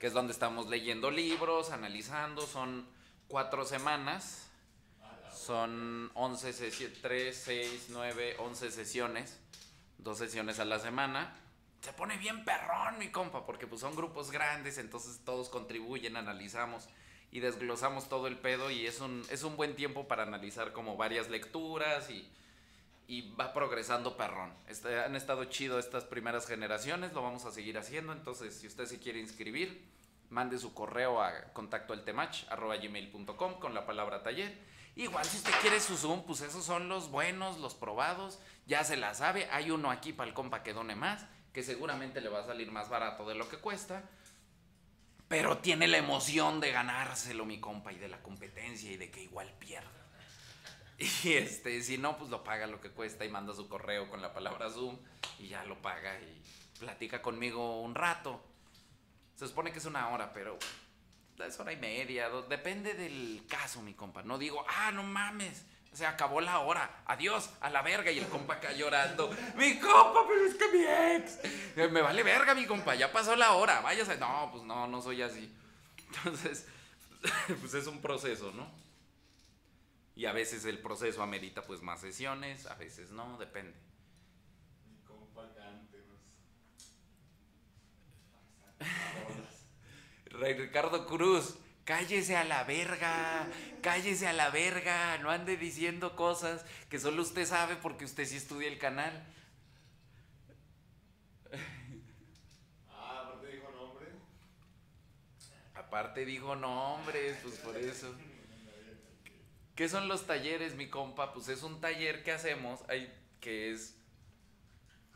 [0.03, 2.45] que es donde estamos leyendo libros, analizando.
[2.45, 2.85] Son
[3.29, 4.49] cuatro semanas.
[5.33, 9.39] Son 11 sesiones, 3, 6, 9, 11 sesiones.
[9.97, 11.33] Dos sesiones a la semana.
[11.79, 16.89] Se pone bien perrón, mi compa, porque pues son grupos grandes, entonces todos contribuyen, analizamos
[17.31, 20.97] y desglosamos todo el pedo y es un, es un buen tiempo para analizar como
[20.97, 22.29] varias lecturas y,
[23.07, 24.53] y va progresando perrón.
[24.67, 28.85] Este, han estado chido estas primeras generaciones, lo vamos a seguir haciendo, entonces si usted
[28.85, 29.85] se quiere inscribir,
[30.29, 31.93] mande su correo a contacto
[33.59, 34.57] con la palabra taller.
[34.95, 38.95] Igual si usted quiere su Zoom, pues esos son los buenos, los probados, ya se
[38.95, 42.39] la sabe, hay uno aquí para el compa que done más, que seguramente le va
[42.41, 44.03] a salir más barato de lo que cuesta.
[45.27, 49.23] Pero tiene la emoción de ganárselo, mi compa, y de la competencia y de que
[49.23, 50.02] igual pierda.
[50.97, 54.21] Y este, si no, pues lo paga lo que cuesta y manda su correo con
[54.21, 54.97] la palabra Zoom
[55.39, 56.41] y ya lo paga y
[56.79, 58.41] platica conmigo un rato.
[59.35, 60.57] Se supone que es una hora, pero
[61.45, 64.21] es hora y media, depende del caso, mi compa.
[64.23, 68.27] No digo, ah, no mames, se acabó la hora, adiós, a la verga, y el
[68.27, 69.29] compa acá llorando.
[69.55, 71.39] Mi compa, pero es que mi ex.
[71.75, 74.17] Eh, Me vale verga, mi compa, ya pasó la hora, váyase.
[74.17, 75.51] No, pues no, no soy así.
[76.07, 76.67] Entonces,
[77.59, 78.82] pues es un proceso, ¿no?
[80.15, 83.73] Y a veces el proceso amerita pues más sesiones, a veces no, depende.
[90.25, 93.47] Rey Ricardo Cruz, cállese a la verga,
[93.81, 98.37] cállese a la verga, no ande diciendo cosas que solo usted sabe porque usted sí
[98.37, 99.25] estudia el canal.
[102.89, 104.07] Ah, aparte dijo nombre.
[105.75, 108.13] Aparte dijo nombres, pues por eso.
[109.75, 111.33] ¿Qué son los talleres, mi compa?
[111.33, 112.79] Pues es un taller que hacemos,
[113.39, 113.95] que es,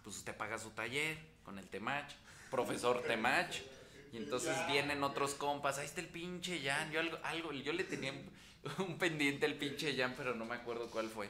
[0.04, 2.12] pues usted paga su taller con el Temach,
[2.50, 3.56] profesor Temach,
[4.12, 7.84] y entonces vienen otros compas, ahí está el pinche Jan, yo algo, algo, yo le
[7.84, 8.32] tenía un-
[8.86, 11.30] un pendiente al pinche Jan, pero no me acuerdo cuál fue.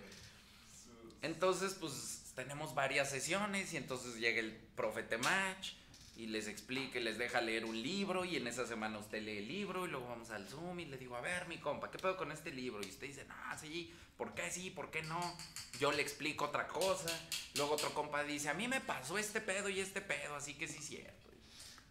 [1.22, 5.74] Entonces, pues tenemos varias sesiones y entonces llega el profe Temach
[6.18, 9.38] y les explica, y les deja leer un libro y en esa semana usted lee
[9.38, 12.00] el libro y luego vamos al Zoom y le digo, a ver, mi compa, ¿qué
[12.00, 12.82] pedo con este libro?
[12.84, 14.72] Y usted dice, no, sí, ¿por qué sí?
[14.72, 15.38] ¿Por qué no?
[15.80, 17.08] Yo le explico otra cosa.
[17.54, 20.68] Luego otro compa dice, a mí me pasó este pedo y este pedo, así que
[20.68, 21.28] sí es cierto.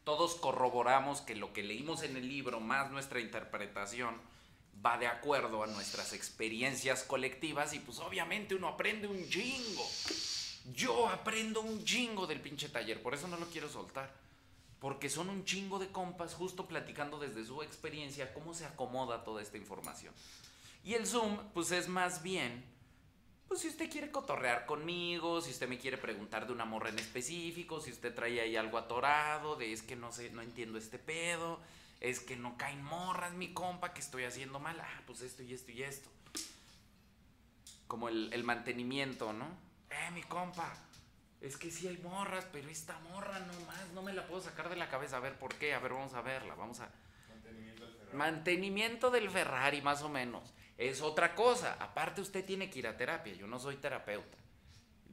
[0.03, 4.21] Todos corroboramos que lo que leímos en el libro más nuestra interpretación
[4.85, 9.89] va de acuerdo a nuestras experiencias colectivas y pues obviamente uno aprende un chingo.
[10.75, 14.13] Yo aprendo un chingo del pinche taller, por eso no lo quiero soltar.
[14.81, 19.43] Porque son un chingo de compas justo platicando desde su experiencia cómo se acomoda toda
[19.43, 20.13] esta información.
[20.85, 22.65] Y el Zoom, pues es más bien,
[23.49, 26.99] pues si usted quiere cotorrear conmigo, si usted me quiere preguntar de una morra en
[26.99, 30.99] específico, si usted trae ahí algo atorado, de es que no sé, no entiendo este
[30.99, 31.61] pedo,
[32.01, 35.55] es que no caen morras, mi compa, que estoy haciendo mal, ah, pues esto y
[35.55, 36.11] esto y esto.
[37.87, 39.66] Como el, el mantenimiento, ¿no?
[39.91, 40.73] Eh, mi compa,
[41.41, 44.77] es que sí hay morras, pero esta morra nomás no me la puedo sacar de
[44.77, 45.19] la cabeza.
[45.19, 45.75] A ver, ¿por qué?
[45.75, 46.91] A ver, vamos a verla, vamos a...
[47.29, 48.17] Mantenimiento del Ferrari.
[48.17, 50.55] Mantenimiento del Ferrari, más o menos.
[50.79, 51.77] Es otra cosa.
[51.81, 53.35] Aparte, usted tiene que ir a terapia.
[53.35, 54.37] Yo no soy terapeuta.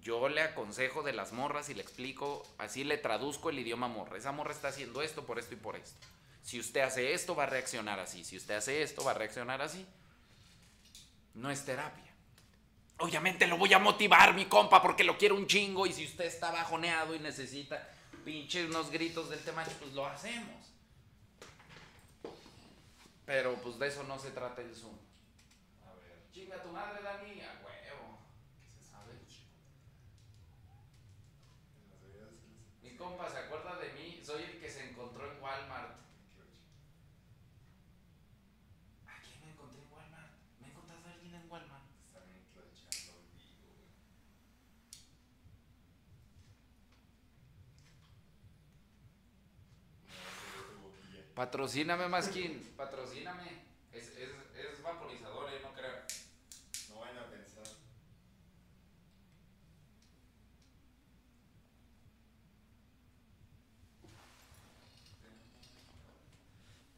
[0.01, 4.17] Yo le aconsejo de las morras y le explico, así le traduzco el idioma morra.
[4.17, 5.97] Esa morra está haciendo esto por esto y por esto.
[6.41, 8.25] Si usted hace esto, va a reaccionar así.
[8.25, 9.87] Si usted hace esto, va a reaccionar así.
[11.35, 12.12] No es terapia.
[12.99, 15.85] Obviamente lo voy a motivar, mi compa, porque lo quiero un chingo.
[15.85, 17.89] Y si usted está bajoneado y necesita
[18.23, 20.71] pinche unos gritos del tema, pues lo hacemos.
[23.25, 24.97] Pero pues de eso no se trata el Zoom.
[25.85, 26.29] A ver.
[26.33, 28.19] Chinga tu madre, Dani, a huevo.
[28.61, 29.13] ¿Qué se sabe?
[32.81, 35.99] Mi compa se acuerda de mí, soy el que se encontró en Walmart.
[39.07, 40.31] ¿A quién me encontré en Walmart?
[40.59, 41.83] ¿Me he encontrado a alguien en Walmart?
[42.07, 43.87] Están enclochando el vivo, güey.
[50.11, 51.21] No, se ve tu boquilla.
[51.35, 53.63] Patrocíname, Maskin, patrocíname.
[53.91, 55.95] Es, es, es vaporizador, eh, no creo.
[56.89, 57.63] No vayan a pensar.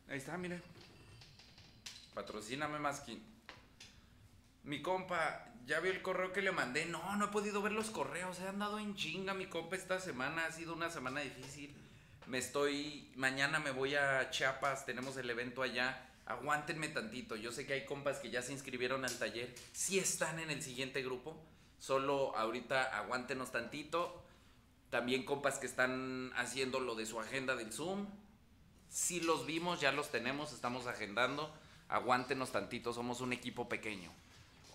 [0.09, 0.61] Ahí está, mire.
[2.13, 3.23] Patrocíname, Maskin.
[4.63, 6.85] Mi compa, ¿ya vio el correo que le mandé?
[6.85, 8.39] No, no he podido ver los correos.
[8.39, 10.45] He andado en chinga, mi compa, esta semana.
[10.45, 11.73] Ha sido una semana difícil.
[12.27, 13.11] Me estoy.
[13.15, 14.85] Mañana me voy a Chiapas.
[14.85, 16.09] Tenemos el evento allá.
[16.25, 17.35] Aguántenme tantito.
[17.35, 19.53] Yo sé que hay compas que ya se inscribieron al taller.
[19.73, 21.39] Sí están en el siguiente grupo.
[21.77, 24.23] Solo ahorita aguántenos tantito.
[24.89, 28.07] También compas que están haciendo lo de su agenda del Zoom.
[28.89, 31.53] Sí los vimos, ya los tenemos, estamos agendando.
[31.89, 34.11] Aguántenos tantito, somos un equipo pequeño.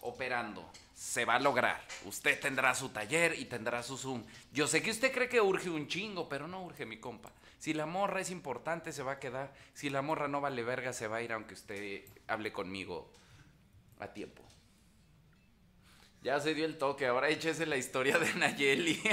[0.03, 0.71] Operando.
[0.95, 1.83] Se va a lograr.
[2.05, 4.25] Usted tendrá su taller y tendrá su Zoom.
[4.53, 7.33] Yo sé que usted cree que urge un chingo, pero no urge, mi compa.
[7.59, 9.53] Si la morra es importante, se va a quedar.
[9.75, 13.11] Si la morra no vale verga, se va a ir aunque usted hable conmigo
[13.99, 14.43] a tiempo.
[16.23, 19.03] Ya se dio el toque, ahora échese la historia de Nayeli.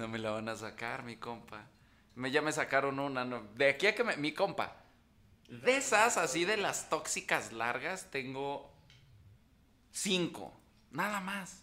[0.00, 1.66] No me la van a sacar, mi compa.
[2.14, 3.22] Me, ya me sacaron una.
[3.54, 4.16] De aquí a que me.
[4.16, 4.79] Mi compa.
[5.50, 8.70] De esas, así de las tóxicas largas, tengo
[9.90, 10.52] cinco.
[10.92, 11.62] Nada más.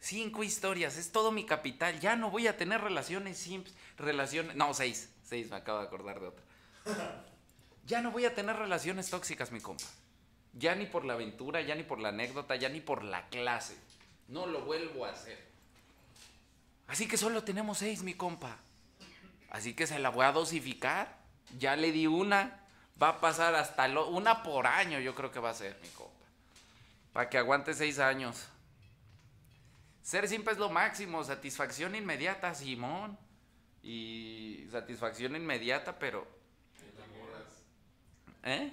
[0.00, 0.96] Cinco historias.
[0.96, 2.00] Es todo mi capital.
[2.00, 3.76] Ya no voy a tener relaciones simples.
[3.98, 4.56] Relaciones.
[4.56, 5.10] No, seis.
[5.22, 6.44] Seis, me acabo de acordar de otra.
[7.86, 9.84] Ya no voy a tener relaciones tóxicas, mi compa.
[10.54, 13.76] Ya ni por la aventura, ya ni por la anécdota, ya ni por la clase.
[14.26, 15.38] No lo vuelvo a hacer.
[16.88, 18.58] Así que solo tenemos seis, mi compa.
[19.50, 21.25] Así que se la voy a dosificar.
[21.58, 22.60] Ya le di una.
[23.00, 25.88] Va a pasar hasta lo- una por año, yo creo que va a ser, mi
[25.88, 26.12] compa.
[27.12, 28.46] Para que aguante seis años.
[30.02, 31.22] Ser simple es lo máximo.
[31.24, 33.18] Satisfacción inmediata, Simón.
[33.82, 36.26] Y satisfacción inmediata, pero.
[38.44, 38.72] ¿Eh?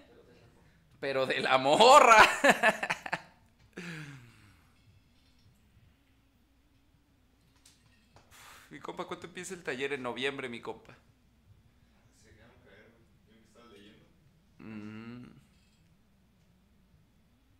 [0.99, 2.17] Pero de la morra.
[8.69, 9.93] Mi compa, ¿cuánto empieza el taller?
[9.93, 10.95] En noviembre, mi compa.
[12.21, 13.03] Se dejaron caer, güey.
[13.29, 14.05] Yo que estaba leyendo.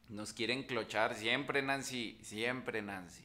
[0.10, 2.18] Nos quieren clochar siempre, Nancy.
[2.22, 3.24] Siempre, Nancy.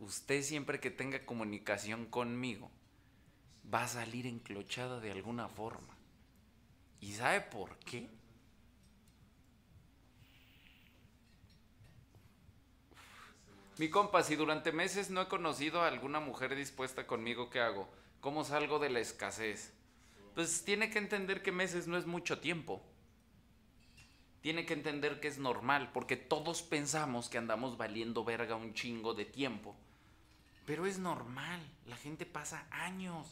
[0.00, 2.70] Usted siempre que tenga comunicación conmigo
[3.72, 5.96] va a salir enclochada de alguna forma.
[7.00, 8.08] ¿Y sabe por qué?
[13.78, 17.88] Mi compa, si durante meses no he conocido a alguna mujer dispuesta conmigo, ¿qué hago?
[18.20, 19.72] ¿Cómo salgo de la escasez?
[20.34, 22.82] Pues tiene que entender que meses no es mucho tiempo.
[24.40, 29.14] Tiene que entender que es normal, porque todos pensamos que andamos valiendo verga un chingo
[29.14, 29.76] de tiempo.
[30.66, 33.26] Pero es normal, la gente pasa años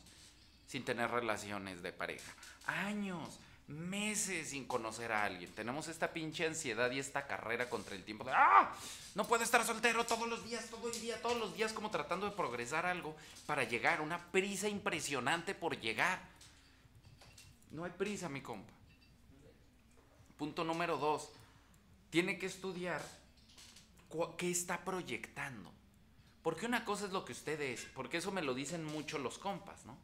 [0.67, 2.33] sin tener relaciones de pareja.
[2.67, 3.41] Años,
[3.71, 5.51] meses sin conocer a alguien.
[5.53, 8.73] Tenemos esta pinche ansiedad y esta carrera contra el tiempo de ¡Ah!
[9.15, 12.27] No puedo estar soltero todos los días, todo el día, todos los días, como tratando
[12.27, 13.17] de progresar algo
[13.47, 14.01] para llegar.
[14.01, 16.21] Una prisa impresionante por llegar.
[17.71, 18.73] No hay prisa, mi compa.
[20.37, 21.31] Punto número dos.
[22.11, 23.03] Tiene que estudiar
[24.37, 25.73] qué está proyectando.
[26.43, 29.39] Porque una cosa es lo que usted es, porque eso me lo dicen mucho los
[29.39, 29.97] compas, ¿no?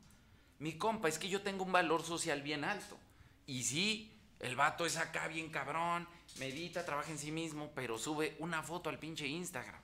[0.58, 2.98] Mi compa es que yo tengo un valor social bien alto.
[3.46, 6.06] Y sí, el vato es acá bien cabrón,
[6.38, 9.80] medita, trabaja en sí mismo, pero sube una foto al pinche Instagram.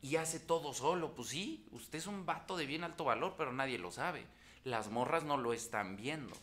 [0.00, 1.14] Y hace todo solo.
[1.14, 4.26] Pues sí, usted es un vato de bien alto valor, pero nadie lo sabe.
[4.62, 6.36] Las morras no lo están viendo.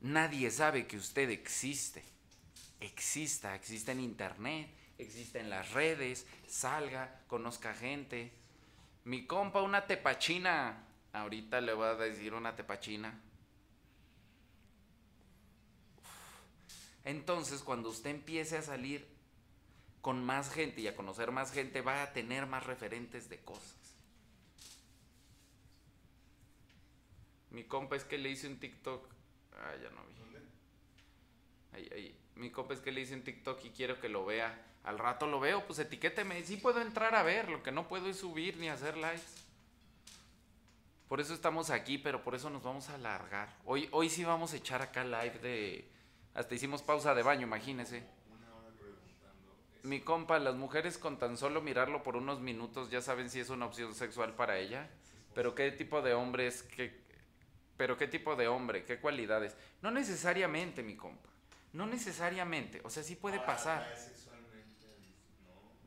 [0.00, 2.02] Nadie sabe que usted existe.
[2.80, 8.32] Exista, existe en internet, existe en las redes, salga, conozca gente.
[9.04, 10.86] Mi compa, una tepachina.
[11.12, 13.20] Ahorita le voy a decir una tepachina.
[17.04, 19.06] Entonces, cuando usted empiece a salir
[20.00, 23.76] con más gente y a conocer más gente, va a tener más referentes de cosas.
[27.50, 29.19] Mi compa es que le hice un TikTok.
[29.56, 30.20] Ah, ya no vi.
[31.72, 32.16] Ahí, ahí.
[32.36, 34.66] Mi compa es que le hice un TikTok y quiero que lo vea.
[34.84, 36.42] Al rato lo veo, pues etiquéteme.
[36.42, 39.22] Sí puedo entrar a ver, lo que no puedo es subir ni hacer likes.
[41.06, 43.54] Por eso estamos aquí, pero por eso nos vamos a alargar.
[43.64, 45.90] Hoy, hoy sí vamos a echar acá live de...
[46.34, 48.04] Hasta hicimos pausa de baño, imagínese.
[49.82, 53.50] Mi compa, las mujeres con tan solo mirarlo por unos minutos ya saben si es
[53.50, 54.88] una opción sexual para ella.
[55.34, 57.09] Pero qué tipo de hombre es que...
[57.80, 59.56] Pero qué tipo de hombre, qué cualidades.
[59.80, 61.30] No necesariamente, mi compa.
[61.72, 62.82] No necesariamente.
[62.84, 63.90] O sea, sí puede pasar.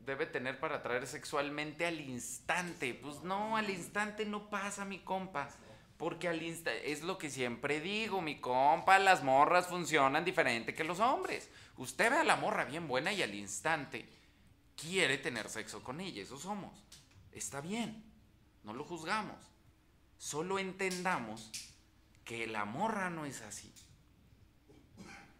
[0.04, 2.96] Debe tener para atraer sexualmente al instante.
[2.96, 5.52] Pues no, al instante no pasa, mi compa.
[5.96, 10.84] Porque al instante, es lo que siempre digo, mi compa, las morras funcionan diferente que
[10.84, 11.48] los hombres.
[11.78, 14.10] Usted ve a la morra bien buena y al instante
[14.76, 16.74] quiere tener sexo con ella, eso somos.
[17.32, 18.04] Está bien,
[18.64, 19.38] no lo juzgamos.
[20.18, 21.52] Solo entendamos
[22.26, 23.72] que la morra no es así.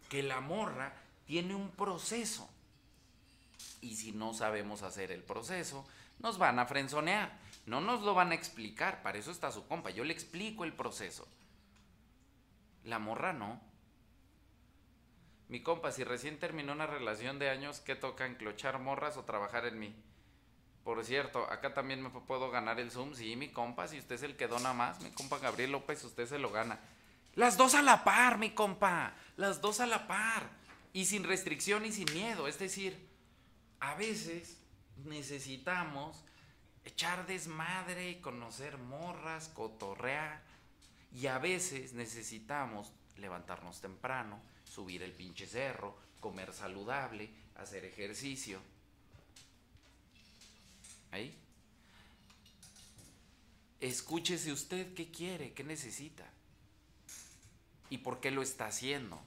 [0.08, 0.94] Que la morra
[1.26, 2.48] tiene un proceso.
[3.80, 5.86] Y si no sabemos hacer el proceso,
[6.18, 7.38] nos van a frenzonear.
[7.66, 9.90] No nos lo van a explicar, para eso está su compa.
[9.90, 11.26] Yo le explico el proceso.
[12.84, 13.60] La morra no.
[15.48, 18.26] Mi compa, si recién terminó una relación de años, ¿qué toca?
[18.26, 19.94] ¿Enclochar morras o trabajar en mí?
[20.84, 23.14] Por cierto, acá también me puedo ganar el Zoom.
[23.14, 26.26] Sí, mi compa, si usted es el que dona más, mi compa Gabriel López, usted
[26.26, 26.78] se lo gana.
[27.34, 29.14] Las dos a la par, mi compa.
[29.38, 30.48] Las dos a la par.
[30.92, 32.46] Y sin restricción y sin miedo.
[32.46, 33.08] Es decir,
[33.80, 34.58] a veces
[35.04, 36.22] necesitamos
[36.84, 40.42] echar desmadre, conocer morras, cotorrear.
[41.12, 48.60] Y a veces necesitamos levantarnos temprano, subir el pinche cerro, comer saludable, hacer ejercicio.
[51.14, 51.32] Ahí.
[53.80, 56.28] Escúchese usted qué quiere, qué necesita.
[57.88, 59.20] ¿Y por qué lo está haciendo?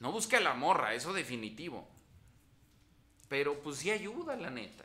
[0.00, 1.86] No busque a la morra, eso definitivo.
[3.28, 4.84] Pero pues sí ayuda, la neta.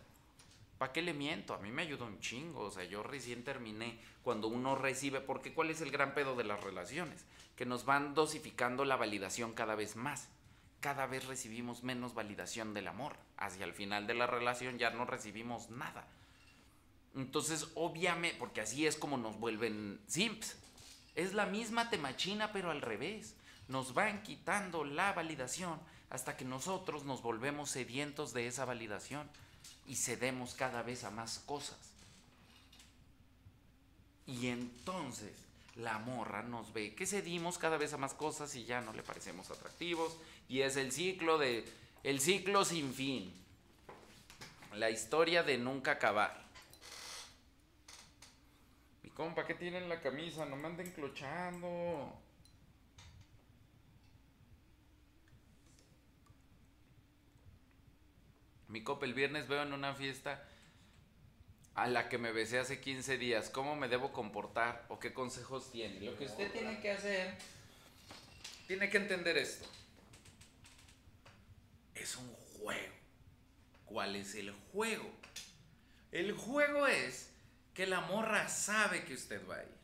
[0.78, 1.56] ¿Para qué le miento?
[1.56, 2.60] A mí me ayuda un chingo.
[2.60, 6.44] O sea, yo recién terminé cuando uno recibe, porque ¿cuál es el gran pedo de
[6.44, 7.26] las relaciones?
[7.56, 10.28] Que nos van dosificando la validación cada vez más.
[10.84, 13.16] Cada vez recibimos menos validación del amor.
[13.38, 16.06] Hacia el final de la relación ya no recibimos nada.
[17.16, 20.58] Entonces, obviamente, porque así es como nos vuelven simps.
[21.16, 23.34] Es la misma temachina, pero al revés.
[23.70, 25.80] Nos van quitando la validación
[26.10, 29.30] hasta que nosotros nos volvemos sedientos de esa validación
[29.88, 31.94] y cedemos cada vez a más cosas.
[34.28, 35.32] Y entonces
[35.76, 39.02] la morra nos ve que cedimos cada vez a más cosas y ya no le
[39.02, 40.18] parecemos atractivos
[40.54, 41.66] y es el ciclo de
[42.04, 43.34] el ciclo sin fin.
[44.76, 46.46] La historia de nunca acabar.
[49.02, 50.46] Mi compa, ¿qué tiene en la camisa?
[50.46, 52.22] No me anden clochando.
[58.68, 60.48] Mi copa, el viernes veo en una fiesta
[61.74, 63.50] a la que me besé hace 15 días.
[63.50, 66.00] ¿Cómo me debo comportar o qué consejos tiene?
[66.02, 67.40] Lo que usted tiene que hacer,
[68.68, 69.68] tiene que entender esto.
[72.04, 72.94] Es un juego.
[73.86, 75.10] ¿Cuál es el juego?
[76.12, 77.32] El juego es
[77.74, 79.78] que la morra sabe que usted va a ir.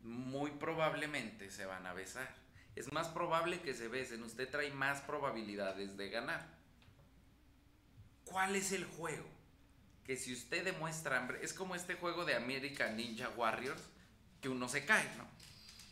[0.00, 2.34] Muy probablemente se van a besar.
[2.76, 4.22] Es más probable que se besen.
[4.22, 6.48] Usted trae más probabilidades de ganar.
[8.24, 9.28] ¿Cuál es el juego?
[10.06, 13.82] Que si usted demuestra hambre, es como este juego de American Ninja Warriors,
[14.40, 15.28] que uno se cae, ¿no?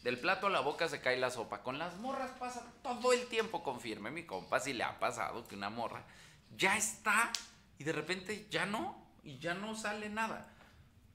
[0.03, 1.63] Del plato a la boca se cae la sopa.
[1.63, 5.55] Con las morras pasa todo el tiempo, confirme mi compa, si le ha pasado que
[5.55, 6.05] una morra
[6.57, 7.31] ya está
[7.79, 10.53] y de repente ya no, y ya no sale nada.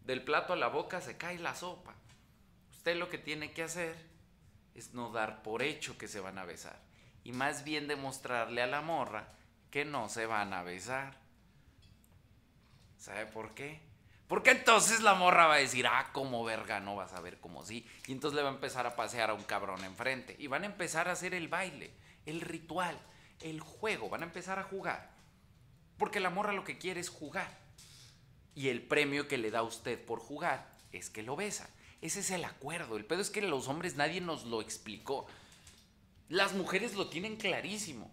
[0.06, 1.96] Del plato a la boca se cae la sopa.
[2.72, 3.96] Usted lo que tiene que hacer
[4.74, 6.80] es no dar por hecho que se van a besar
[7.24, 9.28] y más bien demostrarle a la morra
[9.70, 11.18] que no se van a besar.
[12.98, 13.82] ¿Sabe por qué?
[14.28, 17.66] Porque entonces la morra va a decir, ah, como verga, no vas a ver como
[17.66, 17.88] sí.
[18.08, 20.36] Y entonces le va a empezar a pasear a un cabrón enfrente.
[20.38, 21.94] Y van a empezar a hacer el baile,
[22.26, 22.99] el ritual,
[23.40, 24.10] el juego.
[24.10, 25.12] Van a empezar a jugar.
[25.98, 27.58] Porque la morra lo que quiere es jugar.
[28.54, 31.70] Y el premio que le da a usted por jugar es que lo besa.
[32.02, 32.98] Ese es el acuerdo.
[32.98, 35.26] El pedo es que los hombres nadie nos lo explicó.
[36.28, 38.12] Las mujeres lo tienen clarísimo.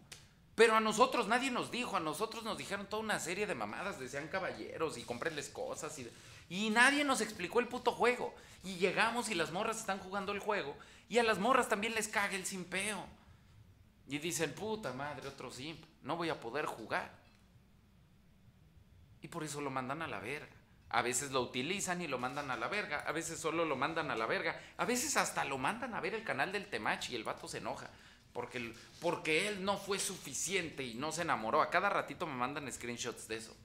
[0.55, 3.98] Pero a nosotros nadie nos dijo, a nosotros nos dijeron toda una serie de mamadas,
[3.98, 6.09] decían caballeros y cómprenles cosas y,
[6.48, 8.35] y nadie nos explicó el puto juego.
[8.62, 10.76] Y llegamos y las morras están jugando el juego
[11.09, 13.05] y a las morras también les caga el simpeo.
[14.06, 17.10] Y dicen, puta madre, otro simp, no voy a poder jugar.
[19.22, 20.52] Y por eso lo mandan a la verga.
[20.90, 23.01] A veces lo utilizan y lo mandan a la verga.
[23.01, 24.60] A veces solo lo mandan a la verga.
[24.76, 27.59] A veces hasta lo mandan a ver el canal del Temachi y el vato se
[27.59, 27.90] enoja
[28.35, 31.62] porque, porque él no fue suficiente y no se enamoró.
[31.62, 33.56] A cada ratito me mandan screenshots de eso.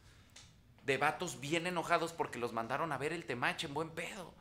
[0.86, 4.32] De vatos bien enojados porque los mandaron a ver el temache en buen pedo.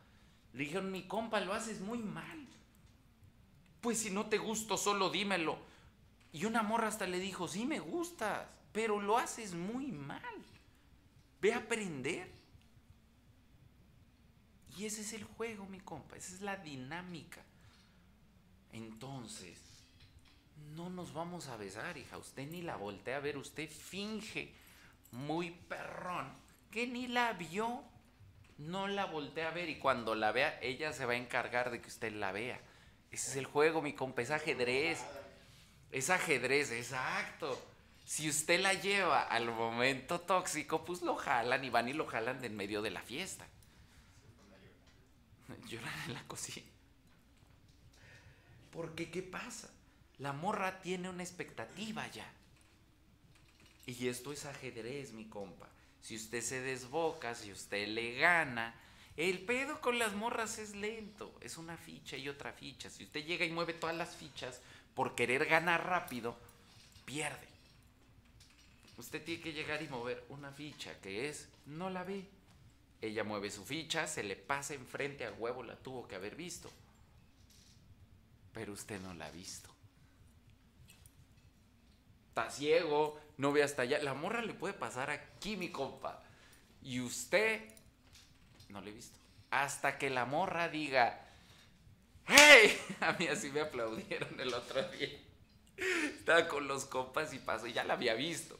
[0.53, 2.47] Le dijeron, mi compa, lo haces muy mal.
[3.81, 5.59] Pues si no te gusto, solo dímelo.
[6.31, 10.23] Y una morra hasta le dijo, sí me gustas, pero lo haces muy mal.
[11.41, 12.31] Ve a aprender.
[14.77, 17.43] Y ese es el juego, mi compa, esa es la dinámica.
[18.73, 19.68] Entonces,
[20.75, 22.19] no nos vamos a besar, hija.
[22.19, 24.53] Usted ni la voltea a ver, usted finge
[25.13, 26.33] muy perrón
[26.71, 27.83] que ni la vio.
[28.59, 31.81] No la voltea a ver y cuando la vea, ella se va a encargar de
[31.81, 32.61] que usted la vea.
[33.11, 35.01] Ese es el juego, mi compa, es ajedrez.
[35.93, 37.57] Es ajedrez, exacto.
[38.05, 42.41] Si usted la lleva al momento tóxico, pues lo jalan y van y lo jalan
[42.41, 43.47] de en medio de la fiesta.
[45.69, 46.67] Llorar en la cocina.
[48.73, 49.71] Porque, ¿qué pasa?
[50.19, 52.27] La morra tiene una expectativa ya.
[53.87, 55.69] Y esto es ajedrez, mi compa.
[56.03, 58.75] Si usted se desboca, si usted le gana,
[59.17, 61.33] el pedo con las morras es lento.
[61.41, 62.91] Es una ficha y otra ficha.
[62.91, 64.61] Si usted llega y mueve todas las fichas
[64.95, 66.37] por querer ganar rápido,
[67.05, 67.47] pierde.
[68.97, 72.25] Usted tiene que llegar y mover una ficha que es, no la ve.
[73.01, 76.69] Ella mueve su ficha, se le pasa enfrente a huevo, la tuvo que haber visto.
[78.53, 79.78] Pero usted no la ha visto
[82.51, 83.99] ciego, no ve hasta allá.
[84.03, 86.23] La morra le puede pasar aquí, mi compa.
[86.83, 87.63] Y usted
[88.69, 89.19] no le he visto.
[89.51, 91.21] Hasta que la morra diga,
[92.27, 92.79] ¡Hey!
[93.01, 95.09] A mí así me aplaudieron el otro día.
[95.77, 98.59] Estaba con los compas y pasó, y ya la había visto.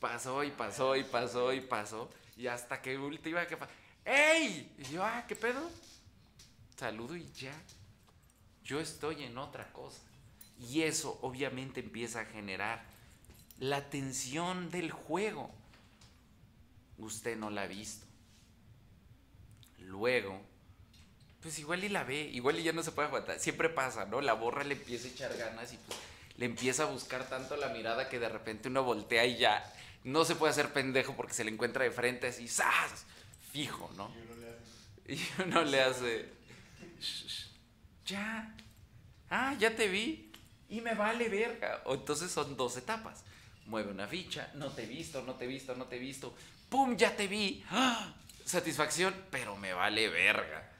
[0.00, 2.10] Pasó y pasó y pasó y pasó.
[2.36, 3.56] Y hasta que última que
[4.04, 4.74] ¡Ey!
[4.78, 5.70] Y yo, ah, ¿qué pedo?
[6.76, 7.54] Saludo y ya.
[8.64, 10.00] Yo estoy en otra cosa.
[10.58, 12.84] Y eso obviamente empieza a generar
[13.60, 15.50] la tensión del juego.
[16.98, 18.06] Usted no la ha visto.
[19.78, 20.40] Luego,
[21.40, 23.38] pues igual y la ve, igual y ya no se puede aguantar.
[23.38, 24.20] Siempre pasa, ¿no?
[24.20, 25.98] La borra le empieza a echar ganas y pues
[26.36, 29.72] le empieza a buscar tanto la mirada que de repente uno voltea y ya
[30.04, 33.06] no se puede hacer pendejo porque se le encuentra de frente así, ¡zas!
[33.50, 34.10] Fijo, ¿no?
[35.08, 36.28] Y uno le hace,
[38.06, 38.54] ya,
[39.30, 40.30] ah, ya te vi
[40.68, 41.80] y me vale verga.
[41.86, 43.24] O entonces son dos etapas
[43.68, 46.34] mueve una ficha, no te he visto, no te he visto, no te he visto,
[46.68, 46.96] ¡pum!
[46.96, 48.14] Ya te vi, ¡Ah!
[48.44, 50.72] satisfacción, pero me vale verga.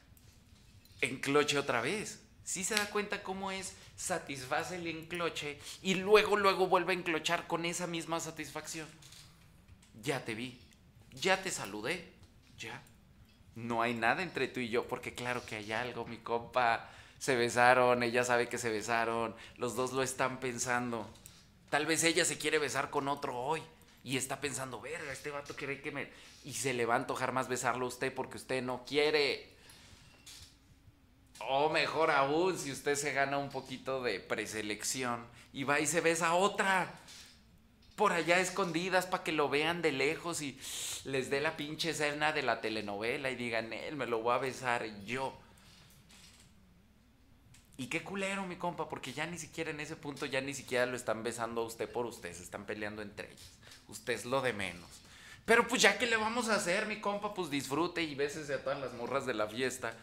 [1.01, 2.21] Encloche otra vez.
[2.43, 7.47] Si se da cuenta cómo es, satisface el encloche y luego, luego vuelve a enclochar
[7.47, 8.89] con esa misma satisfacción.
[10.03, 10.59] Ya te vi,
[11.13, 12.11] ya te saludé,
[12.59, 12.83] ya.
[13.55, 16.89] No hay nada entre tú y yo, porque claro que hay algo, mi compa.
[17.19, 21.07] Se besaron, ella sabe que se besaron, los dos lo están pensando.
[21.71, 23.63] Tal vez ella se quiere besar con otro hoy
[24.03, 26.09] y está pensando, verga, este vato quiere que me...
[26.45, 29.51] Y se le va a antojar más besarlo a usted porque usted no quiere.
[31.41, 36.01] O mejor aún, si usted se gana un poquito de preselección y va y se
[36.01, 37.01] besa a otra.
[37.97, 40.59] Por allá escondidas para que lo vean de lejos y
[41.05, 44.39] les dé la pinche escena de la telenovela y digan, él me lo voy a
[44.39, 45.37] besar yo.
[47.79, 50.85] Y qué culero, mi compa, porque ya ni siquiera en ese punto ya ni siquiera
[50.85, 53.53] lo están besando a usted por usted, se están peleando entre ellos.
[53.87, 54.91] Usted es lo de menos.
[55.45, 58.65] Pero pues ya que le vamos a hacer, mi compa, pues disfrute y bésese a
[58.65, 59.95] todas las morras de la fiesta.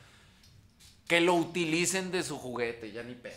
[1.05, 3.35] Que lo utilicen de su juguete, ya ni pedo.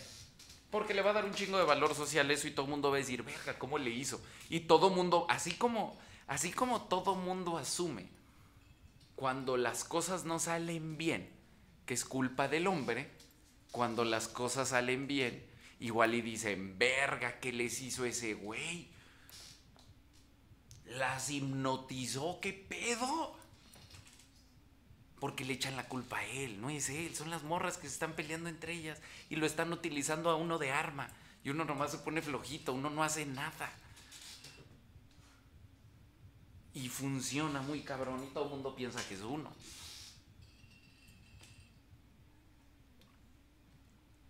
[0.71, 2.91] Porque le va a dar un chingo de valor social eso y todo el mundo
[2.91, 4.21] va a decir, verga, ¿cómo le hizo?
[4.49, 8.07] Y todo mundo, así como, así como todo mundo asume,
[9.15, 11.29] cuando las cosas no salen bien,
[11.85, 13.11] que es culpa del hombre,
[13.71, 15.45] cuando las cosas salen bien,
[15.79, 18.87] igual y dicen, verga, ¿qué les hizo ese güey?
[20.85, 23.37] Las hipnotizó, ¿qué pedo?
[25.19, 27.93] Porque le echan la culpa a él, no es él, son las morras que se
[27.93, 31.09] están peleando entre ellas y lo están utilizando a uno de arma.
[31.43, 33.71] Y uno nomás se pone flojito, uno no hace nada.
[36.73, 39.51] Y funciona muy cabrón y todo el mundo piensa que es uno.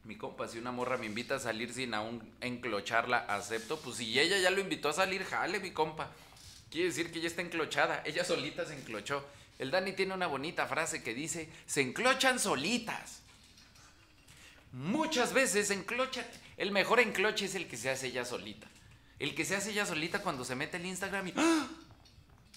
[0.10, 3.80] Mi compa, si una morra me invita a salir sin aún enclocharla, acepto.
[3.80, 6.10] Pues si ella ya lo invitó a salir, jale, mi compa.
[6.72, 8.02] Quiere decir que ella está enclochada.
[8.04, 9.24] Ella solita se enclochó.
[9.60, 13.22] El Dani tiene una bonita frase que dice, se enclochan solitas.
[14.72, 16.26] Muchas veces se enclochan.
[16.58, 18.66] El mejor encloche es el que se hace ella solita.
[19.20, 21.34] El que se hace ella solita cuando se mete el Instagram y...
[21.38, 21.68] ¡ah!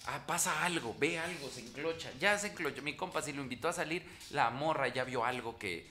[0.07, 2.11] Ah, pasa algo, ve algo, se enclocha.
[2.19, 2.81] Ya se enclochó.
[2.81, 5.87] Mi compa, si lo invitó a salir, la morra ya vio algo que...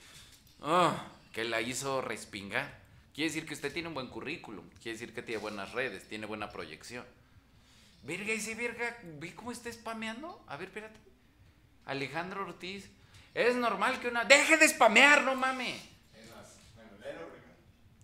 [0.61, 2.81] ah, que la hizo respingar.
[3.15, 4.69] Quiere decir que usted tiene un buen currículum.
[4.83, 7.05] Quiere decir que tiene buenas redes, tiene buena proyección.
[8.03, 10.45] Verga, ese verga, ve cómo está spameando.
[10.47, 10.99] A ver, espérate.
[11.87, 12.89] Alejandro Ortiz.
[13.35, 14.25] Es normal que una.
[14.25, 17.29] ¡Deje de spamear, no primero.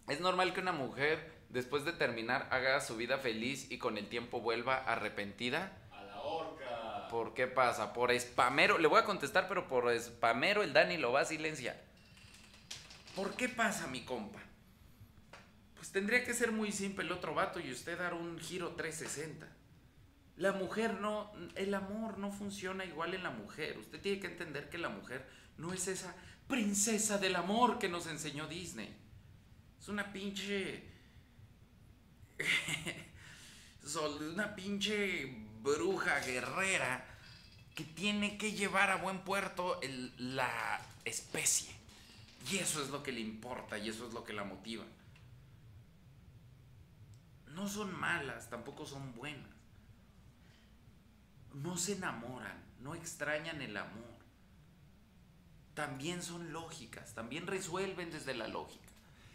[0.08, 4.08] Es normal que una mujer, después de terminar, haga su vida feliz y con el
[4.08, 5.72] tiempo vuelva arrepentida.
[5.92, 7.08] A la horca.
[7.10, 7.92] ¿Por qué pasa?
[7.92, 8.78] Por spamero.
[8.78, 11.87] Le voy a contestar, pero por spamero el Dani lo va a silenciar.
[13.18, 14.38] ¿Por qué pasa, mi compa?
[15.74, 19.44] Pues tendría que ser muy simple el otro vato y usted dar un giro 360.
[20.36, 23.76] La mujer no, el amor no funciona igual en la mujer.
[23.76, 26.14] Usted tiene que entender que la mujer no es esa
[26.46, 28.96] princesa del amor que nos enseñó Disney.
[29.80, 30.84] Es una pinche...
[34.32, 37.04] una pinche bruja guerrera
[37.74, 39.80] que tiene que llevar a buen puerto
[40.18, 41.77] la especie.
[42.50, 44.84] Y eso es lo que le importa y eso es lo que la motiva.
[47.48, 49.50] No son malas, tampoco son buenas.
[51.52, 54.18] No se enamoran, no extrañan el amor.
[55.74, 58.88] También son lógicas, también resuelven desde la lógica.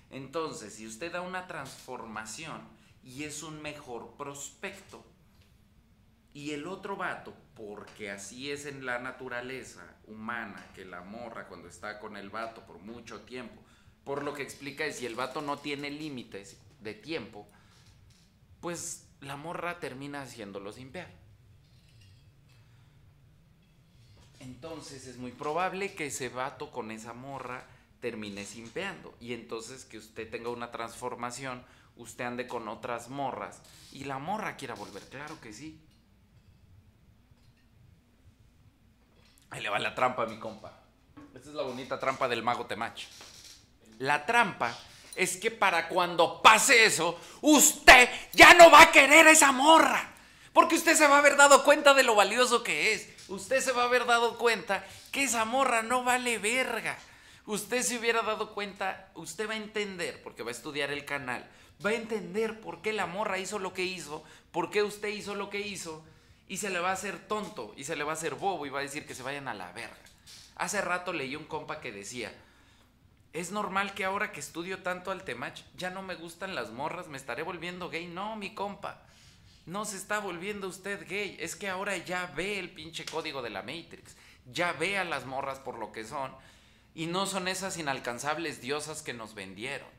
[0.10, 2.61] Entonces, si usted da una transformación
[3.03, 5.06] y es un mejor prospecto,
[6.34, 11.68] y el otro vato, porque así es en la naturaleza humana, que la morra cuando
[11.68, 13.62] está con el vato por mucho tiempo,
[14.04, 17.48] por lo que explica es si el vato no tiene límites de tiempo,
[18.60, 21.10] pues la morra termina haciéndolo simpear.
[24.40, 27.66] Entonces es muy probable que ese vato con esa morra
[28.02, 29.16] termine simpeando.
[29.22, 31.64] Y entonces que usted tenga una transformación,
[31.96, 33.62] usted ande con otras morras
[33.94, 35.04] y la morra quiera volver.
[35.04, 35.80] Claro que sí.
[39.54, 40.74] Ahí le va la trampa, mi compa.
[41.36, 43.04] Esta es la bonita trampa del mago Temach.
[44.00, 44.76] La trampa
[45.16, 50.12] es que para cuando pase eso, usted ya no va a querer esa morra.
[50.54, 53.08] Porque usted se va a haber dado cuenta de lo valioso que es.
[53.28, 56.98] Usted se va a haber dado cuenta que esa morra no vale verga.
[57.46, 61.48] Usted se hubiera dado cuenta, usted va a entender, porque va a estudiar el canal,
[61.86, 65.36] va a entender por qué la morra hizo lo que hizo, por qué usted hizo
[65.36, 66.04] lo que hizo,
[66.54, 68.70] y se le va a hacer tonto, y se le va a hacer bobo, y
[68.70, 69.98] va a decir que se vayan a la verga.
[70.56, 72.32] Hace rato leí un compa que decía,
[73.34, 77.08] es normal que ahora que estudio tanto al temach, ya no me gustan las morras,
[77.08, 78.06] me estaré volviendo gay.
[78.06, 79.02] No, mi compa.
[79.66, 81.36] No se está volviendo usted gay.
[81.40, 84.16] Es que ahora ya ve el pinche código de la Matrix.
[84.52, 86.32] Ya ve a las morras por lo que son.
[86.94, 89.90] Y no son esas inalcanzables diosas que nos vendieron.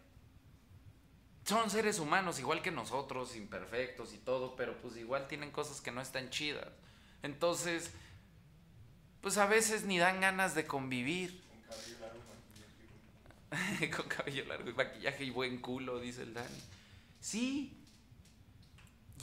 [1.45, 5.91] Son seres humanos igual que nosotros, imperfectos y todo, pero pues igual tienen cosas que
[5.91, 6.69] no están chidas.
[7.23, 7.91] Entonces,
[9.21, 11.43] pues a veces ni dan ganas de convivir.
[11.49, 12.27] Con cabello largo,
[13.97, 14.95] Con cabello largo y maquillaje.
[14.95, 16.61] maquillaje y buen culo, dice el Dani.
[17.21, 17.77] Sí.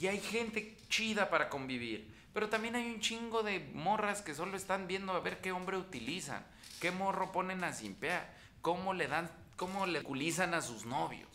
[0.00, 2.12] Y hay gente chida para convivir.
[2.32, 5.76] Pero también hay un chingo de morras que solo están viendo a ver qué hombre
[5.76, 6.46] utilizan.
[6.80, 8.32] Qué morro ponen a simpear.
[8.60, 11.31] Cómo le dan, cómo le culizan a sus novios.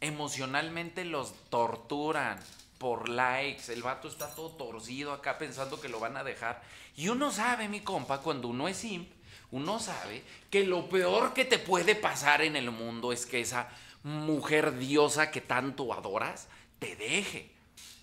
[0.00, 2.38] Emocionalmente los torturan
[2.78, 3.72] por likes.
[3.72, 6.62] El vato está todo torcido acá pensando que lo van a dejar.
[6.96, 9.10] Y uno sabe, mi compa, cuando uno es simp,
[9.50, 13.68] uno sabe que lo peor que te puede pasar en el mundo es que esa
[14.02, 16.48] mujer diosa que tanto adoras
[16.78, 17.50] te deje.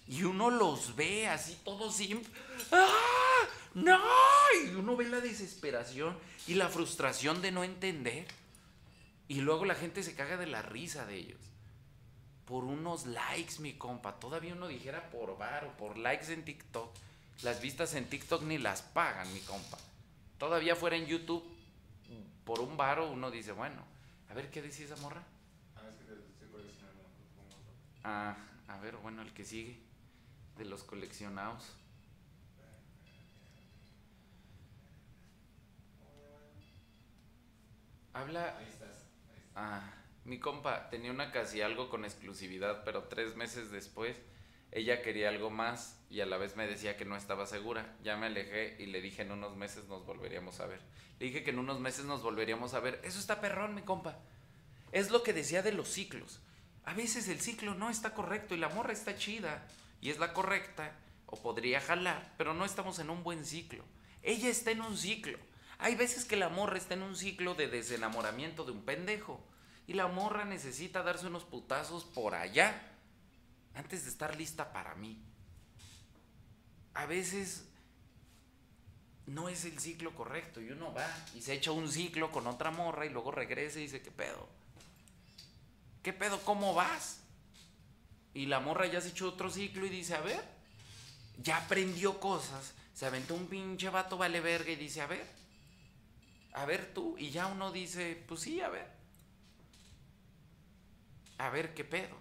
[0.08, 2.26] Y uno los ve así todos simp.
[2.72, 2.88] ¡Ah!
[3.74, 4.00] ¡No!
[4.66, 8.26] Y uno ve la desesperación y la frustración de no entender.
[9.28, 11.51] Y luego la gente se caga de la risa de ellos.
[12.52, 14.20] Por unos likes, mi compa.
[14.20, 16.94] Todavía uno dijera por bar o por likes en TikTok.
[17.44, 19.78] Las vistas en TikTok ni las pagan, mi compa.
[20.38, 21.46] Todavía fuera en YouTube,
[22.44, 23.82] por un varo, uno dice, bueno,
[24.30, 25.24] a ver qué decía esa morra.
[25.78, 27.04] Ah, es que te estoy coleccionando.
[27.38, 27.72] pongo otro.
[28.04, 28.36] Ah,
[28.68, 29.80] a ver, bueno, el que sigue.
[30.58, 31.72] De los coleccionados.
[38.12, 38.58] Habla.
[38.58, 39.06] Ahí estás.
[39.56, 44.18] Ah, mi compa tenía una casi algo con exclusividad, pero tres meses después
[44.72, 47.94] ella quería algo más y a la vez me decía que no estaba segura.
[48.04, 50.80] Ya me alejé y le dije en unos meses nos volveríamos a ver.
[51.20, 53.02] Le dije que en unos meses nos volveríamos a ver.
[53.04, 54.18] Eso está perrón, mi compa.
[54.94, 56.40] Es lo que decía de los ciclos.
[56.86, 59.68] A veces el ciclo no está correcto y la morra está chida
[60.00, 60.96] y es la correcta
[61.26, 63.84] o podría jalar, pero no estamos en un buen ciclo.
[64.24, 65.38] Ella está en un ciclo.
[65.80, 69.44] Hay veces que la morra está en un ciclo de desenamoramiento de un pendejo
[69.88, 72.82] y la morra necesita darse unos putazos por allá
[73.74, 75.22] antes de estar lista para mí.
[76.94, 77.66] A veces
[79.26, 82.72] no es el ciclo correcto y uno va y se echa un ciclo con otra
[82.72, 84.48] morra y luego regresa y dice, ¿qué pedo?
[86.04, 86.40] ¿Qué pedo?
[86.44, 87.20] ¿Cómo vas?
[88.34, 90.44] Y la morra ya se echó otro ciclo y dice, a ver,
[91.42, 95.26] ya aprendió cosas, se aventó un pinche vato vale verga y dice, a ver,
[96.54, 98.88] a ver tú, y ya uno dice, pues sí, a ver,
[101.46, 102.16] a ver qué pedo.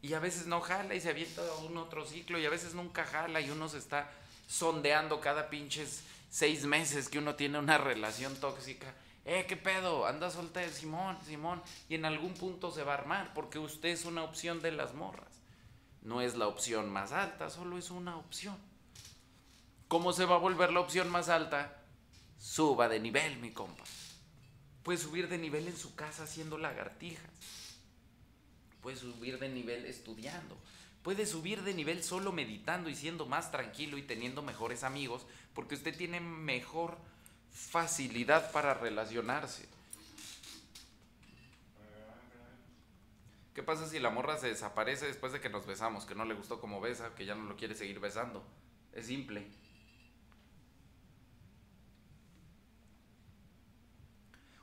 [0.00, 3.04] Y a veces no jala y se avienta un otro ciclo y a veces nunca
[3.04, 4.10] jala y uno se está
[4.48, 8.92] sondeando cada pinches seis meses que uno tiene una relación tóxica.
[9.24, 10.06] Eh, ¿qué pedo?
[10.06, 11.62] Anda soltero, Simón, Simón.
[11.88, 14.92] Y en algún punto se va a armar porque usted es una opción de las
[14.94, 15.32] morras.
[16.02, 18.58] No es la opción más alta, solo es una opción.
[19.86, 21.80] ¿Cómo se va a volver la opción más alta?
[22.40, 23.84] Suba de nivel, mi compa.
[24.82, 27.30] Puede subir de nivel en su casa haciendo lagartijas.
[28.82, 30.56] Puede subir de nivel estudiando.
[31.02, 35.74] Puede subir de nivel solo meditando y siendo más tranquilo y teniendo mejores amigos porque
[35.74, 36.98] usted tiene mejor
[37.52, 39.68] facilidad para relacionarse.
[43.54, 46.06] ¿Qué pasa si la morra se desaparece después de que nos besamos?
[46.06, 48.42] Que no le gustó como besa, que ya no lo quiere seguir besando.
[48.94, 49.46] Es simple.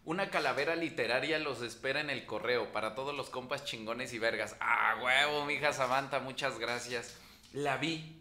[0.10, 4.56] Una calavera literaria los espera en el correo para todos los compas chingones y vergas.
[4.60, 7.15] Ah, huevo, mija Samantha, muchas gracias.
[7.53, 8.19] La vi.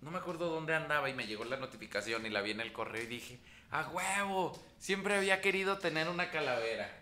[0.00, 2.72] No me acuerdo dónde andaba y me llegó la notificación y la vi en el
[2.72, 3.38] correo y dije,
[3.70, 6.92] ah, huevo, siempre había querido tener una calavera.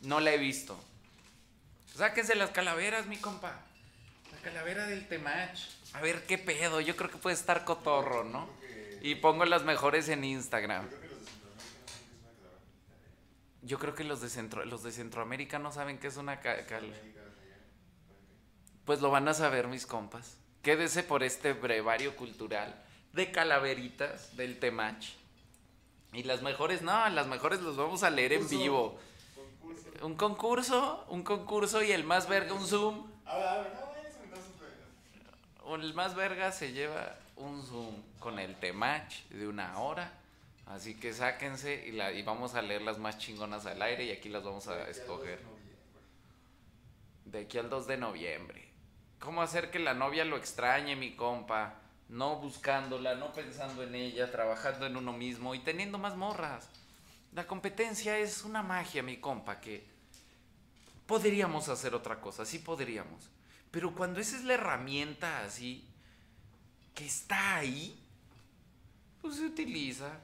[0.00, 0.82] No la he visto.
[1.94, 3.66] Sáquense las calaveras, mi compa.
[4.32, 5.58] La calavera del Temach.
[5.92, 8.48] A ver qué pedo, yo creo que puede estar cotorro, ¿no?
[9.02, 10.88] Y pongo las mejores en Instagram.
[13.64, 16.66] Yo creo que los de Centro, los de Centroamérica no saben qué es una ca-
[16.66, 16.92] cal-
[18.84, 20.36] Pues lo van a saber mis compas.
[20.62, 22.74] Quédese por este brevario cultural
[23.12, 25.04] de calaveritas del Temach.
[26.12, 28.98] Y las mejores, no, las mejores los vamos a leer en vivo.
[30.02, 33.06] Un concurso, un concurso y el más verga un Zoom.
[33.24, 33.84] A ver, a ver, a
[35.66, 40.12] O El más verga se lleva un Zoom con el Temach de una hora.
[40.66, 44.10] Así que sáquense y, la, y vamos a leer las más chingonas al aire y
[44.10, 45.40] aquí las vamos a escoger.
[47.26, 48.68] De aquí al 2 de noviembre.
[49.18, 51.80] ¿Cómo hacer que la novia lo extrañe, mi compa?
[52.08, 56.68] No buscándola, no pensando en ella, trabajando en uno mismo y teniendo más morras.
[57.32, 59.84] La competencia es una magia, mi compa, que
[61.06, 63.30] podríamos hacer otra cosa, sí podríamos.
[63.70, 65.84] Pero cuando esa es la herramienta así,
[66.94, 67.98] que está ahí,
[69.20, 70.20] pues se utiliza.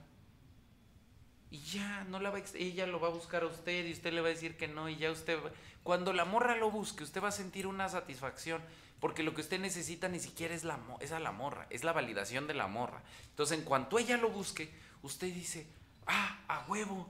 [1.50, 4.12] Y ya, no la va a ella lo va a buscar a usted y usted
[4.12, 5.38] le va a decir que no y ya usted
[5.82, 8.62] cuando la morra lo busque, usted va a sentir una satisfacción
[9.00, 11.92] porque lo que usted necesita ni siquiera es la es a la morra, es la
[11.92, 13.02] validación de la morra.
[13.30, 14.70] Entonces, en cuanto ella lo busque,
[15.02, 15.66] usted dice,
[16.06, 17.08] "Ah, a huevo."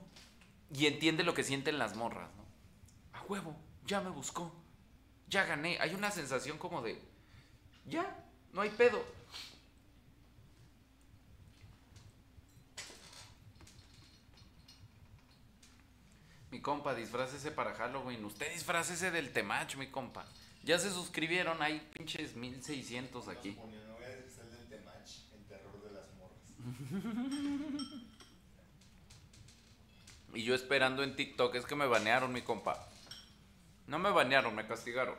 [0.73, 2.45] Y entiende lo que sienten las morras, ¿no?
[3.19, 4.53] A huevo, ya me buscó.
[5.27, 5.77] Ya gané.
[5.81, 6.97] Hay una sensación como de
[7.85, 9.03] ya, no hay pedo.
[16.51, 18.23] Mi compa, disfrácese para Halloween.
[18.25, 20.25] Usted disfrácese del Temach, mi compa.
[20.63, 23.51] Ya se suscribieron, hay pinches 1600 aquí.
[23.51, 28.01] No voy a decir el del Temach, el terror de las morras.
[30.33, 32.87] Y yo esperando en TikTok, es que me banearon, mi compa.
[33.87, 35.17] No me banearon, me castigaron.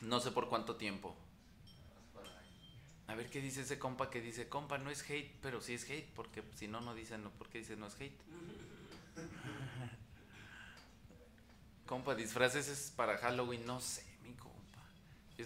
[0.00, 1.14] No sé por cuánto tiempo.
[3.06, 5.88] A ver qué dice ese compa que dice, compa, no es hate, pero sí es
[5.90, 8.18] hate, porque si no, no dicen, no, ¿por qué dice no es hate?
[11.86, 14.80] compa, disfraces es para Halloween, no sé, mi compa.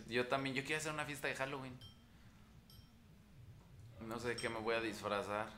[0.08, 1.76] Yo, también, yo quiero hacer una fiesta de Halloween.
[4.06, 5.48] No sé de qué me voy a disfrazar.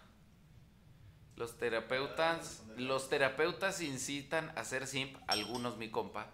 [1.37, 6.31] Los terapeutas, los terapeutas incitan a ser simp, algunos mi compa,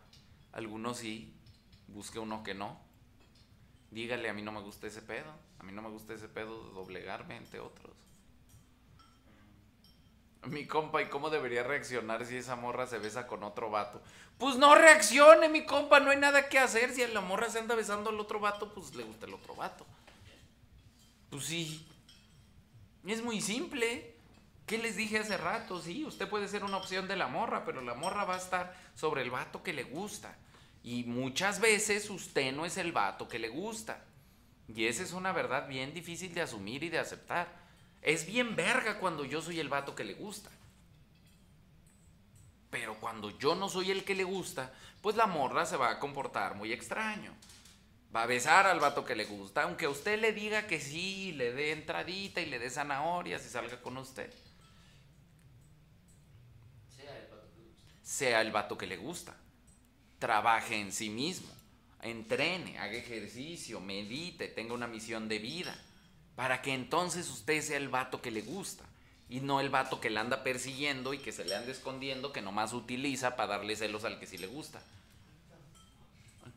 [0.52, 1.32] Algunos sí.
[1.88, 2.80] Busque uno que no.
[3.90, 5.30] Dígale, a mí no me gusta ese pedo.
[5.58, 7.94] A mí no me gusta ese pedo de doblegarme entre otros.
[10.44, 14.00] Mi compa, ¿y cómo debería reaccionar si esa morra se besa con otro vato?
[14.38, 16.92] Pues no reaccione, mi compa, no hay nada que hacer.
[16.92, 19.86] Si la morra se anda besando al otro vato, pues le gusta el otro vato.
[21.30, 21.86] Pues sí.
[23.06, 24.14] Es muy simple.
[24.66, 25.80] ¿Qué les dije hace rato?
[25.80, 28.76] Sí, usted puede ser una opción de la morra, pero la morra va a estar
[28.94, 30.36] sobre el vato que le gusta.
[30.82, 34.04] Y muchas veces usted no es el vato que le gusta.
[34.68, 37.65] Y esa es una verdad bien difícil de asumir y de aceptar.
[38.06, 40.48] Es bien verga cuando yo soy el vato que le gusta.
[42.70, 44.72] Pero cuando yo no soy el que le gusta,
[45.02, 47.34] pues la morra se va a comportar muy extraño.
[48.14, 51.52] Va a besar al vato que le gusta, aunque usted le diga que sí, le
[51.52, 54.32] dé entradita y le dé zanahorias y salga con usted.
[56.94, 57.98] Sea el vato que le gusta.
[58.04, 59.36] Sea el vato que le gusta.
[60.20, 61.52] Trabaje en sí mismo.
[62.02, 65.76] Entrene, haga ejercicio, medite, tenga una misión de vida.
[66.36, 68.84] Para que entonces usted sea el vato que le gusta.
[69.28, 72.42] Y no el vato que le anda persiguiendo y que se le anda escondiendo, que
[72.42, 74.80] nomás utiliza para darle celos al que sí le gusta.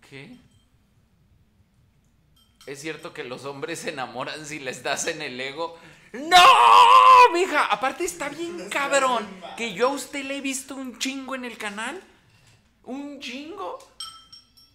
[0.07, 0.37] ¿Qué?
[2.65, 5.79] Es cierto que los hombres se enamoran si les das en el ego.
[6.13, 6.37] ¡No!
[7.33, 9.27] Mija, aparte está bien cabrón
[9.57, 12.01] que yo a usted le he visto un chingo en el canal.
[12.83, 13.79] ¿Un chingo?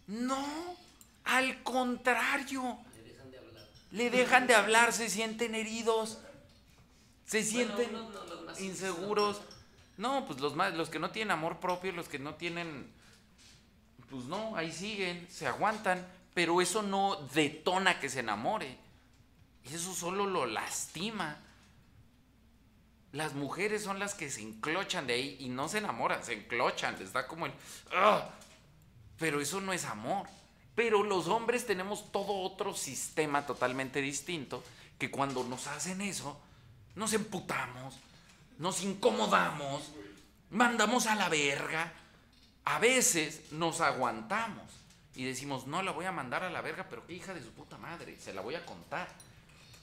[0.06, 0.76] No,
[1.24, 2.78] al contrario.
[3.94, 4.92] Le dejan de hablar.
[4.92, 6.18] Se sienten heridos.
[7.24, 8.10] Se sienten Bueno,
[8.58, 9.40] inseguros.
[9.96, 12.92] No, pues los más, los que no tienen amor propio, los que no tienen,
[14.10, 16.04] pues no, ahí siguen, se aguantan,
[16.34, 18.76] pero eso no detona que se enamore.
[19.62, 21.38] Eso solo lo lastima.
[23.12, 26.98] Las mujeres son las que se enclochan de ahí y no se enamoran, se enclochan,
[26.98, 27.52] les da como el...
[29.18, 30.26] Pero eso no es amor.
[30.74, 34.62] Pero los hombres tenemos todo otro sistema totalmente distinto
[34.98, 36.40] que cuando nos hacen eso,
[36.94, 37.96] nos emputamos,
[38.58, 39.92] nos incomodamos,
[40.50, 41.92] mandamos a la verga.
[42.64, 44.64] A veces nos aguantamos
[45.14, 47.50] y decimos, no la voy a mandar a la verga, pero qué hija de su
[47.50, 49.08] puta madre, se la voy a contar.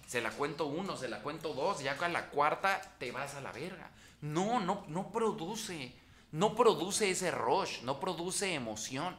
[0.08, 3.40] Se la cuento uno, se la cuento dos, ya a la cuarta te vas a
[3.40, 3.90] la verga.
[4.20, 5.94] No, no, no produce,
[6.34, 9.16] no produce ese rush, no produce emoción.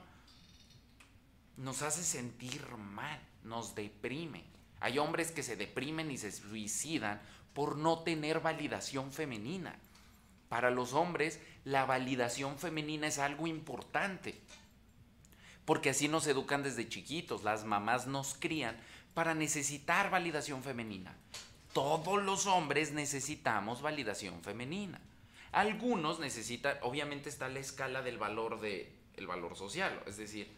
[1.63, 4.43] Nos hace sentir mal, nos deprime.
[4.81, 7.23] Hay hombres que se deprimen y se suicidan
[7.55, 9.79] por no tener validación femenina.
[10.49, 14.41] Para los hombres, la validación femenina es algo importante.
[15.65, 17.45] Porque así nos educan desde chiquitos.
[17.45, 18.77] Las mamás nos crían
[19.15, 21.17] para necesitar validación femenina.
[21.73, 25.01] Todos los hombres necesitamos validación femenina.
[25.53, 30.51] Algunos necesitan, obviamente está la escala del valor de el valor social, es decir,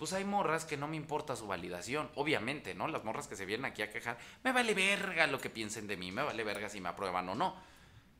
[0.00, 2.88] pues hay morras que no me importa su validación, obviamente, ¿no?
[2.88, 5.96] Las morras que se vienen aquí a quejar, me vale verga lo que piensen de
[5.96, 7.54] mí, me vale verga si me aprueban o no.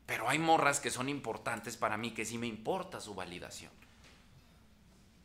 [0.07, 3.73] Pero hay morras que son importantes para mí que sí me importa su validación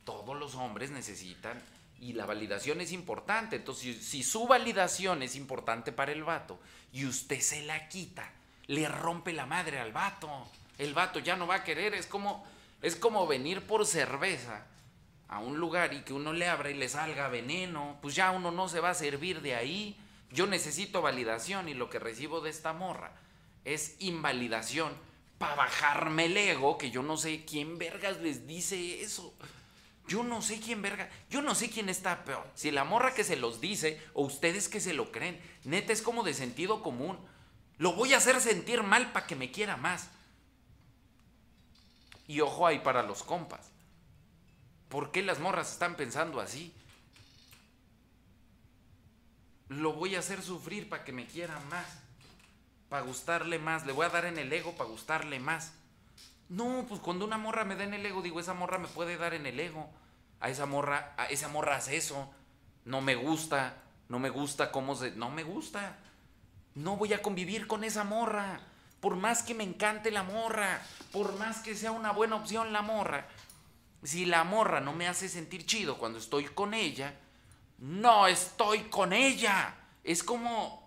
[0.06, 1.62] todos los hombres necesitan
[2.00, 3.58] y la validación es importante.
[3.58, 6.60] Entonces, si, su validación es importante para el vato
[6.94, 8.32] y usted se la quita,
[8.68, 10.30] le rompe la madre al vato.
[10.78, 12.46] El vato ya no va a querer, es como
[12.82, 14.68] es como venir por cerveza
[15.28, 18.52] a un lugar y que uno le abra y le salga veneno, pues ya uno
[18.52, 19.98] no se va a servir de ahí.
[20.32, 23.12] Yo necesito validación y lo que recibo de esta morra
[23.64, 24.94] es invalidación
[25.38, 29.34] para bajarme el ego, que yo no sé quién vergas les dice eso.
[30.08, 32.46] Yo no sé quién verga, yo no sé quién está peor.
[32.54, 36.04] Si la morra que se los dice o ustedes que se lo creen, neta es
[36.04, 37.18] como de sentido común.
[37.78, 40.10] Lo voy a hacer sentir mal para que me quiera más.
[42.28, 43.72] Y ojo ahí para los compas.
[44.96, 46.74] ¿Por qué las morras están pensando así?
[49.68, 51.86] Lo voy a hacer sufrir para que me quiera más.
[52.88, 53.86] Para gustarle más.
[53.86, 55.74] Le voy a dar en el ego para gustarle más.
[56.48, 59.18] No, pues cuando una morra me da en el ego, digo, esa morra me puede
[59.18, 59.90] dar en el ego.
[60.40, 62.34] A esa morra, a esa morra hace eso.
[62.86, 65.12] No me gusta, no me gusta cómo se.
[65.12, 65.98] No me gusta.
[66.74, 68.62] No voy a convivir con esa morra.
[69.02, 70.82] Por más que me encante la morra,
[71.12, 73.28] por más que sea una buena opción la morra.
[74.06, 77.16] Si la morra no me hace sentir chido cuando estoy con ella,
[77.80, 79.76] no estoy con ella.
[80.04, 80.86] Es como.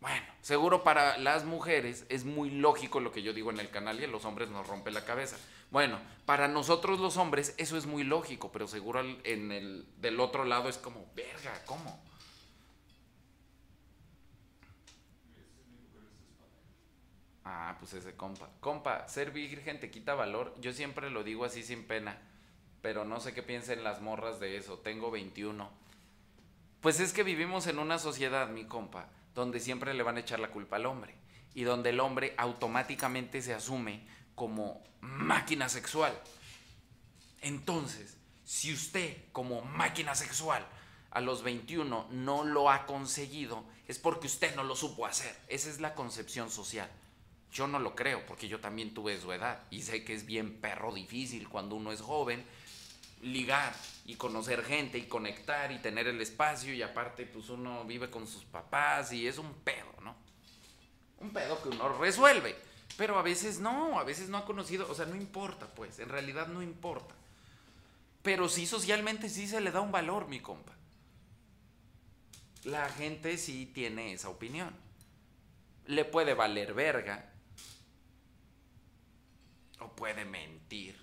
[0.00, 4.00] Bueno, seguro para las mujeres es muy lógico lo que yo digo en el canal
[4.00, 5.36] y a los hombres nos rompe la cabeza.
[5.72, 10.44] Bueno, para nosotros los hombres eso es muy lógico, pero seguro en el del otro
[10.44, 12.00] lado es como, verga, ¿cómo?
[17.44, 18.48] Ah, pues ese compa.
[18.60, 20.54] Compa, ser virgen te quita valor.
[20.60, 22.18] Yo siempre lo digo así sin pena.
[22.82, 24.78] pero no sé qué piensen las morras de eso.
[24.78, 25.70] Tengo 21.
[26.80, 30.40] Pues es que vivimos en una sociedad, mi compa, donde siempre le van a echar
[30.40, 31.14] la culpa al hombre
[31.54, 34.04] y donde el hombre automáticamente se asume
[34.34, 36.12] como máquina sexual.
[37.40, 40.66] Entonces, si usted como máquina sexual
[41.10, 45.36] a los 21 no lo ha conseguido, es porque usted no lo supo hacer.
[45.48, 46.90] Esa es la concepción social.
[47.52, 50.60] Yo no lo creo, porque yo también tuve su edad y sé que es bien
[50.60, 52.44] perro difícil cuando uno es joven
[53.22, 53.74] ligar
[54.04, 58.26] y conocer gente y conectar y tener el espacio y aparte pues uno vive con
[58.26, 60.16] sus papás y es un pedo, ¿no?
[61.20, 62.56] Un pedo que uno resuelve,
[62.96, 66.08] pero a veces no, a veces no ha conocido, o sea, no importa pues, en
[66.08, 67.14] realidad no importa.
[68.22, 70.72] Pero sí socialmente sí se le da un valor, mi compa.
[72.64, 74.72] La gente sí tiene esa opinión.
[75.86, 77.31] Le puede valer verga.
[79.82, 80.96] O puede mentir.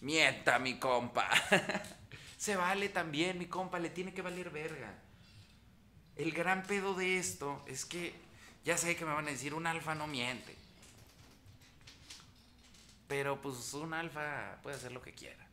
[0.00, 1.28] Mienta, mi compa.
[2.38, 4.94] Se vale también, mi compa, le tiene que valer verga.
[6.16, 8.14] El gran pedo de esto es que,
[8.64, 10.56] ya sé que me van a decir, un alfa no miente.
[13.06, 15.46] Pero pues un alfa puede hacer lo que quiera.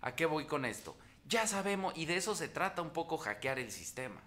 [0.00, 0.96] ¿A qué voy con esto?
[1.26, 4.20] Ya sabemos, y de eso se trata un poco hackear el sistema.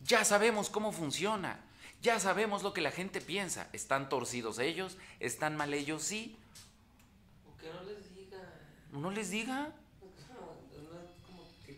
[0.00, 1.60] Ya sabemos cómo funciona.
[2.02, 3.68] Ya sabemos lo que la gente piensa.
[3.72, 4.96] ¿Están torcidos ellos?
[5.20, 6.02] ¿Están mal ellos?
[6.02, 6.36] Sí.
[7.46, 8.40] O que no les diga.
[8.90, 9.54] ¿No les diga?
[9.54, 11.76] No, no es como que,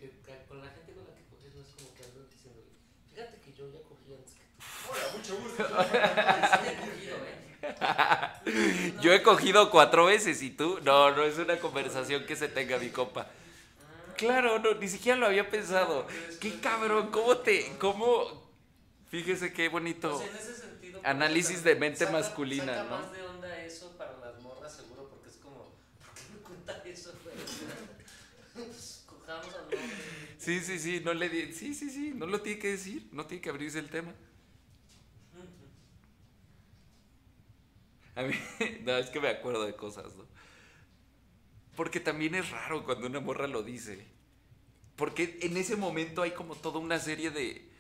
[0.49, 2.63] con la gente con la que coges no es como que andan diciendo,
[3.11, 4.45] fíjate que yo ya cogí antes que.
[4.89, 5.63] Hola, mucho gusto.
[6.65, 8.95] Sí he cogido, ¿eh?
[9.03, 10.81] Yo he cogido cuatro veces y tú.
[10.85, 13.27] No, no es una conversación que se tenga, mi compa.
[14.17, 16.07] Claro, no, ni siquiera lo había pensado.
[16.41, 17.77] Qué cabrón, ¿cómo te.
[17.79, 18.44] ¿Cómo.?
[19.15, 20.21] Fíjese qué bonito.
[20.21, 21.01] En ese sentido.
[21.05, 22.91] Análisis de mente saca- masculina, saca ¿no?
[22.99, 25.57] más de onda eso para las morras, seguro, porque es como,
[26.01, 27.37] ¿por qué me cuenta eso, güey?
[28.67, 29.79] Pues, Cojamos al hombre.
[30.37, 31.53] Sí, sí, sí, no le di.
[31.53, 34.13] Sí, sí, sí, no lo tiene que decir, no tiene que abrirse el tema.
[38.17, 38.35] A mí,
[38.83, 40.27] no, es que me acuerdo de cosas, ¿no?
[41.77, 44.05] Porque también es raro cuando una morra lo dice.
[44.97, 47.74] Porque en ese momento hay como toda una serie de.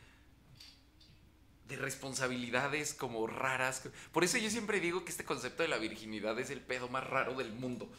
[1.75, 3.83] De responsabilidades como raras.
[4.13, 7.05] Por eso yo siempre digo que este concepto de la virginidad es el pedo más
[7.05, 7.91] raro del mundo.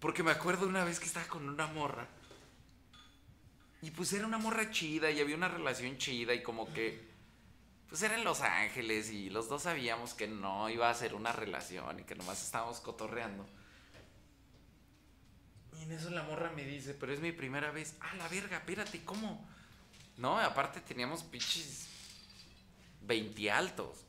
[0.00, 2.06] Porque me acuerdo una vez que estaba con una morra.
[3.82, 7.12] Y pues era una morra chida y había una relación chida y como que
[7.88, 11.32] pues era en Los Ángeles y los dos sabíamos que no iba a ser una
[11.32, 13.46] relación y que nomás estábamos cotorreando.
[15.78, 17.94] Y en eso la morra me dice, pero es mi primera vez.
[18.00, 19.46] Ah, la verga, espérate, ¿cómo?
[20.16, 21.88] No, aparte teníamos pinches
[23.06, 24.04] 20 altos.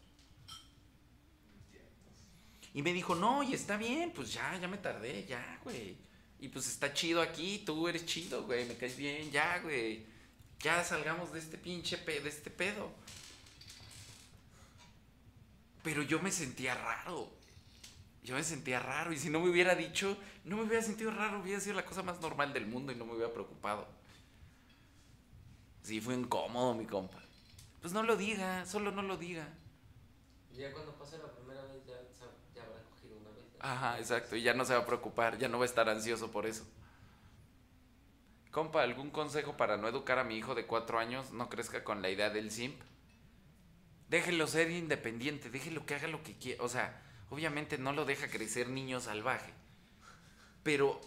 [2.74, 5.96] Y me dijo, no, y está bien, pues ya, ya me tardé, ya, güey.
[6.40, 10.06] Y pues está chido aquí, tú eres chido, güey, me caes bien, ya, güey.
[10.60, 12.92] Ya salgamos de este pinche de este pedo.
[15.84, 17.30] Pero yo me sentía raro.
[18.24, 19.14] Yo me sentía raro.
[19.14, 21.42] Y si no me hubiera dicho, no me hubiera sentido raro.
[21.42, 23.88] Hubiera sido la cosa más normal del mundo y no me hubiera preocupado.
[25.84, 27.25] Sí, fue incómodo, mi compa.
[27.86, 29.48] Pues no lo diga, solo no lo diga.
[30.52, 31.94] Ya cuando pase la primera vez, ya,
[32.64, 33.30] habrá cogido una.
[33.60, 34.36] Ajá, exacto.
[34.36, 36.66] Y ya no se va a preocupar, ya no va a estar ansioso por eso.
[38.50, 42.02] Compa, ¿algún consejo para no educar a mi hijo de cuatro años no crezca con
[42.02, 42.82] la idea del simp?
[44.10, 46.64] Déjelo ser independiente, déjelo que haga lo que quiera.
[46.64, 49.54] O sea, obviamente no lo deja crecer niño salvaje.
[50.64, 51.00] Pero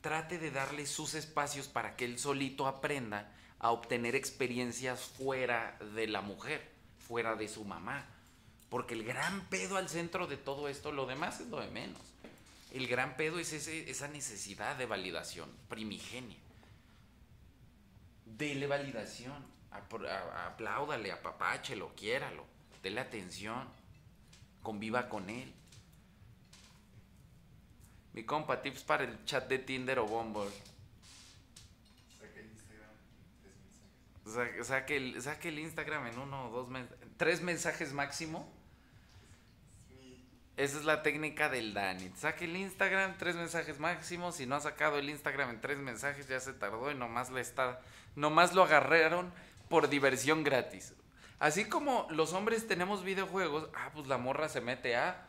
[0.00, 6.06] trate de darle sus espacios para que él solito aprenda a obtener experiencias fuera de
[6.06, 6.66] la mujer,
[7.06, 8.06] fuera de su mamá.
[8.70, 12.00] Porque el gran pedo al centro de todo esto, lo demás es lo de menos.
[12.72, 16.38] El gran pedo es ese- esa necesidad de validación primigenia.
[18.26, 22.44] Dele validación, apláudale, apapáchelo, quiéralo,
[22.82, 23.68] dele atención,
[24.62, 25.52] conviva con él.
[28.12, 30.50] Mi compa, tips para el chat de Tinder o Bumble.
[34.34, 34.66] Tres mensajes.
[34.66, 36.68] Sa- Saque el, saque el Instagram en uno o dos.
[37.16, 38.50] Tres mensajes máximo.
[40.56, 42.10] Esa es la técnica del Dani.
[42.16, 44.30] Saque el Instagram, tres mensajes máximo.
[44.30, 47.40] Si no ha sacado el Instagram en tres mensajes, ya se tardó y nomás le
[47.40, 47.80] está.
[48.14, 49.32] Nomás lo agarraron
[49.68, 50.92] por diversión gratis.
[51.38, 55.26] Así como los hombres tenemos videojuegos, ah, pues la morra se mete a.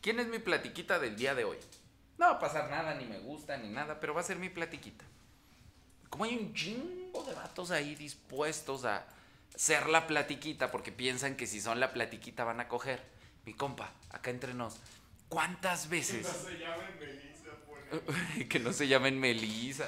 [0.00, 1.58] ¿Quién es mi platiquita del día de hoy?
[2.18, 4.48] No va a pasar nada, ni me gusta, ni nada, pero va a ser mi
[4.48, 5.04] platiquita.
[6.10, 9.06] Como hay un chingo de vatos ahí dispuestos a
[9.54, 13.02] ser la platiquita porque piensan que si son la platiquita van a coger.
[13.44, 14.76] Mi compa, acá entre nos,
[15.28, 16.26] ¿cuántas veces?
[16.26, 18.48] No se llamen Melissa, pone.
[18.48, 19.86] que no se llamen Melissa.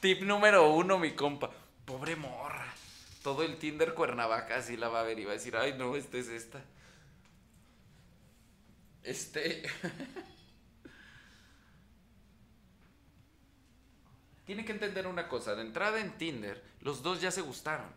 [0.00, 1.50] Tip número uno, mi compa.
[1.84, 2.72] Pobre morra.
[3.22, 5.96] Todo el Tinder Cuernavaca así la va a ver y va a decir, ay no,
[5.96, 6.60] esta es esta.
[9.02, 9.62] Este.
[14.52, 15.54] Tiene que entender una cosa.
[15.54, 17.88] De entrada en Tinder, los dos ya se gustaron.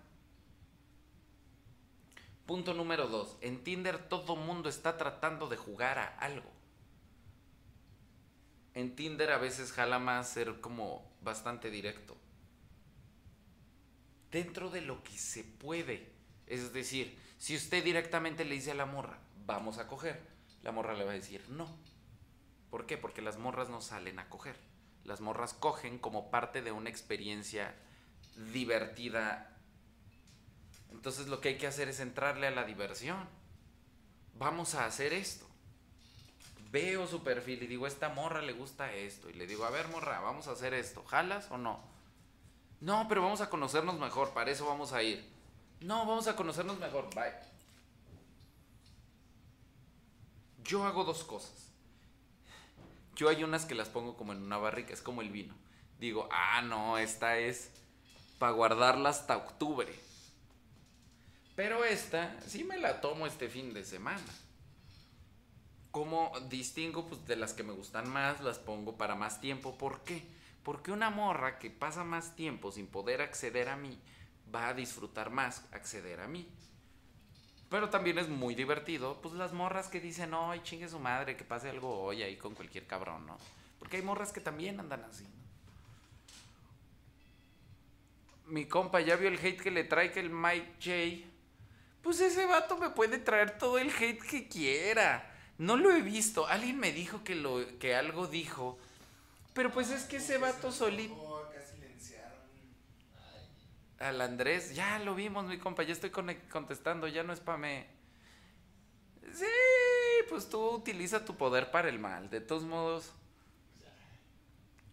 [2.46, 3.36] Punto número dos.
[3.42, 6.50] En Tinder todo mundo está tratando de jugar a algo.
[8.74, 12.16] En Tinder a veces jala más ser como bastante directo.
[14.32, 16.10] Dentro de lo que se puede.
[16.48, 20.26] Es decir, si usted directamente le dice a la morra, vamos a coger,
[20.64, 21.68] la morra le va a decir no.
[22.70, 22.98] ¿Por qué?
[22.98, 24.56] Porque las morras no salen a coger.
[25.06, 27.74] Las morras cogen como parte de una experiencia
[28.52, 29.56] divertida.
[30.92, 33.28] Entonces lo que hay que hacer es entrarle a la diversión.
[34.34, 35.46] Vamos a hacer esto.
[36.72, 39.30] Veo su perfil y digo, esta morra le gusta esto.
[39.30, 41.04] Y le digo, a ver, morra, vamos a hacer esto.
[41.06, 41.80] ¿Jalas o no?
[42.82, 44.34] No, pero vamos a conocernos mejor.
[44.34, 45.24] Para eso vamos a ir.
[45.82, 47.14] No, vamos a conocernos mejor.
[47.14, 47.34] Bye.
[50.64, 51.72] Yo hago dos cosas.
[53.16, 55.56] Yo hay unas que las pongo como en una barrica, es como el vino.
[56.00, 57.72] Digo, ah, no, esta es
[58.38, 59.94] para guardarla hasta octubre.
[61.56, 64.26] Pero esta sí me la tomo este fin de semana.
[65.92, 69.78] Como distingo pues, de las que me gustan más, las pongo para más tiempo.
[69.78, 70.28] ¿Por qué?
[70.64, 73.98] Porque una morra que pasa más tiempo sin poder acceder a mí,
[74.54, 76.50] va a disfrutar más acceder a mí.
[77.70, 81.44] Pero también es muy divertido, pues las morras que dicen, ay, chingue su madre, que
[81.44, 83.38] pase algo hoy ahí con cualquier cabrón, ¿no?
[83.80, 85.46] Porque hay morras que también andan así, ¿no?
[88.48, 91.28] Mi compa ya vio el hate que le trae que el Mike J.
[92.04, 95.32] Pues ese vato me puede traer todo el hate que quiera.
[95.58, 96.46] No lo he visto.
[96.48, 98.78] Alguien me dijo que, lo, que algo dijo.
[99.56, 101.35] Pero pues es que ese vato solito.
[104.00, 107.88] Al Andrés, ya lo vimos, mi compa, ya estoy contestando, ya no spamé.
[109.34, 109.46] Sí,
[110.30, 113.14] pues tú utiliza tu poder para el mal, de todos modos.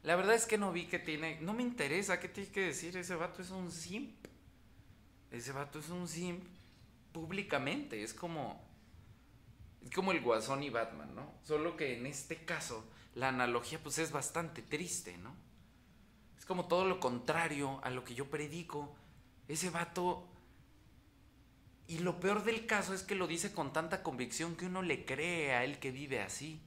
[0.02, 2.96] La verdad es que no vi que tiene, no me interesa, ¿qué tiene que decir?
[2.96, 4.26] Ese vato es un simp.
[5.30, 6.44] Ese vato es un simp
[7.12, 8.60] públicamente, es como
[9.82, 11.32] es como el Guasón y Batman, ¿no?
[11.42, 12.84] Solo que en este caso
[13.14, 15.34] la analogía pues es bastante triste, ¿no?
[16.42, 18.92] Es como todo lo contrario a lo que yo predico.
[19.46, 20.28] Ese vato...
[21.86, 25.04] Y lo peor del caso es que lo dice con tanta convicción que uno le
[25.04, 26.60] cree a él que vive así.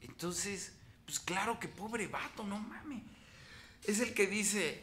[0.00, 0.72] Entonces,
[1.04, 3.02] pues claro que pobre vato, no mames.
[3.84, 4.82] Es el que dice,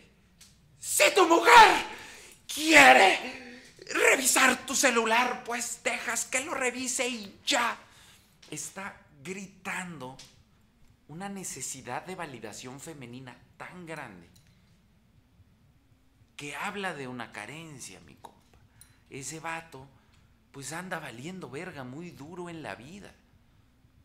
[0.79, 1.87] si tu mujer
[2.53, 3.63] quiere
[4.11, 7.79] revisar tu celular, pues dejas que lo revise y ya.
[8.51, 10.17] Está gritando
[11.07, 14.27] una necesidad de validación femenina tan grande
[16.35, 18.59] que habla de una carencia, mi compa.
[19.09, 19.87] Ese vato,
[20.51, 23.13] pues anda valiendo verga muy duro en la vida.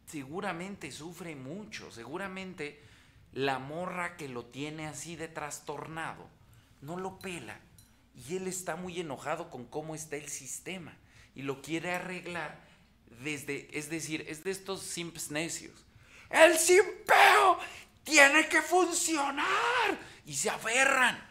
[0.07, 2.81] Seguramente sufre mucho, seguramente
[3.33, 6.27] la morra que lo tiene así de trastornado
[6.83, 7.59] no lo pela
[8.15, 10.95] y él está muy enojado con cómo está el sistema
[11.35, 12.61] y lo quiere arreglar
[13.23, 15.73] desde, es decir, es de estos simps necios.
[16.33, 17.59] El simpeo
[18.03, 19.47] tiene que funcionar
[20.25, 21.23] y se aferran.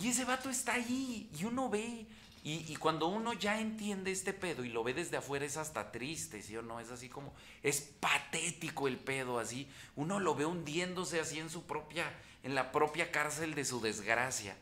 [0.00, 2.06] Y ese vato está ahí y uno ve.
[2.44, 5.90] Y, y cuando uno ya entiende este pedo y lo ve desde afuera es hasta
[5.90, 6.78] triste, ¿sí o no?
[6.78, 7.34] Es así como,
[7.64, 9.68] es patético el pedo así.
[9.96, 12.10] Uno lo ve hundiéndose así en su propia,
[12.44, 14.56] en la propia cárcel de su desgracia.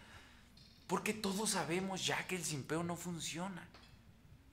[0.86, 3.66] Porque todos sabemos ya que el simpeo no funciona.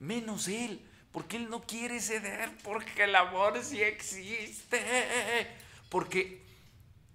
[0.00, 0.80] Menos él.
[1.14, 2.50] Porque él no quiere ceder.
[2.64, 4.84] Porque el amor sí existe.
[5.88, 6.42] Porque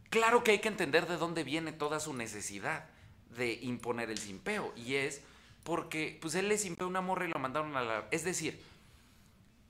[0.10, 2.86] claro que hay que entender de dónde viene toda su necesidad
[3.32, 4.74] de imponer el simpeo.
[4.78, 5.22] Y es
[5.66, 8.06] porque pues él le simpeó una morra y lo mandaron a la...
[8.10, 8.64] Es decir,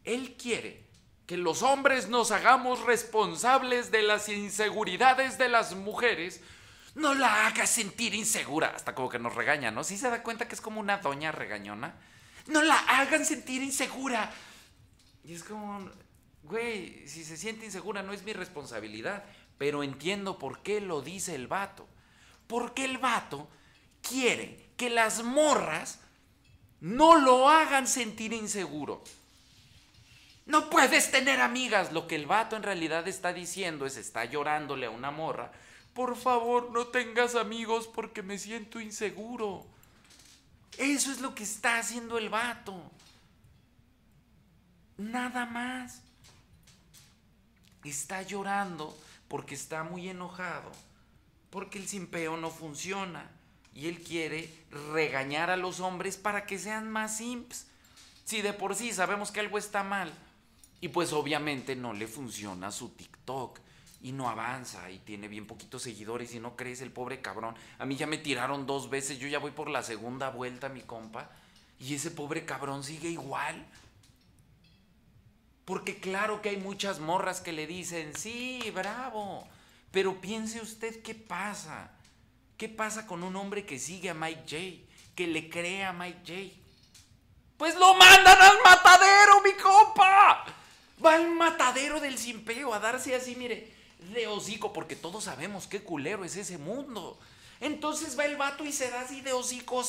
[0.03, 0.83] él quiere
[1.25, 6.41] que los hombres nos hagamos responsables de las inseguridades de las mujeres.
[6.93, 8.73] No la haga sentir insegura.
[8.75, 9.83] Hasta como que nos regaña, ¿no?
[9.83, 11.95] ¿Sí se da cuenta que es como una doña regañona?
[12.49, 14.31] No la hagan sentir insegura.
[15.23, 15.89] Y es como,
[16.43, 19.23] güey, si se siente insegura no es mi responsabilidad.
[19.57, 21.87] Pero entiendo por qué lo dice el vato.
[22.47, 23.47] Porque el vato
[24.01, 25.99] quiere que las morras
[26.81, 29.03] no lo hagan sentir inseguro.
[30.45, 31.91] No puedes tener amigas.
[31.91, 35.51] Lo que el vato en realidad está diciendo es, está llorándole a una morra.
[35.93, 39.67] Por favor, no tengas amigos porque me siento inseguro.
[40.79, 42.81] Eso es lo que está haciendo el vato.
[44.97, 46.01] Nada más.
[47.83, 48.97] está llorando
[49.27, 50.71] porque está muy enojado,
[51.49, 53.29] porque el simpeo no funciona
[53.73, 54.53] y él quiere
[54.93, 57.67] regañar a los hombres para que sean más simps.
[58.23, 60.13] Si de por sí sabemos que algo está mal
[60.79, 63.59] y pues obviamente no le funciona su TikTok
[64.01, 67.55] y no avanza y tiene bien poquitos seguidores y no crees el pobre cabrón.
[67.77, 70.81] A mí ya me tiraron dos veces, yo ya voy por la segunda vuelta, mi
[70.81, 71.29] compa,
[71.79, 73.65] y ese pobre cabrón sigue igual.
[75.65, 79.47] Porque claro que hay muchas morras que le dicen, sí, bravo,
[79.91, 81.91] pero piense usted qué pasa.
[82.57, 85.13] ¿Qué pasa con un hombre que sigue a Mike J?
[85.15, 86.55] Que le cree a Mike J.
[87.57, 90.45] Pues lo mandan al matadero, mi compa.
[91.03, 95.81] Va al matadero del simpeo a darse así, mire, de hocico, porque todos sabemos qué
[95.81, 97.19] culero es ese mundo.
[97.59, 99.83] Entonces va el vato y se da así de hocico.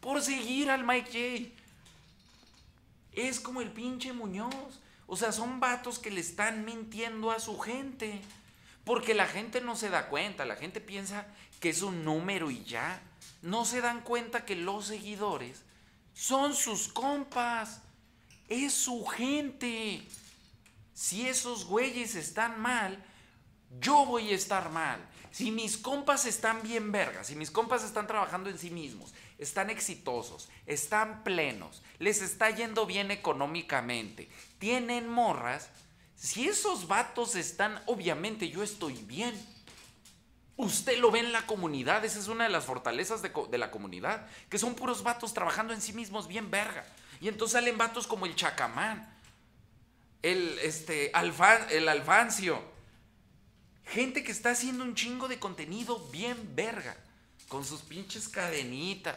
[0.00, 1.52] Por seguir al Mike
[3.14, 3.22] J.
[3.28, 4.80] Es como el pinche Muñoz.
[5.06, 8.20] O sea, son vatos que le están mintiendo a su gente.
[8.84, 11.26] Porque la gente no se da cuenta, la gente piensa
[11.60, 13.02] que es un número y ya.
[13.42, 15.62] No se dan cuenta que los seguidores
[16.14, 17.80] son sus compas.
[18.48, 20.06] Es su gente.
[21.00, 23.02] Si esos güeyes están mal,
[23.80, 25.00] yo voy a estar mal.
[25.30, 29.70] Si mis compas están bien vergas, si mis compas están trabajando en sí mismos, están
[29.70, 34.28] exitosos, están plenos, les está yendo bien económicamente,
[34.58, 35.70] tienen morras,
[36.16, 39.34] si esos vatos están, obviamente yo estoy bien.
[40.58, 43.70] Usted lo ve en la comunidad, esa es una de las fortalezas de, de la
[43.70, 46.84] comunidad, que son puros vatos trabajando en sí mismos bien verga.
[47.22, 49.19] Y entonces salen vatos como el Chacamán,
[50.22, 52.62] el, este, el Alfancio,
[53.84, 56.96] gente que está haciendo un chingo de contenido bien verga,
[57.48, 59.16] con sus pinches cadenitas,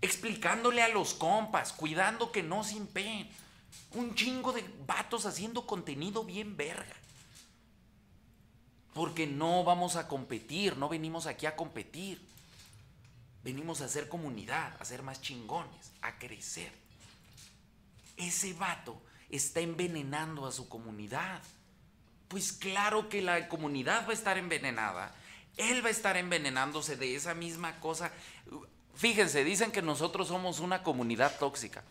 [0.00, 3.28] explicándole a los compas, cuidando que no se impeen.
[3.92, 6.96] Un chingo de vatos haciendo contenido bien verga.
[8.94, 12.20] Porque no vamos a competir, no venimos aquí a competir.
[13.44, 16.72] Venimos a hacer comunidad, a ser más chingones, a crecer.
[18.16, 19.00] Ese vato
[19.30, 21.42] está envenenando a su comunidad.
[22.28, 25.14] Pues claro que la comunidad va a estar envenenada.
[25.56, 28.12] Él va a estar envenenándose de esa misma cosa.
[28.94, 31.82] Fíjense, dicen que nosotros somos una comunidad tóxica.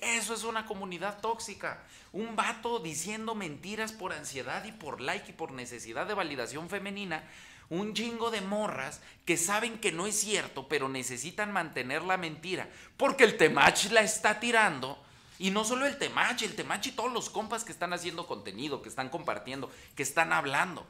[0.00, 1.82] Eso es una comunidad tóxica.
[2.12, 7.24] Un vato diciendo mentiras por ansiedad y por like y por necesidad de validación femenina.
[7.70, 12.68] Un chingo de morras que saben que no es cierto, pero necesitan mantener la mentira.
[12.98, 15.02] Porque el temach la está tirando.
[15.44, 18.80] Y no solo el temach, el temach y todos los compas que están haciendo contenido,
[18.80, 20.86] que están compartiendo, que están hablando.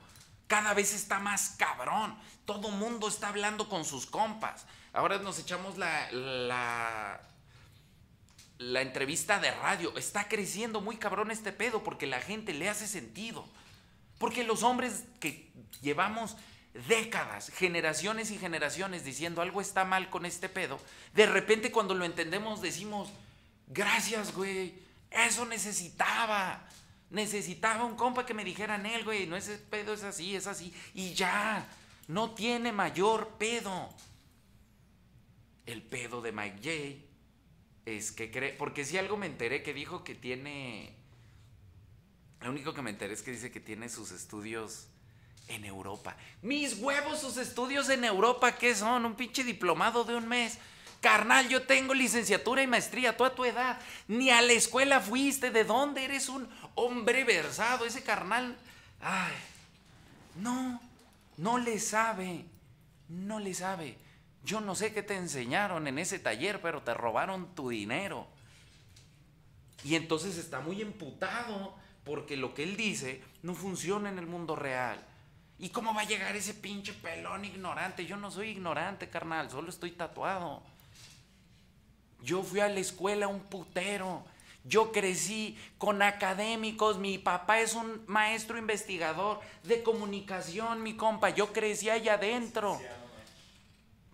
[0.47, 2.17] Cada vez está más cabrón.
[2.45, 4.65] Todo mundo está hablando con sus compas.
[4.93, 7.21] Ahora nos echamos la,
[8.59, 9.93] la entrevista de radio.
[9.99, 13.45] Está creciendo muy cabrón este pedo porque la gente le hace sentido.
[14.19, 15.51] Porque los hombres que
[15.83, 16.37] llevamos
[16.87, 20.79] décadas, generaciones y generaciones diciendo algo está mal con este pedo,
[21.13, 23.11] de repente cuando lo entendemos decimos,
[23.67, 24.75] gracias, güey,
[25.11, 26.69] eso necesitaba.
[27.11, 30.75] Necesitaba un compa que me dijeran él, güey, no ese pedo es así, es así.
[30.95, 31.69] Y ya,
[32.09, 33.95] no tiene mayor pedo.
[35.67, 37.15] El pedo de Mike J
[37.87, 40.95] es que cree, porque si algo me enteré que dijo que tiene,
[42.41, 44.89] lo único que me enteré es que dice que tiene sus estudios
[45.49, 46.17] en Europa.
[46.43, 49.05] Mis huevos, sus estudios en Europa, ¿qué son?
[49.05, 50.59] Un pinche diplomado de un mes.
[51.05, 53.79] Carnal, yo tengo licenciatura y maestría, toda tu edad.
[54.09, 55.51] Ni a la escuela fuiste.
[55.51, 57.85] ¿De dónde eres un hombre versado?
[57.85, 58.57] Ese carnal.
[59.03, 59.35] Ay,
[60.37, 60.81] no,
[61.37, 62.47] no le sabe.
[63.11, 63.99] No le sabe.
[64.45, 68.27] Yo no sé qué te enseñaron en ese taller, pero te robaron tu dinero.
[69.85, 71.75] Y entonces está muy emputado
[72.05, 75.05] porque lo que él dice no funciona en el mundo real.
[75.59, 78.07] ¿Y cómo va a llegar ese pinche pelón ignorante?
[78.07, 80.63] Yo no soy ignorante, carnal, solo estoy tatuado.
[82.25, 84.25] Yo fui a la escuela un putero.
[84.65, 91.53] Yo crecí con académicos, mi papá es un maestro investigador de comunicación, mi compa, yo
[91.53, 92.81] crecí allá adentro.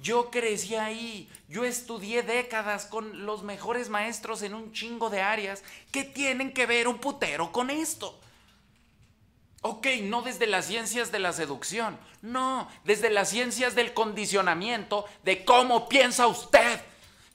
[0.03, 5.63] Yo crecí ahí, yo estudié décadas con los mejores maestros en un chingo de áreas
[5.93, 8.19] que tienen que ver un putero con esto.
[9.63, 15.45] Ok, no desde las ciencias de la seducción, no, desde las ciencias del condicionamiento, de
[15.45, 16.81] cómo piensa usted.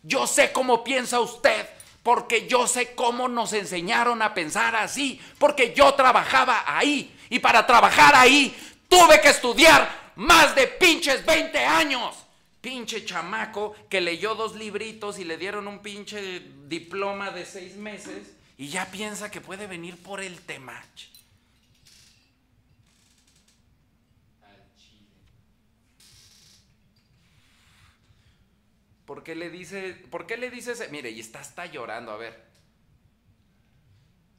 [0.05, 1.67] Yo sé cómo piensa usted,
[2.03, 7.11] porque yo sé cómo nos enseñaron a pensar así, porque yo trabajaba ahí.
[7.29, 8.55] Y para trabajar ahí
[8.87, 12.15] tuve que estudiar más de pinches 20 años.
[12.61, 18.35] Pinche chamaco que leyó dos libritos y le dieron un pinche diploma de seis meses
[18.57, 21.14] y ya piensa que puede venir por el temach.
[29.05, 32.43] ¿Por qué le dice, por qué le dices, mire, y está hasta llorando, a ver.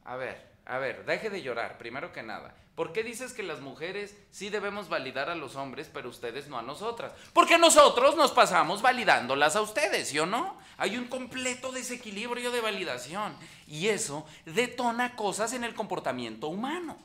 [0.05, 2.55] A ver, a ver, deje de llorar, primero que nada.
[2.77, 6.59] ¿Por qué dices que las mujeres sí debemos validar a los hombres, pero ustedes no
[6.59, 7.13] a nosotras?
[7.33, 10.59] Porque nosotros nos pasamos validándolas a ustedes, ¿sí o no?
[10.77, 13.35] Hay un completo desequilibrio de validación
[13.67, 16.99] y eso detona cosas en el comportamiento humano.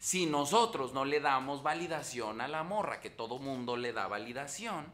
[0.00, 4.92] Si nosotros no le damos validación a la morra, que todo mundo le da validación,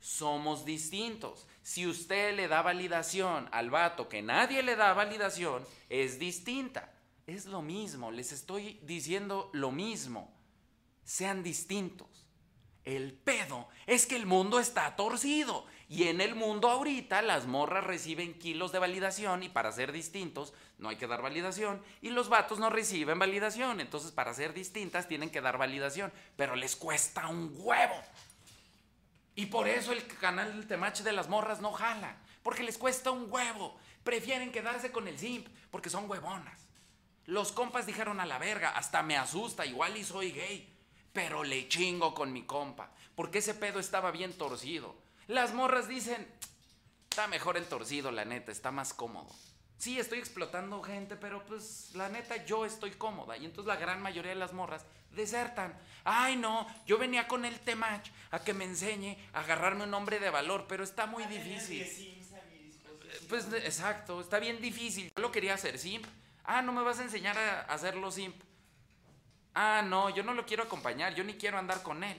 [0.00, 1.46] somos distintos.
[1.62, 6.92] Si usted le da validación al vato que nadie le da validación, es distinta.
[7.26, 10.34] Es lo mismo, les estoy diciendo lo mismo.
[11.04, 12.08] Sean distintos.
[12.84, 17.84] El pedo es que el mundo está torcido y en el mundo ahorita las morras
[17.84, 22.30] reciben kilos de validación y para ser distintos no hay que dar validación y los
[22.30, 23.80] vatos no reciben validación.
[23.80, 27.96] Entonces para ser distintas tienen que dar validación, pero les cuesta un huevo.
[29.34, 32.16] Y por eso el canal del Temache de las morras no jala.
[32.42, 33.76] Porque les cuesta un huevo.
[34.04, 36.66] Prefieren quedarse con el simp porque son huevonas.
[37.26, 40.74] Los compas dijeron a la verga, hasta me asusta, igual y soy gay.
[41.12, 42.90] Pero le chingo con mi compa.
[43.14, 44.96] Porque ese pedo estaba bien torcido.
[45.26, 46.26] Las morras dicen,
[47.08, 49.28] está mejor el torcido, la neta, está más cómodo.
[49.80, 53.38] Sí, estoy explotando gente, pero pues la neta yo estoy cómoda.
[53.38, 55.74] Y entonces la gran mayoría de las morras desertan.
[56.04, 60.18] Ay, no, yo venía con el Temach a que me enseñe a agarrarme un hombre
[60.18, 61.86] de valor, pero está muy difícil.
[63.30, 65.10] Pues exacto, está bien difícil.
[65.16, 66.04] Yo lo quería hacer simp.
[66.44, 68.36] Ah, no me vas a enseñar a hacerlo simp.
[69.54, 72.18] Ah, no, yo no lo quiero acompañar, yo ni quiero andar con él.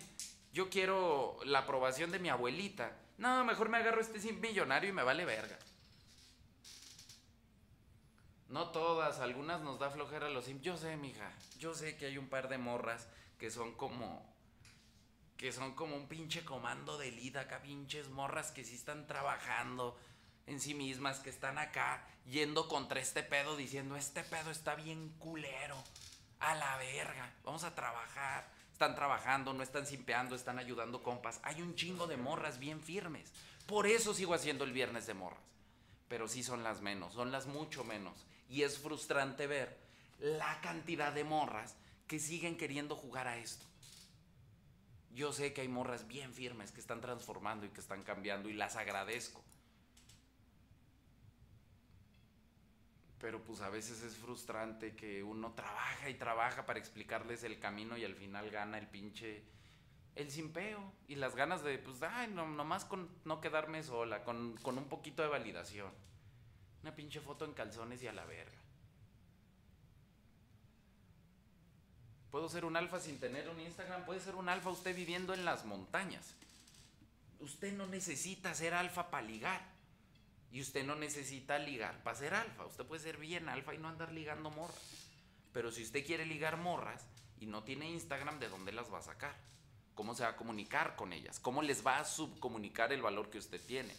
[0.52, 2.92] Yo quiero la aprobación de mi abuelita.
[3.20, 5.60] No, mejor me agarro este simp millonario y me vale verga.
[8.52, 10.62] No todas, algunas nos da flojera los simp.
[10.62, 13.08] Yo sé, mija, yo sé que hay un par de morras
[13.40, 14.30] que son como
[15.38, 19.98] que son como un pinche comando de lida acá, pinches morras que sí están trabajando
[20.46, 25.10] en sí mismas, que están acá yendo contra este pedo diciendo, este pedo está bien
[25.18, 25.84] culero,
[26.40, 28.52] a la verga, vamos a trabajar.
[28.74, 31.40] Están trabajando, no están simpeando, están ayudando compas.
[31.44, 33.32] Hay un chingo de morras bien firmes.
[33.68, 35.42] Por eso sigo haciendo el viernes de morras.
[36.12, 38.26] Pero sí son las menos, son las mucho menos.
[38.50, 39.78] Y es frustrante ver
[40.20, 41.74] la cantidad de morras
[42.06, 43.66] que siguen queriendo jugar a esto.
[45.16, 48.54] Yo sé que hay morras bien firmes que están transformando y que están cambiando y
[48.54, 49.42] las agradezco.
[53.22, 57.96] Pero pues a veces es frustrante que uno trabaja y trabaja para explicarles el camino
[57.98, 59.44] y al final gana el pinche
[60.16, 64.58] el simpeo y las ganas de pues ay, no, nomás con no quedarme sola, con,
[64.58, 65.92] con un poquito de validación.
[66.82, 68.58] Una pinche foto en calzones y a la verga.
[72.32, 74.06] Puedo ser un alfa sin tener un Instagram.
[74.06, 76.34] Puede ser un alfa usted viviendo en las montañas.
[77.40, 79.62] Usted no necesita ser alfa para ligar.
[80.52, 82.66] Y usted no necesita ligar para ser alfa.
[82.66, 84.82] Usted puede ser bien alfa y no andar ligando morras.
[85.54, 87.06] Pero si usted quiere ligar morras
[87.40, 89.36] y no tiene Instagram, ¿de dónde las va a sacar?
[89.96, 91.40] ¿Cómo se va a comunicar con ellas?
[91.40, 93.94] ¿Cómo les va a subcomunicar el valor que usted tiene?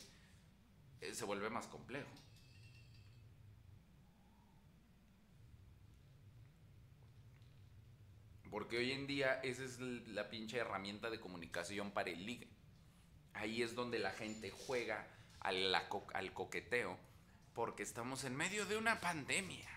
[1.00, 2.08] Eh, se vuelve más complejo.
[8.50, 12.48] Porque hoy en día esa es la pinche herramienta de comunicación para el ligue.
[13.32, 15.06] Ahí es donde la gente juega
[15.40, 16.98] al, al coqueteo.
[17.54, 19.68] Porque estamos en medio de una pandemia.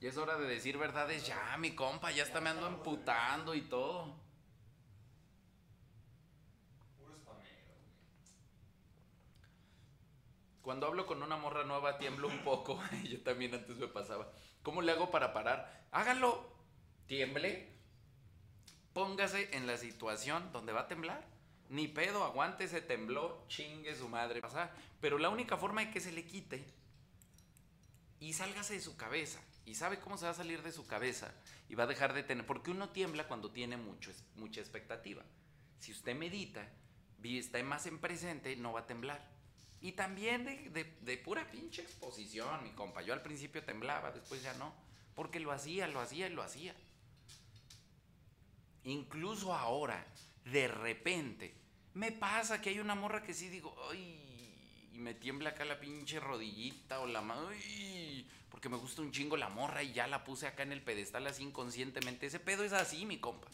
[0.00, 3.62] Y es hora de decir verdades ya, mi compa, ya está me ando emputando y
[3.62, 4.16] todo.
[10.62, 12.80] Cuando hablo con una morra nueva tiemblo un poco.
[13.10, 14.30] Yo también antes me pasaba.
[14.62, 15.86] ¿Cómo le hago para parar?
[15.90, 16.48] Hágalo.
[17.06, 17.68] Tiemble.
[18.92, 21.26] Póngase en la situación donde va a temblar.
[21.68, 24.42] Ni pedo, aguante ese tembló, chingue su madre.
[25.00, 26.64] Pero la única forma de que se le quite
[28.18, 29.40] y sálgase de su cabeza.
[29.66, 31.32] Y sabe cómo se va a salir de su cabeza.
[31.68, 32.46] Y va a dejar de tener.
[32.46, 35.22] Porque uno tiembla cuando tiene mucho, mucha expectativa.
[35.78, 36.68] Si usted medita,
[37.22, 39.26] está más en presente, no va a temblar.
[39.80, 43.02] Y también de, pura pinche exposición, mi compa.
[43.02, 44.74] Yo al principio temblaba, después ya no.
[45.14, 46.74] Porque lo hacía, lo hacía y lo hacía.
[48.84, 50.06] Incluso ahora,
[50.44, 51.54] de repente,
[51.94, 55.80] me pasa que hay una morra que sí digo, ay, y me tiembla acá la
[55.80, 57.48] pinche rodillita o la mano,
[58.50, 61.26] porque me gusta un chingo la morra y ya la puse acá en el pedestal
[61.26, 62.26] así inconscientemente.
[62.26, 63.46] Ese pedo es así, mi compa.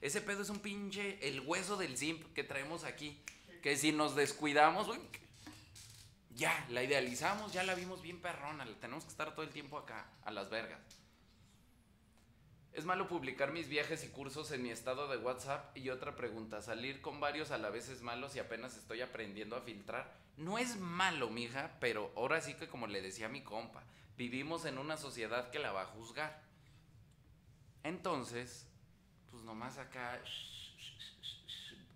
[0.00, 3.18] Ese pedo es un pinche, el hueso del simp que traemos aquí.
[3.62, 4.88] Que si nos descuidamos,
[6.34, 10.08] ya, la idealizamos, ya la vimos bien perrona, tenemos que estar todo el tiempo acá,
[10.24, 10.80] a las vergas.
[12.72, 15.76] Es malo publicar mis viajes y cursos en mi estado de WhatsApp.
[15.76, 19.56] Y otra pregunta, salir con varios a la vez es malo si apenas estoy aprendiendo
[19.56, 20.10] a filtrar.
[20.38, 23.84] No es malo, mija, pero ahora sí que como le decía mi compa,
[24.16, 26.42] vivimos en una sociedad que la va a juzgar.
[27.84, 28.66] Entonces,
[29.30, 30.20] pues nomás acá,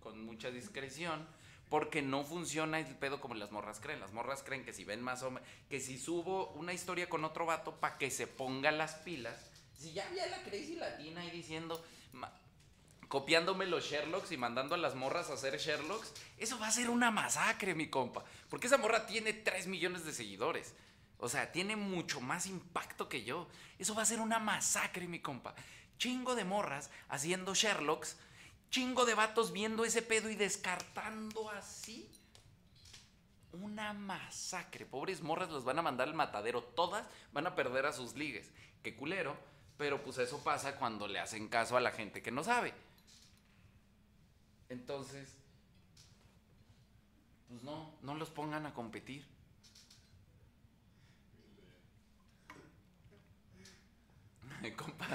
[0.01, 1.27] con mucha discreción,
[1.69, 4.01] porque no funciona el pedo como las morras creen.
[4.01, 7.25] Las morras creen que si ven más o menos, que si subo una historia con
[7.25, 11.31] otro vato para que se ponga las pilas, si ya había la Crazy Latina ahí
[11.31, 11.85] diciendo,
[13.09, 16.91] copiándome los Sherlocks y mandando a las morras a hacer Sherlocks, eso va a ser
[16.91, 18.25] una masacre, mi compa.
[18.49, 20.75] Porque esa morra tiene 3 millones de seguidores.
[21.19, 23.49] O sea, tiene mucho más impacto que yo.
[23.79, 25.55] Eso va a ser una masacre, mi compa.
[25.99, 28.17] Chingo de morras haciendo Sherlocks,
[28.71, 32.11] chingo de vatos viendo ese pedo y descartando así.
[33.53, 34.85] Una masacre.
[34.85, 36.63] Pobres morras los van a mandar al matadero.
[36.63, 38.51] Todas van a perder a sus ligues.
[38.83, 39.37] Qué culero.
[39.79, 42.75] Pero pues eso pasa cuando le hacen caso a la gente que no sabe.
[44.69, 45.37] Entonces,
[47.49, 49.27] pues no, no los pongan a competir.
[54.75, 55.07] Compa,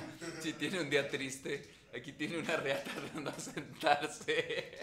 [0.41, 2.91] si tiene un día triste, aquí tiene una reata
[3.27, 4.79] a sentarse.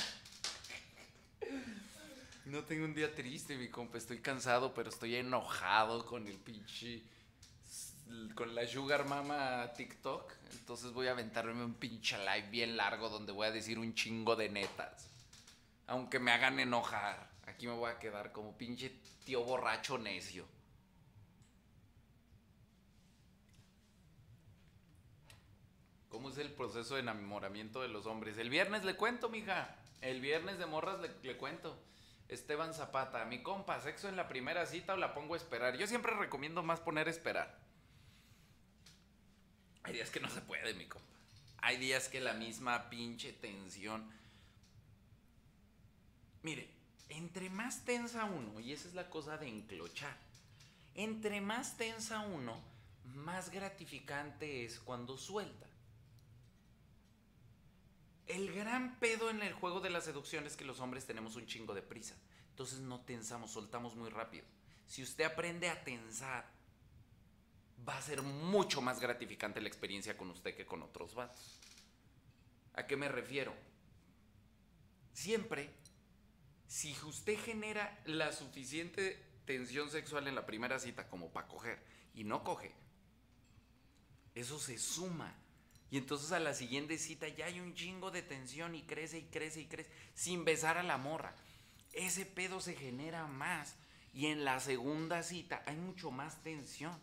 [2.47, 3.99] No tengo un día triste, mi compa.
[3.99, 7.03] Estoy cansado, pero estoy enojado con el pinche.
[8.35, 10.32] Con la Sugar Mama TikTok.
[10.53, 14.35] Entonces voy a aventarme un pinche live bien largo donde voy a decir un chingo
[14.35, 15.11] de netas.
[15.86, 17.28] Aunque me hagan enojar.
[17.47, 18.93] Aquí me voy a quedar como pinche
[19.24, 20.47] tío borracho necio.
[26.09, 28.39] ¿Cómo es el proceso de enamoramiento de los hombres?
[28.39, 29.76] El viernes le cuento, mija.
[30.01, 31.78] El viernes de morras le, cuento.
[32.28, 35.76] Esteban Zapata, mi compa, sexo en la primera cita o la pongo a esperar.
[35.76, 37.59] Yo siempre recomiendo más poner esperar.
[39.82, 41.06] Hay días que no se puede, mi compa.
[41.59, 44.10] Hay días que la misma pinche tensión.
[46.43, 46.68] Mire,
[47.09, 50.16] entre más tensa uno, y esa es la cosa de enclochar,
[50.94, 52.60] entre más tensa uno,
[53.05, 55.68] más gratificante es cuando suelta.
[58.28, 61.46] El gran pedo en el juego de la seducción es que los hombres tenemos un
[61.46, 62.14] chingo de prisa.
[62.50, 64.44] Entonces no tensamos, soltamos muy rápido.
[64.86, 66.46] Si usted aprende a tensar,
[67.88, 71.59] va a ser mucho más gratificante la experiencia con usted que con otros vatos.
[72.74, 73.55] ¿A qué me refiero?
[75.14, 75.70] Siempre,
[76.66, 81.82] si usted genera la suficiente tensión sexual en la primera cita como para coger
[82.14, 82.74] y no coge,
[84.34, 85.34] eso se suma.
[85.90, 89.23] Y entonces a la siguiente cita ya hay un chingo de tensión y crece y
[89.23, 91.35] crece y crece sin besar a la morra.
[91.93, 93.77] Ese pedo se genera más.
[94.12, 96.98] Y en la segunda cita hay mucho más tensión.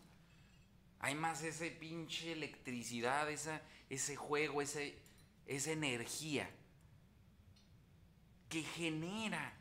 [1.00, 3.60] Hay más ese pinche electricidad, esa,
[3.90, 4.98] ese juego, ese,
[5.46, 6.48] esa energía
[8.48, 9.52] que genera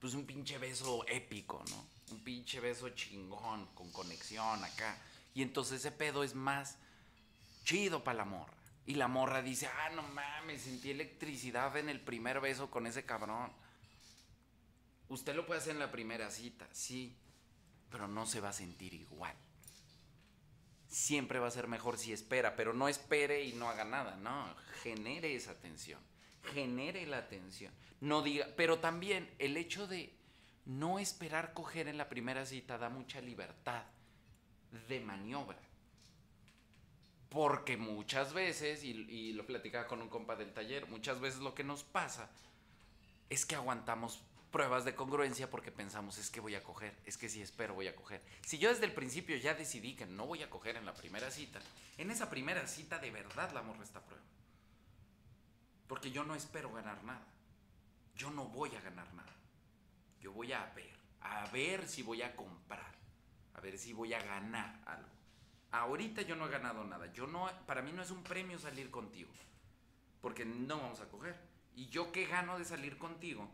[0.00, 1.86] pues un pinche beso épico, ¿no?
[2.12, 4.96] Un pinche beso chingón, con conexión acá.
[5.34, 6.78] Y entonces ese pedo es más
[7.64, 8.54] chido para la morra.
[8.86, 13.04] Y la morra dice, ah, no mames, sentí electricidad en el primer beso con ese
[13.04, 13.52] cabrón.
[15.10, 17.14] Usted lo puede hacer en la primera cita, sí,
[17.90, 19.34] pero no se va a sentir igual.
[20.88, 24.54] Siempre va a ser mejor si espera, pero no espere y no haga nada, no,
[24.82, 26.00] genere esa tensión,
[26.54, 27.74] genere la tensión.
[28.00, 30.14] No diga, pero también el hecho de
[30.64, 33.84] no esperar coger en la primera cita da mucha libertad
[34.88, 35.58] de maniobra.
[37.28, 41.64] Porque muchas veces, y, lo platicaba con un compa del taller, muchas veces lo que
[41.64, 42.30] nos pasa
[43.28, 47.28] es que aguantamos pruebas de congruencia porque pensamos, es que voy a coger, es que
[47.28, 48.22] si espero voy a coger.
[48.46, 51.30] Si yo desde el principio ya decidí que no voy a coger en la primera
[51.30, 51.60] cita,
[51.98, 54.24] en esa primera cita de verdad la morra esta prueba.
[55.86, 57.26] Porque yo no espero ganar nada.
[58.14, 59.34] Yo no voy a ganar nada.
[60.20, 62.92] Yo voy a ver, a ver si voy a comprar,
[63.54, 65.08] a ver si voy a ganar algo.
[65.70, 67.12] Ahorita yo no he ganado nada.
[67.12, 69.30] Yo no, para mí no es un premio salir contigo.
[70.20, 71.36] Porque no vamos a coger.
[71.74, 73.48] Y yo qué gano de salir contigo?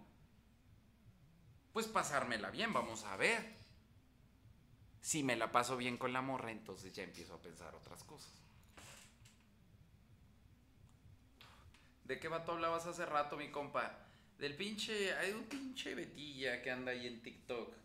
[1.73, 3.57] Pues pasármela bien, vamos a ver.
[5.01, 8.33] Si me la paso bien con la morra, entonces ya empiezo a pensar otras cosas.
[12.05, 13.99] ¿De qué vato hablabas hace rato, mi compa?
[14.39, 15.15] Del pinche.
[15.15, 17.84] Hay un pinche Betilla que anda ahí en TikTok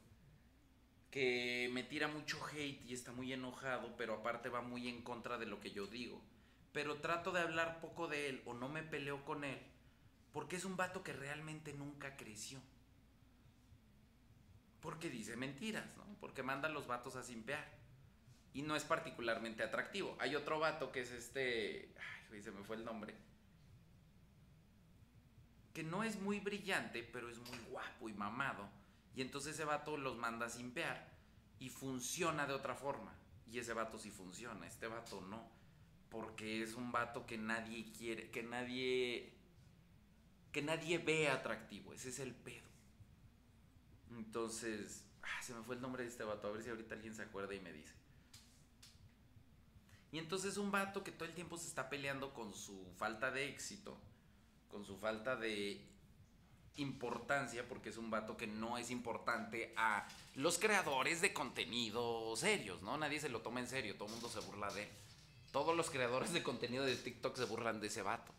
[1.11, 5.37] que me tira mucho hate y está muy enojado, pero aparte va muy en contra
[5.37, 6.21] de lo que yo digo.
[6.71, 9.59] Pero trato de hablar poco de él o no me peleo con él,
[10.31, 12.61] porque es un vato que realmente nunca creció.
[14.81, 16.05] Porque dice mentiras, ¿no?
[16.21, 17.77] Porque manda a los vatos a simpear.
[18.53, 20.15] y no es particularmente atractivo.
[20.19, 21.93] Hay otro vato que es este.
[22.31, 23.13] Ay, se me fue el nombre.
[25.73, 28.67] Que no es muy brillante, pero es muy guapo y mamado.
[29.15, 31.09] Y entonces ese vato los manda a simpear.
[31.59, 33.13] Y funciona de otra forma.
[33.51, 34.67] Y ese vato sí funciona.
[34.67, 35.49] Este vato no.
[36.09, 38.29] Porque es un vato que nadie quiere.
[38.31, 39.33] Que nadie.
[40.51, 41.93] Que nadie ve atractivo.
[41.93, 42.67] Ese es el pedo.
[44.11, 45.05] Entonces.
[45.21, 46.47] Ah, se me fue el nombre de este vato.
[46.47, 47.99] A ver si ahorita alguien se acuerda y me dice.
[50.11, 53.49] Y entonces un vato que todo el tiempo se está peleando con su falta de
[53.49, 53.97] éxito,
[54.69, 55.85] con su falta de
[56.79, 62.81] importancia, porque es un vato que no es importante a los creadores de contenido serios,
[62.81, 62.97] ¿no?
[62.97, 64.89] Nadie se lo toma en serio, todo el mundo se burla de él.
[65.51, 68.31] Todos los creadores de contenido de TikTok se burlan de ese vato.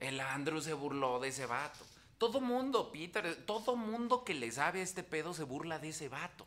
[0.00, 1.84] El Andrew se burló de ese vato.
[2.18, 6.08] Todo mundo, Peter, todo mundo que le sabe a este pedo se burla de ese
[6.08, 6.46] vato.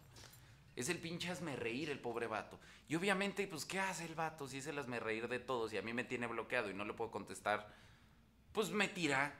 [0.76, 2.60] Es el pinche hazme reír el pobre vato.
[2.88, 5.77] Y obviamente, pues, ¿qué hace el vato si es el hazme reír de todos y
[5.77, 7.73] a mí me tiene bloqueado y no le puedo contestar?
[8.52, 9.34] Pues me tira.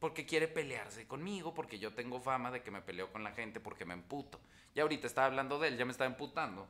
[0.00, 3.60] Porque quiere pelearse conmigo, porque yo tengo fama de que me peleo con la gente,
[3.60, 4.40] porque me emputo.
[4.74, 6.66] Y ahorita estaba hablando de él, ya me está emputando.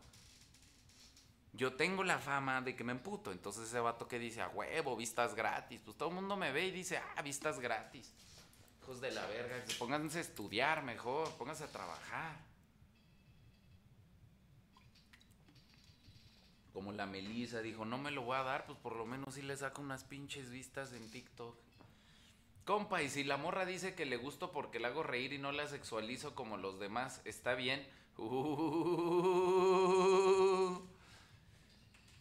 [1.53, 3.31] Yo tengo la fama de que me emputo.
[3.31, 5.81] Entonces ese vato que dice, a huevo, vistas gratis.
[5.85, 8.13] Pues todo el mundo me ve y dice, ah, vistas gratis.
[8.83, 12.37] Hijos de la verga, pónganse a estudiar mejor, pónganse a trabajar.
[16.73, 19.43] Como la Melissa dijo, no me lo voy a dar, pues por lo menos sí
[19.43, 21.57] le saco unas pinches vistas en TikTok.
[22.65, 25.51] Compa, y si la morra dice que le gusto porque la hago reír y no
[25.53, 27.85] la sexualizo como los demás, ¿está bien?
[28.17, 29.51] Uh,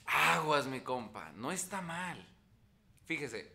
[0.05, 2.25] aguas, mi compa, no está mal.
[3.05, 3.51] Fíjese,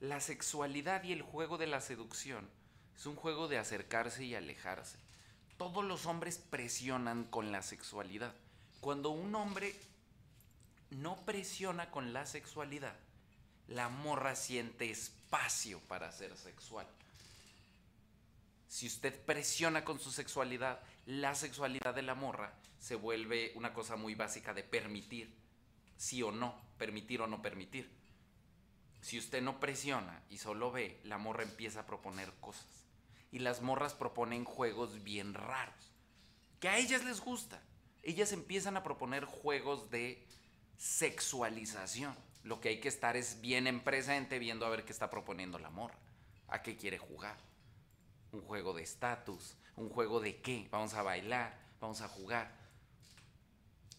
[0.00, 2.48] la sexualidad y el juego de la seducción
[2.96, 4.98] es un juego de acercarse y alejarse.
[5.56, 8.34] Todos los hombres presionan con la sexualidad.
[8.80, 9.74] Cuando un hombre
[10.90, 12.96] no presiona con la sexualidad,
[13.68, 16.86] la morra siente espacio para ser sexual.
[18.68, 23.96] Si usted presiona con su sexualidad, la sexualidad de la morra se vuelve una cosa
[23.96, 25.32] muy básica de permitir,
[25.96, 27.90] sí o no, permitir o no permitir.
[29.00, 32.66] Si usted no presiona y solo ve, la morra empieza a proponer cosas.
[33.32, 35.92] Y las morras proponen juegos bien raros,
[36.58, 37.62] que a ellas les gusta.
[38.02, 40.26] Ellas empiezan a proponer juegos de
[40.80, 42.16] sexualización.
[42.42, 45.58] Lo que hay que estar es bien en presente viendo a ver qué está proponiendo
[45.58, 45.98] la morra.
[46.48, 47.36] ¿A qué quiere jugar?
[48.32, 50.68] Un juego de estatus, un juego de qué?
[50.70, 52.50] Vamos a bailar, vamos a jugar.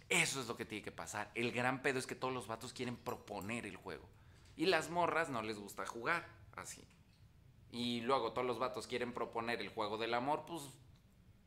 [0.10, 1.30] Eso es lo que tiene que pasar.
[1.36, 4.10] El gran pedo es que todos los vatos quieren proponer el juego.
[4.58, 6.84] Y las morras no les gusta jugar así.
[7.72, 10.64] Y luego todos los vatos quieren proponer el juego del amor, pues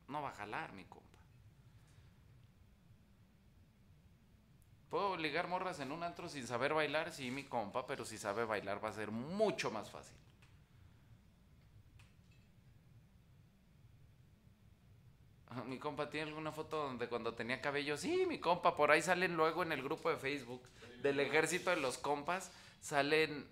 [0.07, 1.19] no va a jalar, mi compa.
[4.95, 7.11] ¿Puedo ligar morras en un antro sin saber bailar?
[7.11, 10.17] Sí, mi compa, pero si sabe bailar va a ser mucho más fácil.
[15.67, 17.97] Mi compa tiene alguna foto donde cuando tenía cabello.
[17.97, 20.63] Sí, mi compa, por ahí salen luego en el grupo de Facebook
[21.03, 22.53] del ejército de los compas.
[22.81, 23.49] Salen.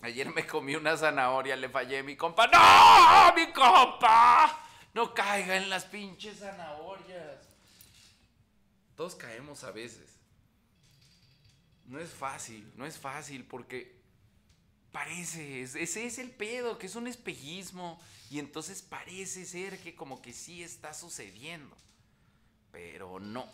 [0.00, 2.46] Ayer me comí una zanahoria, le fallé mi compa.
[2.46, 3.34] ¡No!
[3.34, 4.60] ¡Mi compa!
[4.94, 7.25] No caiga en las pinches zanahorias.
[8.96, 10.16] Todos caemos a veces.
[11.84, 13.94] No es fácil, no es fácil porque
[14.90, 18.00] parece, ese es el pedo, que es un espejismo.
[18.30, 21.76] Y entonces parece ser que como que sí está sucediendo.
[22.72, 23.46] Pero no.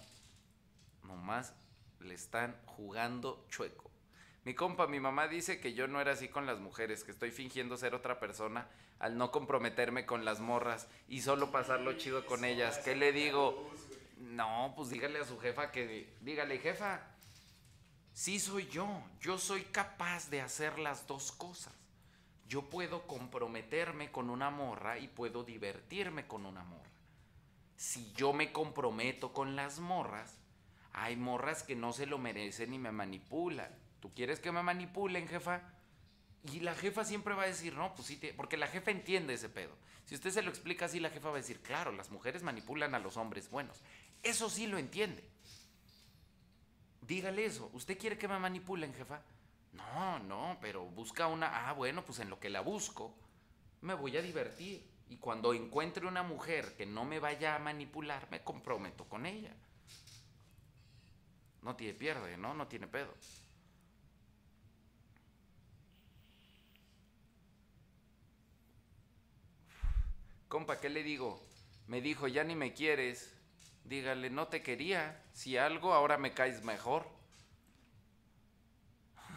[1.03, 1.53] Nomás
[2.01, 3.91] le están jugando chueco.
[4.45, 7.31] Mi compa, mi mamá dice que yo no era así con las mujeres, que estoy
[7.31, 12.45] fingiendo ser otra persona al no comprometerme con las morras y solo pasarlo chido con
[12.45, 12.79] ellas.
[12.79, 13.71] ¿Qué le digo?
[14.23, 17.01] No, pues dígale a su jefa que, dígale, jefa,
[18.12, 21.75] sí soy yo, yo soy capaz de hacer las dos cosas.
[22.47, 26.91] Yo puedo comprometerme con una morra y puedo divertirme con una morra.
[27.76, 30.39] Si yo me comprometo con las morras,
[30.92, 33.75] hay morras que no se lo merecen y me manipulan.
[34.01, 35.62] ¿Tú quieres que me manipulen, jefa?
[36.44, 39.49] Y la jefa siempre va a decir, no, pues sí, porque la jefa entiende ese
[39.49, 39.73] pedo.
[40.05, 42.94] Si usted se lo explica así, la jefa va a decir, claro, las mujeres manipulan
[42.94, 43.81] a los hombres buenos.
[44.23, 45.28] Eso sí lo entiende.
[47.01, 47.68] Dígale eso.
[47.73, 49.20] ¿Usted quiere que me manipulen, jefa?
[49.73, 51.68] No, no, pero busca una.
[51.68, 53.15] Ah, bueno, pues en lo que la busco,
[53.81, 54.89] me voy a divertir.
[55.09, 59.55] Y cuando encuentre una mujer que no me vaya a manipular, me comprometo con ella.
[61.62, 62.55] No tiene pierde, ¿no?
[62.55, 63.12] No tiene pedo.
[70.49, 71.42] Compa, ¿qué le digo?
[71.86, 73.34] Me dijo, ya ni me quieres.
[73.85, 75.23] Dígale, no te quería.
[75.33, 77.07] Si algo, ahora me caes mejor.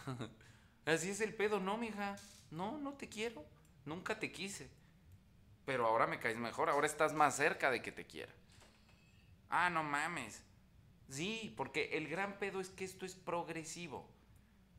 [0.85, 2.15] Así es el pedo, no, mija.
[2.51, 3.43] No, no te quiero.
[3.85, 4.69] Nunca te quise.
[5.65, 6.69] Pero ahora me caes mejor.
[6.69, 8.31] Ahora estás más cerca de que te quiera.
[9.49, 10.43] Ah, no mames.
[11.09, 14.09] Sí, porque el gran pedo es que esto es progresivo.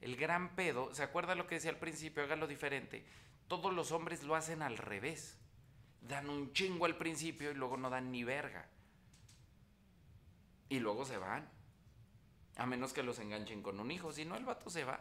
[0.00, 2.22] El gran pedo, ¿se acuerda lo que decía al principio?
[2.22, 3.04] Hágalo diferente.
[3.48, 5.36] Todos los hombres lo hacen al revés.
[6.02, 8.68] Dan un chingo al principio y luego no dan ni verga.
[10.68, 11.48] Y luego se van.
[12.56, 14.12] A menos que los enganchen con un hijo.
[14.12, 15.00] Si no, el vato se va.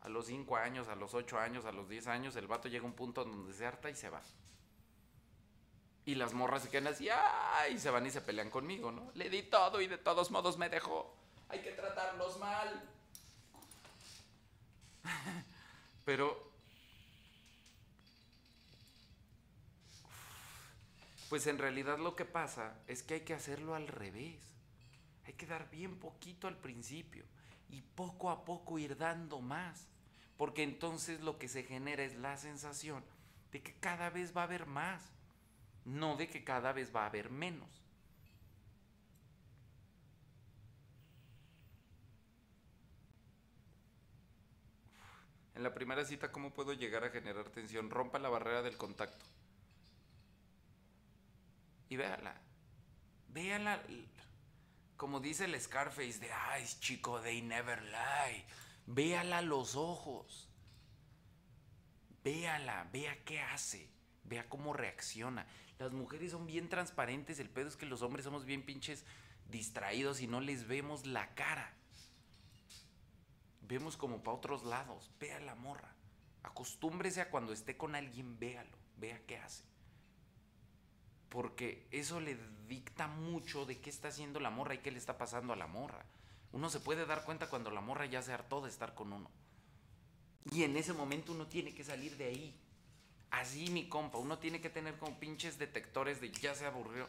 [0.00, 2.84] A los 5 años, a los 8 años, a los 10 años, el vato llega
[2.84, 4.22] a un punto donde se harta y se va.
[6.04, 7.74] Y las morras se quedan así, ¡ay!
[7.74, 9.10] Y se van y se pelean conmigo, ¿no?
[9.14, 11.14] Le di todo y de todos modos me dejó.
[11.48, 12.82] Hay que tratarlos mal.
[16.04, 16.48] Pero...
[21.28, 24.40] Pues en realidad lo que pasa es que hay que hacerlo al revés.
[25.28, 27.22] Hay que dar bien poquito al principio
[27.68, 29.86] y poco a poco ir dando más.
[30.38, 33.04] Porque entonces lo que se genera es la sensación
[33.52, 35.02] de que cada vez va a haber más,
[35.84, 37.68] no de que cada vez va a haber menos.
[45.54, 47.90] En la primera cita, ¿cómo puedo llegar a generar tensión?
[47.90, 49.26] Rompa la barrera del contacto.
[51.90, 52.34] Y véala.
[53.28, 53.82] Véala.
[54.98, 58.44] Como dice el Scarface de Eyes, chico, they never lie.
[58.84, 60.48] Véala a los ojos.
[62.24, 63.88] Véala, vea qué hace.
[64.24, 65.46] Vea cómo reacciona.
[65.78, 67.38] Las mujeres son bien transparentes.
[67.38, 69.04] El pedo es que los hombres somos bien pinches
[69.48, 71.72] distraídos y no les vemos la cara.
[73.60, 75.12] Vemos como para otros lados.
[75.20, 75.94] Vea la morra.
[76.42, 78.76] Acostúmbrese a cuando esté con alguien, véalo.
[78.96, 79.62] Vea qué hace.
[81.28, 85.18] Porque eso le dicta mucho de qué está haciendo la morra y qué le está
[85.18, 86.04] pasando a la morra.
[86.52, 89.30] Uno se puede dar cuenta cuando la morra ya se hartó de estar con uno.
[90.50, 92.54] Y en ese momento uno tiene que salir de ahí.
[93.30, 97.06] Así, mi compa, uno tiene que tener como pinches detectores de ya se aburrió.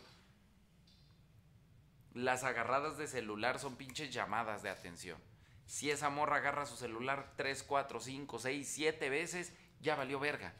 [2.13, 5.17] Las agarradas de celular son pinches llamadas de atención.
[5.65, 10.53] Si esa morra agarra su celular 3, 4, 5, 6, 7 veces, ya valió verga.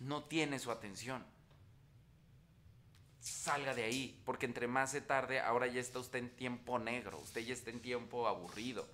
[0.00, 1.24] No tiene su atención.
[3.24, 7.18] Salga de ahí, porque entre más se tarde, ahora ya está usted en tiempo negro,
[7.20, 8.86] usted ya está en tiempo aburrido.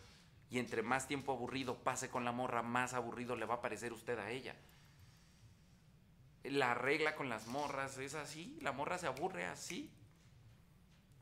[0.50, 3.92] Y entre más tiempo aburrido pase con la morra, más aburrido le va a parecer
[3.92, 4.54] usted a ella.
[6.44, 9.90] La regla con las morras es así, la morra se aburre así.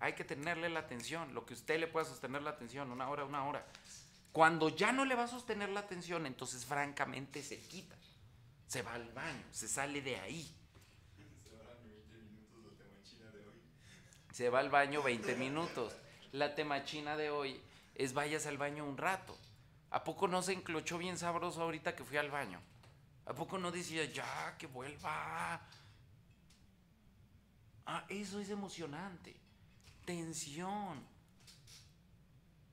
[0.01, 3.25] Hay que tenerle la atención, lo que usted le pueda sostener la atención, una hora,
[3.25, 3.65] una hora.
[4.33, 7.97] Cuando ya no le va a sostener la atención, entonces francamente se quita.
[8.67, 10.55] Se va al baño, se sale de ahí.
[14.39, 15.97] Se va al baño 20 minutos.
[16.31, 17.61] La temachina de hoy
[17.97, 19.37] es vayas al baño un rato.
[19.91, 22.61] ¿A poco no se enclochó bien sabroso ahorita que fui al baño?
[23.27, 25.61] ¿A poco no decía ya que vuelva?
[27.85, 29.35] Ah, eso es emocionante.
[30.05, 31.05] Tensión.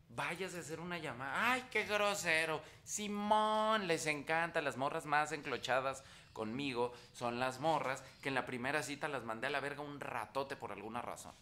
[0.09, 1.51] Váyase a hacer una llamada.
[1.51, 2.61] ¡Ay, qué grosero!
[2.83, 4.61] Simón, les encanta.
[4.61, 6.03] Las morras más enclochadas
[6.35, 9.99] conmigo son las morras que en la primera cita las mandé a la verga un
[9.99, 11.33] ratote por alguna razón.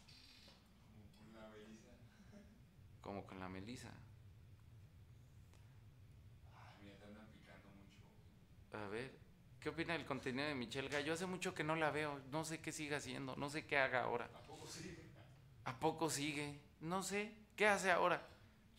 [0.85, 1.91] Como con la Belisa.
[3.03, 3.90] Como con la Melisa.
[6.56, 7.99] Ay, mira, te andan picando mucho.
[8.77, 9.11] A ver,
[9.59, 11.14] ¿qué opina del contenido de Michelle Gallo?
[11.14, 12.19] Hace mucho que no la veo.
[12.32, 13.35] No sé qué siga haciendo.
[13.35, 14.25] No sé qué haga ahora.
[14.33, 14.98] ¿A poco sí?
[15.65, 16.59] ¿A poco sigue?
[16.82, 17.32] No sé.
[17.56, 18.25] ¿Qué hace ahora?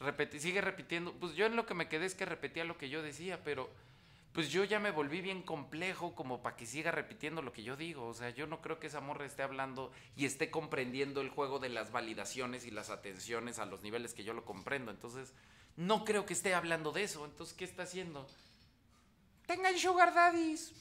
[0.01, 1.12] Repeti- sigue repitiendo.
[1.12, 3.70] Pues yo en lo que me quedé es que repetía lo que yo decía, pero
[4.35, 7.77] pues yo ya me volví bien complejo como para que siga repitiendo lo que yo
[7.77, 8.07] digo.
[8.07, 11.61] O sea, yo no creo que esa morra esté hablando y esté comprendiendo el juego
[11.61, 14.91] de las validaciones y las atenciones a los niveles que yo lo comprendo.
[14.91, 15.33] Entonces,
[15.77, 17.25] no creo que esté hablando de eso.
[17.25, 18.27] Entonces, ¿qué está haciendo?
[19.47, 20.73] Tengan sugar daddies.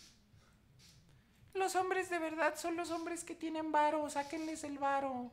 [1.53, 4.09] Los hombres de verdad son los hombres que tienen varo.
[4.09, 5.29] Sáquenles el varo.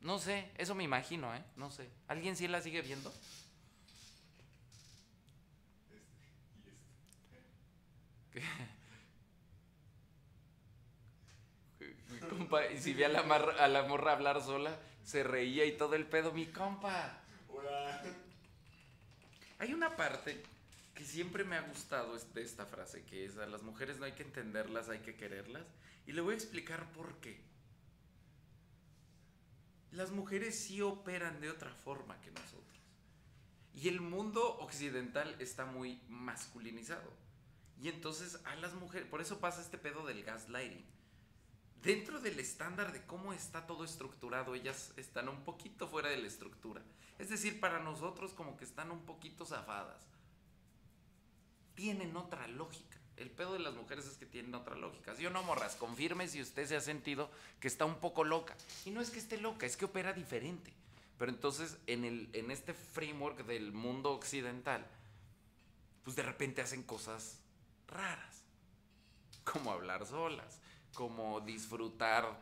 [0.00, 1.42] No sé, eso me imagino, ¿eh?
[1.56, 1.88] No sé.
[2.08, 3.12] ¿Alguien sí la sigue viendo?
[5.88, 6.02] ¿Qué?
[6.60, 8.23] Mi
[12.28, 15.76] compa, y si ve a la, mar- a la morra hablar sola, se reía y
[15.76, 17.20] todo el pedo, mi compa.
[17.48, 18.02] Hola.
[19.58, 20.42] Hay una parte
[20.94, 24.12] que siempre me ha gustado de esta frase, que es a las mujeres no hay
[24.12, 25.64] que entenderlas, hay que quererlas.
[26.06, 27.40] Y le voy a explicar por qué.
[29.92, 32.62] Las mujeres sí operan de otra forma que nosotros.
[33.74, 37.12] Y el mundo occidental está muy masculinizado.
[37.80, 40.84] Y entonces a las mujeres, por eso pasa este pedo del gaslighting.
[41.82, 46.26] dentro del estándar de cómo está todo estructurado, ellas están un poquito fuera de la
[46.26, 46.80] estructura.
[47.18, 50.02] Es decir, para nosotros como que están un poquito zafadas.
[51.74, 52.98] Tienen otra lógica.
[53.16, 55.14] El pedo de las mujeres es que tienen otra lógica.
[55.14, 57.30] Si o no, morras, confirme si usted se ha sentido
[57.60, 58.56] que está un poco loca.
[58.84, 60.72] Y no es que esté loca, es que opera diferente.
[61.18, 64.84] Pero entonces, en, el, en este framework del mundo occidental,
[66.02, 67.38] pues de repente hacen cosas
[67.88, 68.42] raras.
[69.44, 70.60] Como hablar solas,
[70.94, 72.40] como disfrutar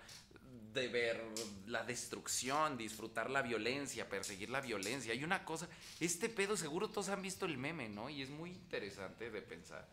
[0.73, 1.23] de ver
[1.67, 5.13] la destrucción, disfrutar la violencia, perseguir la violencia.
[5.13, 5.69] Hay una cosa,
[6.01, 8.09] este pedo seguro todos han visto el meme, ¿no?
[8.09, 9.87] Y es muy interesante de pensar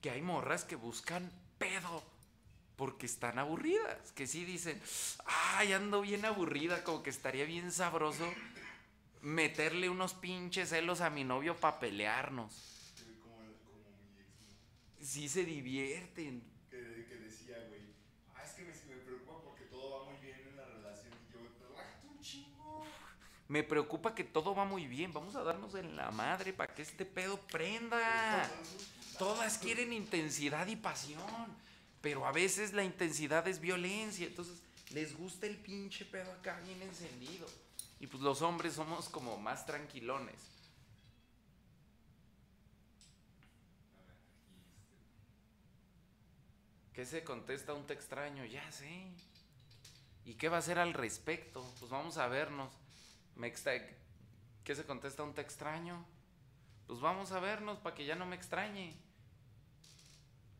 [0.00, 2.02] que hay morras que buscan pedo
[2.76, 4.80] porque están aburridas, que sí dicen,
[5.24, 8.32] ay, ando bien aburrida, como que estaría bien sabroso
[9.22, 12.52] meterle unos pinches celos a mi novio para pelearnos.
[13.22, 14.93] Como, como mi ex, ¿no?
[15.04, 16.42] Sí se divierten.
[16.70, 17.82] que, que decía, güey,
[18.34, 21.12] ah, es que me, me preocupa porque todo va muy bien en la relación.
[21.12, 22.84] Y yo, relájate un chingo.
[23.48, 26.80] Me preocupa que todo va muy bien, vamos a darnos en la madre para que
[26.80, 28.50] este pedo prenda.
[29.18, 31.54] Todas quieren intensidad y pasión,
[32.00, 36.80] pero a veces la intensidad es violencia, entonces les gusta el pinche pedo acá bien
[36.80, 37.46] encendido.
[38.00, 40.53] Y pues los hombres somos como más tranquilones.
[46.94, 48.44] ¿Qué se contesta un te extraño?
[48.44, 49.08] Ya sé.
[50.24, 51.60] ¿Y qué va a hacer al respecto?
[51.80, 52.72] Pues vamos a vernos.
[53.34, 53.52] Me
[54.62, 56.06] ¿Qué se contesta un te extraño?
[56.86, 58.94] Pues vamos a vernos para que ya no me extrañe.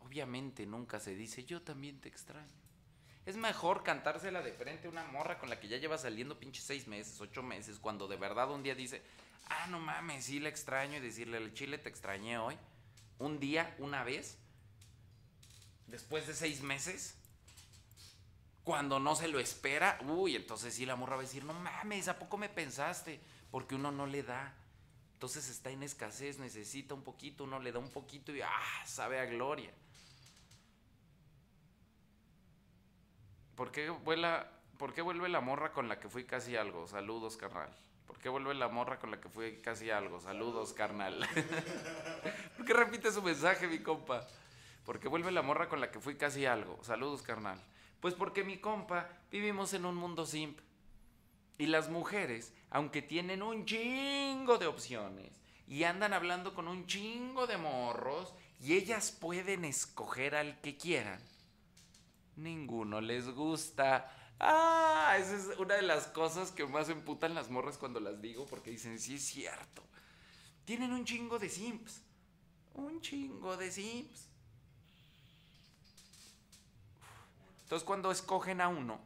[0.00, 2.64] Obviamente nunca se dice yo también te extraño.
[3.26, 6.60] Es mejor cantársela de frente a una morra con la que ya lleva saliendo pinche
[6.60, 9.02] seis meses, ocho meses, cuando de verdad un día dice,
[9.46, 12.58] ah, no mames, sí la extraño y decirle al chile te extrañé hoy.
[13.18, 14.36] Un día, una vez,
[15.94, 17.14] después de seis meses,
[18.64, 22.08] cuando no se lo espera, uy, entonces sí la morra va a decir, no mames,
[22.08, 23.20] ¿a poco me pensaste?
[23.52, 24.52] Porque uno no le da.
[25.12, 28.48] Entonces está en escasez, necesita un poquito, uno le da un poquito y ah,
[28.84, 29.70] sabe a gloria.
[33.54, 36.88] ¿Por qué, vuela, ¿Por qué vuelve la morra con la que fui casi algo?
[36.88, 37.70] Saludos, carnal.
[38.08, 40.18] ¿Por qué vuelve la morra con la que fui casi algo?
[40.18, 41.20] Saludos, carnal.
[42.56, 44.26] ¿Por qué repite su mensaje, mi compa?
[44.84, 46.78] ¿Por qué vuelve la morra con la que fui casi algo?
[46.82, 47.60] Saludos, carnal.
[48.00, 50.58] Pues porque mi compa vivimos en un mundo simp.
[51.56, 57.46] Y las mujeres, aunque tienen un chingo de opciones y andan hablando con un chingo
[57.46, 61.20] de morros y ellas pueden escoger al que quieran,
[62.36, 64.12] ninguno les gusta.
[64.38, 68.46] Ah, esa es una de las cosas que más emputan las morras cuando las digo
[68.46, 69.82] porque dicen, sí es cierto.
[70.66, 72.02] Tienen un chingo de simps.
[72.74, 74.33] Un chingo de simps.
[77.64, 79.00] Entonces cuando escogen a uno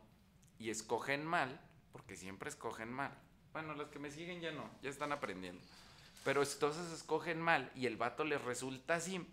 [0.59, 1.61] y escogen mal,
[1.93, 3.13] porque siempre escogen mal.
[3.53, 5.63] Bueno, los que me siguen ya no, ya están aprendiendo.
[6.25, 9.33] Pero entonces escogen mal y el vato les resulta simp.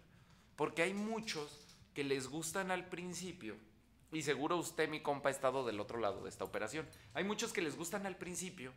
[0.56, 3.56] Porque hay muchos que les gustan al principio.
[4.12, 6.88] Y seguro usted, mi compa, ha estado del otro lado de esta operación.
[7.14, 8.72] Hay muchos que les gustan al principio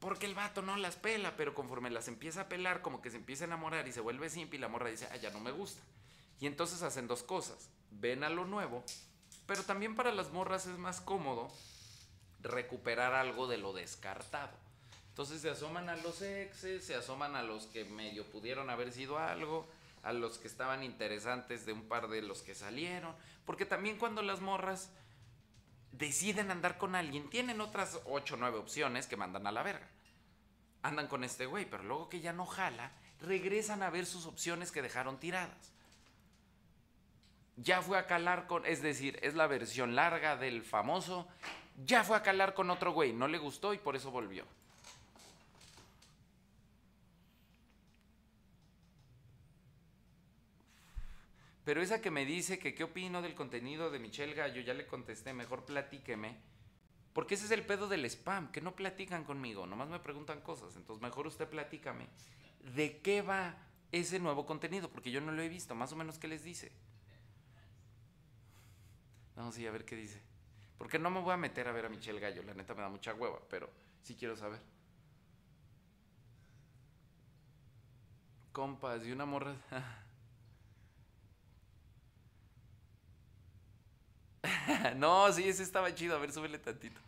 [0.00, 3.16] porque el vato no las pela, pero conforme las empieza a pelar, como que se
[3.16, 5.50] empieza a enamorar y se vuelve simp y la morra dice, ah, ya no me
[5.50, 5.80] gusta.
[6.40, 7.70] Y entonces hacen dos cosas.
[7.90, 8.84] Ven a lo nuevo,
[9.46, 11.50] pero también para las morras es más cómodo
[12.40, 14.56] recuperar algo de lo descartado.
[15.08, 19.18] Entonces se asoman a los exes, se asoman a los que medio pudieron haber sido
[19.18, 19.68] algo,
[20.02, 23.14] a los que estaban interesantes de un par de los que salieron.
[23.46, 24.90] Porque también cuando las morras
[25.92, 29.88] deciden andar con alguien, tienen otras 8 o 9 opciones que mandan a la verga.
[30.82, 32.90] Andan con este güey, pero luego que ya no jala,
[33.20, 35.72] regresan a ver sus opciones que dejaron tiradas.
[37.56, 41.28] Ya fue a calar con, es decir, es la versión larga del famoso,
[41.84, 44.44] ya fue a calar con otro güey, no le gustó y por eso volvió.
[51.64, 54.86] Pero esa que me dice que qué opino del contenido de Michelle Gallo, ya le
[54.86, 56.36] contesté, mejor platíqueme.
[57.14, 60.76] Porque ese es el pedo del spam, que no platican conmigo, nomás me preguntan cosas.
[60.76, 62.08] Entonces mejor usted platícame.
[62.74, 63.56] ¿De qué va
[63.92, 64.90] ese nuevo contenido?
[64.90, 66.72] Porque yo no lo he visto, más o menos qué les dice.
[69.36, 70.20] Vamos sí, a ver qué dice.
[70.78, 72.88] Porque no me voy a meter a ver a Michelle Gallo, la neta me da
[72.88, 73.70] mucha hueva, pero
[74.02, 74.60] sí quiero saber.
[78.52, 79.54] Compas, y una morra...
[84.96, 86.16] no, sí, ese estaba chido.
[86.16, 87.00] A ver, súbele tantito.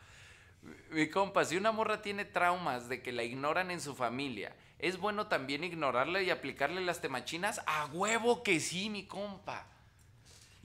[0.91, 4.99] Mi compa, si una morra tiene traumas de que la ignoran en su familia, ¿es
[4.99, 7.61] bueno también ignorarla y aplicarle las temachinas?
[7.67, 9.69] A huevo que sí, mi compa.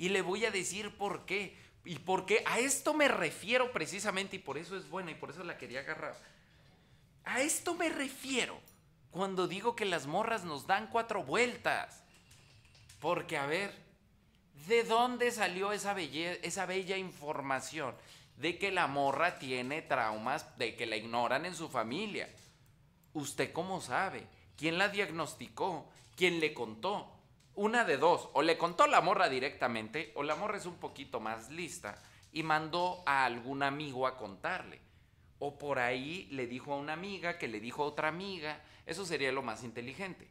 [0.02, 1.56] Y le voy a decir por qué.
[1.86, 5.44] Y porque a esto me refiero precisamente, y por eso es buena, y por eso
[5.44, 6.18] la quería agarrar.
[7.24, 8.60] A esto me refiero
[9.12, 12.02] cuando digo que las morras nos dan cuatro vueltas.
[13.00, 13.76] Porque, a ver,
[14.66, 17.94] ¿de dónde salió esa, esa bella información
[18.38, 22.28] de que la morra tiene traumas, de que la ignoran en su familia?
[23.14, 24.26] ¿Usted cómo sabe?
[24.58, 25.86] ¿Quién la diagnosticó?
[26.16, 27.21] ¿Quién le contó?
[27.62, 31.20] Una de dos, o le contó la morra directamente, o la morra es un poquito
[31.20, 34.82] más lista y mandó a algún amigo a contarle.
[35.38, 38.64] O por ahí le dijo a una amiga que le dijo a otra amiga.
[38.88, 40.28] Eso sería lo más inteligente.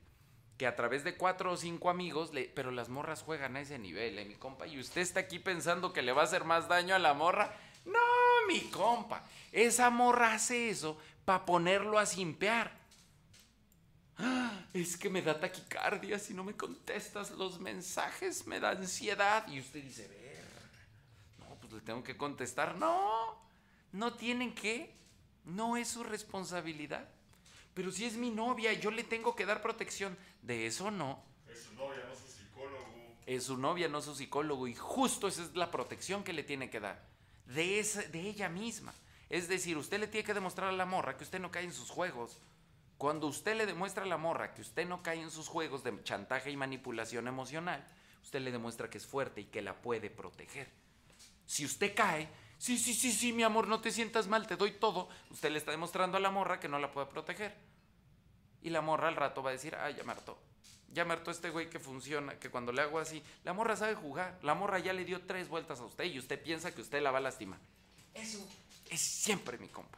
[0.58, 4.18] Que a través de cuatro o cinco amigos, pero las morras juegan a ese nivel,
[4.18, 4.66] ¿eh, mi compa?
[4.66, 7.54] Y usted está aquí pensando que le va a hacer más daño a la morra.
[7.84, 8.00] No,
[8.48, 9.22] mi compa.
[9.52, 12.79] Esa morra hace eso para ponerlo a simpear.
[14.20, 19.46] "Ah, Es que me da taquicardia si no me contestas los mensajes, me da ansiedad.
[19.48, 20.44] Y usted dice, ver,
[21.38, 22.76] no, pues le tengo que contestar.
[22.76, 23.36] No,
[23.92, 24.94] no tienen que.
[25.44, 27.08] No es su responsabilidad.
[27.74, 30.16] Pero si es mi novia, yo le tengo que dar protección.
[30.42, 31.22] De eso no.
[31.50, 33.16] Es su novia, no su psicólogo.
[33.26, 34.68] Es su novia, no su psicólogo.
[34.68, 37.02] Y justo esa es la protección que le tiene que dar.
[37.46, 38.92] De, esa- de ella misma.
[39.28, 41.72] Es decir, usted le tiene que demostrar a la morra que usted no cae en
[41.72, 42.36] sus juegos.
[43.00, 46.04] Cuando usted le demuestra a la morra que usted no cae en sus juegos de
[46.04, 47.82] chantaje y manipulación emocional,
[48.22, 50.68] usted le demuestra que es fuerte y que la puede proteger.
[51.46, 54.72] Si usted cae, sí, sí, sí, sí, mi amor, no te sientas mal, te doy
[54.72, 57.56] todo, usted le está demostrando a la morra que no la puede proteger.
[58.60, 60.38] Y la morra al rato va a decir, ay, ya me hartó.
[60.92, 63.94] Ya me hartó este güey que funciona, que cuando le hago así, la morra sabe
[63.94, 67.00] jugar, la morra ya le dio tres vueltas a usted y usted piensa que usted
[67.00, 67.60] la va a lastimar.
[68.12, 68.46] Eso
[68.90, 69.96] es siempre mi compa.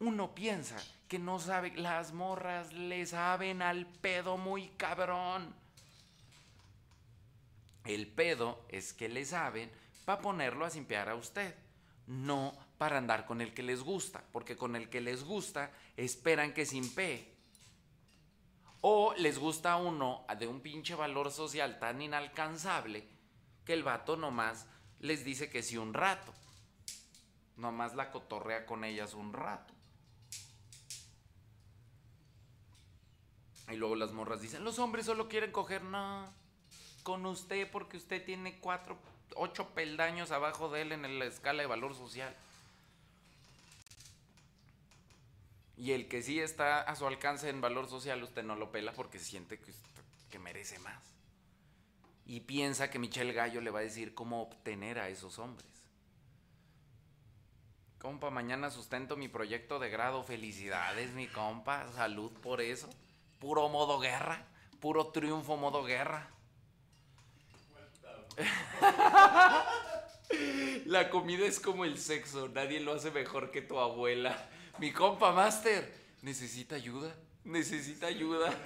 [0.00, 0.76] Uno piensa
[1.08, 5.54] que no sabe, las morras le saben al pedo muy cabrón.
[7.84, 9.70] El pedo es que le saben
[10.06, 11.54] para ponerlo a simpear a usted,
[12.06, 16.54] no para andar con el que les gusta, porque con el que les gusta esperan
[16.54, 17.34] que simpee.
[18.80, 23.06] O les gusta uno de un pinche valor social tan inalcanzable
[23.66, 24.66] que el vato nomás
[25.00, 26.32] les dice que sí un rato.
[27.58, 29.79] Nomás la cotorrea con ellas un rato.
[33.70, 36.32] Y luego las morras dicen, los hombres solo quieren coger, no,
[37.02, 38.98] con usted porque usted tiene cuatro,
[39.36, 42.34] ocho peldaños abajo de él en la escala de valor social.
[45.76, 48.92] Y el que sí está a su alcance en valor social, usted no lo pela
[48.92, 49.72] porque siente que,
[50.30, 51.02] que merece más.
[52.26, 55.66] Y piensa que Michelle Gallo le va a decir cómo obtener a esos hombres.
[57.98, 60.22] Compa, mañana sustento mi proyecto de grado.
[60.22, 61.90] Felicidades, mi compa.
[61.92, 62.88] Salud por eso.
[63.40, 64.46] Puro modo guerra.
[64.80, 66.30] Puro triunfo modo guerra.
[70.86, 72.48] La comida es como el sexo.
[72.48, 74.48] Nadie lo hace mejor que tu abuela.
[74.78, 75.92] Mi compa Master.
[76.22, 77.12] Necesita ayuda.
[77.42, 78.54] Necesita ayuda.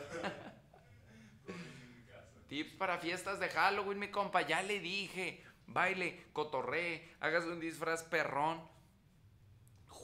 [2.48, 4.42] Tips para fiestas de Halloween, mi compa.
[4.42, 5.42] Ya le dije.
[5.66, 8.60] Baile, cotorree, hágase un disfraz perrón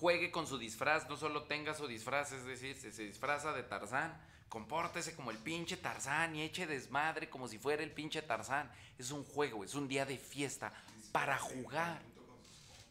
[0.00, 4.18] juegue con su disfraz, no solo tenga su disfraz, es decir, se disfraza de Tarzán,
[4.50, 8.70] compórtese como el pinche Tarzán y eche desmadre como si fuera el pinche Tarzán.
[8.98, 10.72] Es un juego, es un día de fiesta
[11.12, 12.02] para jugar.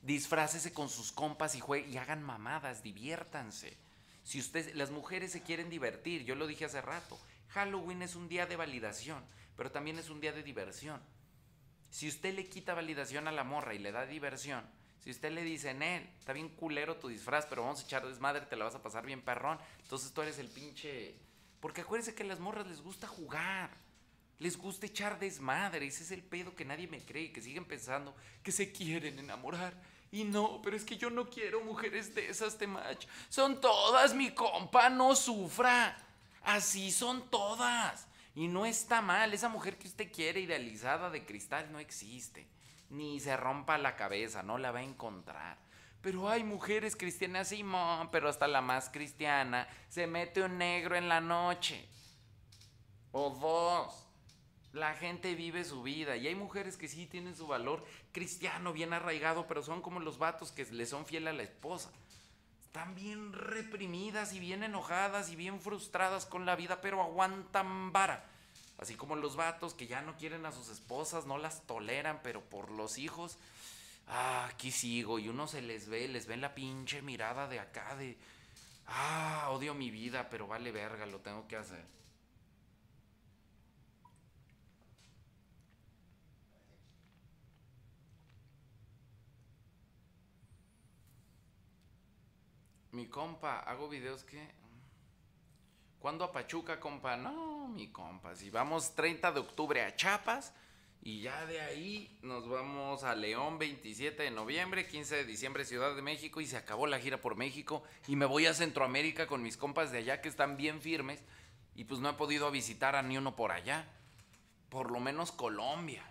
[0.02, 3.78] Disfrácese con sus compas y y hagan mamadas, diviértanse.
[4.24, 8.30] Si ustedes, las mujeres se quieren divertir, yo lo dije hace rato, Halloween es un
[8.30, 9.24] día de validación,
[9.58, 11.02] pero también es un día de diversión.
[11.90, 14.64] Si usted le quita validación a la morra y le da diversión,
[15.04, 18.46] si usted le dice, Nel, está bien culero tu disfraz, pero vamos a echar desmadre,
[18.46, 21.16] te la vas a pasar bien perrón, entonces tú eres el pinche...
[21.60, 23.70] Porque acuérdense que a las morras les gusta jugar,
[24.40, 28.16] les gusta echar desmadre, ese es el pedo que nadie me cree, que siguen pensando
[28.42, 29.74] que se quieren enamorar.
[30.12, 33.06] Y no, pero es que yo no quiero mujeres de esas, Temach.
[33.28, 35.96] Son todas, mi compa, no sufra.
[36.44, 38.08] Así son todas.
[38.34, 42.48] Y no está mal, esa mujer que usted quiere idealizada de cristal no existe.
[42.90, 45.58] Ni se rompa la cabeza, no la va a encontrar.
[46.02, 51.10] Pero hay mujeres cristianas, Simón, pero hasta la más cristiana se mete un negro en
[51.10, 51.88] la noche.
[53.12, 54.06] O dos.
[54.72, 58.94] La gente vive su vida y hay mujeres que sí tienen su valor cristiano bien
[58.94, 61.90] arraigado, pero son como los vatos que le son fiel a la esposa.
[62.62, 68.30] Están bien reprimidas y bien enojadas y bien frustradas con la vida, pero aguantan vara.
[68.78, 72.42] Así como los vatos que ya no quieren a sus esposas, no las toleran, pero
[72.42, 73.40] por los hijos,
[74.10, 77.96] ah, aquí sigo, y uno se les ve, les ven la pinche mirada de acá
[77.96, 78.18] de,
[78.88, 81.86] ah, odio mi vida, pero vale verga, lo tengo que hacer.
[92.92, 94.46] Mi compa, hago videos que...
[96.00, 97.16] ¿Cuándo a Pachuca, compa?
[97.16, 100.54] No, mi compa, si vamos 30 de octubre a Chiapas,
[101.02, 105.96] y ya de ahí nos vamos a León 27 de noviembre, 15 de diciembre Ciudad
[105.96, 109.42] de México y se acabó la gira por México y me voy a Centroamérica con
[109.42, 111.24] mis compas de allá que están bien firmes
[111.76, 113.88] y pues no he podido visitar a ni uno por allá.
[114.68, 116.04] Por lo menos Colombia.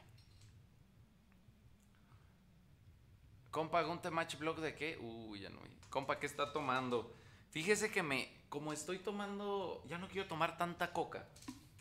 [3.50, 4.98] Compa, ¿un match blog de qué?
[4.98, 5.60] Uy, ya no.
[5.90, 7.14] Compa, ¿qué está tomando?
[7.50, 11.26] Fíjese que me, como estoy tomando, ya no quiero tomar tanta coca.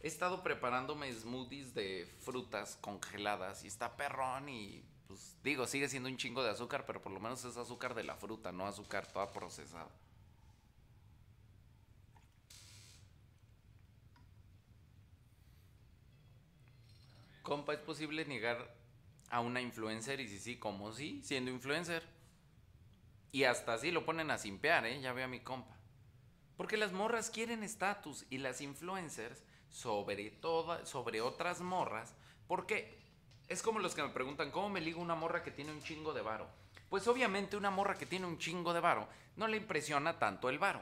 [0.01, 6.09] He estado preparándome smoothies de frutas congeladas y está perrón y pues digo, sigue siendo
[6.09, 9.07] un chingo de azúcar, pero por lo menos es azúcar de la fruta, no azúcar
[9.07, 9.89] toda procesada.
[17.41, 18.75] Compa, ¿es posible negar
[19.29, 20.19] a una influencer?
[20.19, 21.21] Y si sí, ¿cómo sí?
[21.23, 22.03] Siendo influencer.
[23.31, 24.99] Y hasta así lo ponen a simpear, ¿eh?
[24.99, 25.77] Ya veo a mi compa.
[26.57, 32.13] Porque las morras quieren estatus y las influencers sobre todo, sobre otras morras,
[32.47, 32.97] porque
[33.47, 36.13] es como los que me preguntan, ¿cómo me ligo una morra que tiene un chingo
[36.13, 36.47] de varo?
[36.89, 40.59] Pues obviamente una morra que tiene un chingo de varo no le impresiona tanto el
[40.59, 40.81] varo.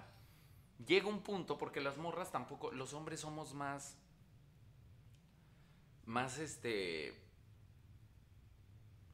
[0.85, 3.97] Llega un punto porque las morras tampoco, los hombres somos más,
[6.05, 7.13] más este,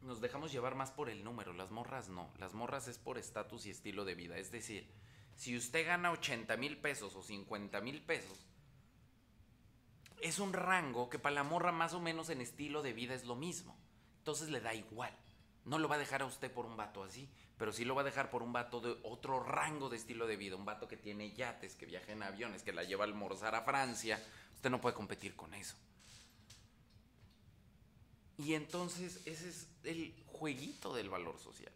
[0.01, 3.65] nos dejamos llevar más por el número, las morras no, las morras es por estatus
[3.65, 4.89] y estilo de vida, es decir,
[5.35, 8.45] si usted gana 80 mil pesos o 50 mil pesos,
[10.21, 13.25] es un rango que para la morra más o menos en estilo de vida es
[13.25, 13.77] lo mismo.
[14.19, 15.15] Entonces le da igual.
[15.65, 18.01] No lo va a dejar a usted por un vato así, pero sí lo va
[18.01, 20.55] a dejar por un vato de otro rango de estilo de vida.
[20.55, 23.61] Un vato que tiene yates, que viaja en aviones, que la lleva a almorzar a
[23.61, 24.23] Francia.
[24.55, 25.75] Usted no puede competir con eso.
[28.37, 31.71] Y entonces ese es el jueguito del valor social.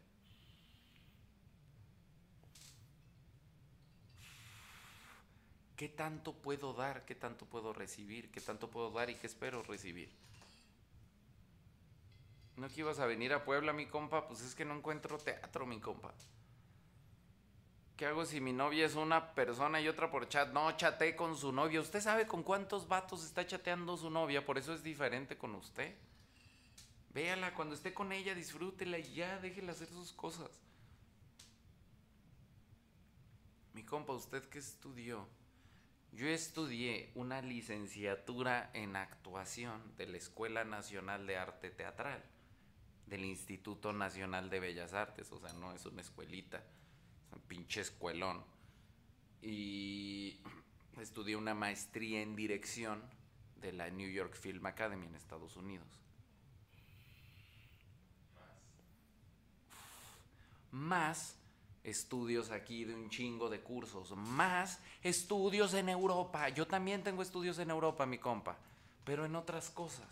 [5.76, 7.06] ¿Qué tanto puedo dar?
[7.06, 8.32] ¿Qué tanto puedo recibir?
[8.32, 10.10] ¿Qué tanto puedo dar y qué espero recibir?
[12.56, 14.28] ¿No que ibas a venir a Puebla, mi compa?
[14.28, 16.14] Pues es que no encuentro teatro, mi compa.
[17.98, 20.52] ¿Qué hago si mi novia es una persona y otra por chat?
[20.52, 21.82] No, chateé con su novia.
[21.82, 24.46] ¿Usted sabe con cuántos vatos está chateando su novia?
[24.46, 25.96] Por eso es diferente con usted.
[27.14, 30.52] Véala, cuando esté con ella, disfrútela y ya, déjela hacer sus cosas.
[33.74, 35.26] Mi compa, ¿usted qué estudió?
[36.16, 42.24] Yo estudié una licenciatura en actuación de la Escuela Nacional de Arte Teatral,
[43.06, 46.60] del Instituto Nacional de Bellas Artes, o sea, no es una escuelita,
[47.28, 48.46] es un pinche escuelón.
[49.42, 50.40] Y
[51.02, 53.04] estudié una maestría en dirección
[53.58, 55.90] de la New York Film Academy en Estados Unidos.
[60.72, 61.38] Más
[61.86, 66.50] estudios aquí de un chingo de cursos, más estudios en Europa.
[66.50, 68.58] Yo también tengo estudios en Europa, mi compa,
[69.04, 70.08] pero en otras cosas.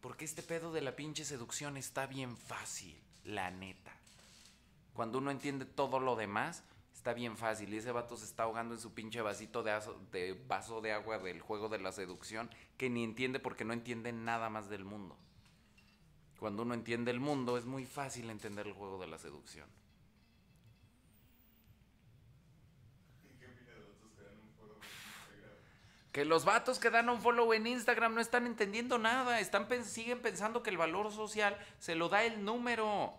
[0.00, 3.92] Porque este pedo de la pinche seducción está bien fácil, la neta.
[4.92, 6.62] Cuando uno entiende todo lo demás,
[6.94, 7.72] está bien fácil.
[7.72, 9.80] Y ese vato se está ahogando en su pinche vasito de,
[10.10, 14.12] de vaso de agua del juego de la seducción, que ni entiende porque no entiende
[14.12, 15.16] nada más del mundo.
[16.40, 19.68] Cuando uno entiende el mundo, es muy fácil entender el juego de la seducción.
[26.16, 30.22] Que los vatos que dan un follow en Instagram no están entendiendo nada, están siguen
[30.22, 33.12] pensando que el valor social se lo da el número.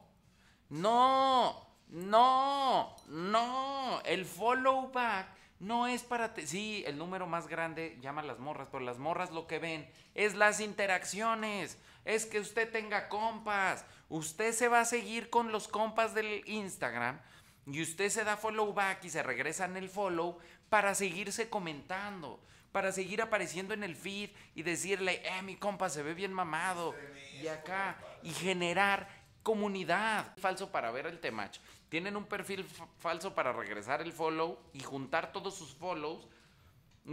[0.69, 5.27] No, no, no, el follow back
[5.59, 6.33] no es para...
[6.37, 9.87] Sí, el número más grande llama a las morras, pero las morras lo que ven
[10.15, 15.67] es las interacciones, es que usted tenga compas, usted se va a seguir con los
[15.67, 17.19] compas del Instagram
[17.67, 22.39] y usted se da follow back y se regresa en el follow para seguirse comentando
[22.77, 26.93] para seguir apareciendo en el feed y decirle, eh, mi compa se ve bien mamado.
[27.41, 29.09] Y acá, y generar
[29.41, 30.37] comunidad.
[30.37, 31.57] Falso para ver el temach.
[31.89, 32.63] Tienen un perfil
[32.99, 36.27] falso para regresar el follow y juntar todos sus follows.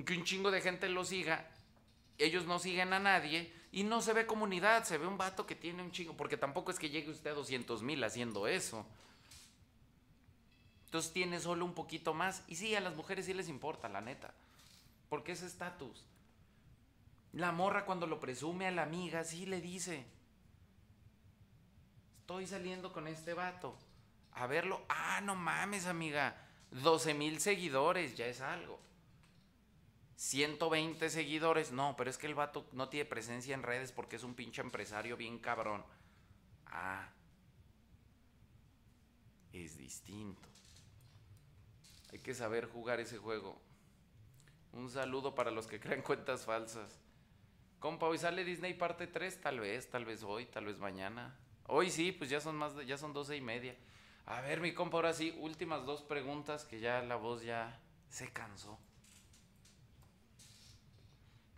[0.05, 1.49] Que un chingo de gente lo siga.
[2.19, 4.85] Ellos no siguen a nadie y no se ve comunidad.
[4.85, 6.15] Se ve un vato que tiene un chingo.
[6.15, 8.85] Porque tampoco es que llegue usted a 200 mil haciendo eso.
[10.85, 12.43] Entonces tiene solo un poquito más.
[12.49, 14.35] Y sí, a las mujeres sí les importa, la neta.
[15.09, 16.05] Porque es estatus.
[17.33, 20.07] La morra cuando lo presume a la amiga, sí le dice,
[22.21, 23.77] estoy saliendo con este vato.
[24.33, 26.37] A verlo, ah, no mames, amiga,
[26.71, 28.81] 12 mil seguidores, ya es algo.
[30.17, 34.23] 120 seguidores, no, pero es que el vato no tiene presencia en redes porque es
[34.23, 35.85] un pinche empresario bien cabrón.
[36.67, 37.09] Ah,
[39.53, 40.49] es distinto.
[42.13, 43.61] Hay que saber jugar ese juego.
[44.75, 47.01] Un saludo para los que crean cuentas falsas.
[47.79, 51.37] Compa, hoy sale Disney parte 3, tal vez, tal vez hoy, tal vez mañana.
[51.67, 53.77] Hoy sí, pues ya son más de- ya son doce y media.
[54.27, 57.79] A ver, mi compa, ahora sí, últimas dos preguntas que ya la voz ya
[58.09, 58.79] se cansó.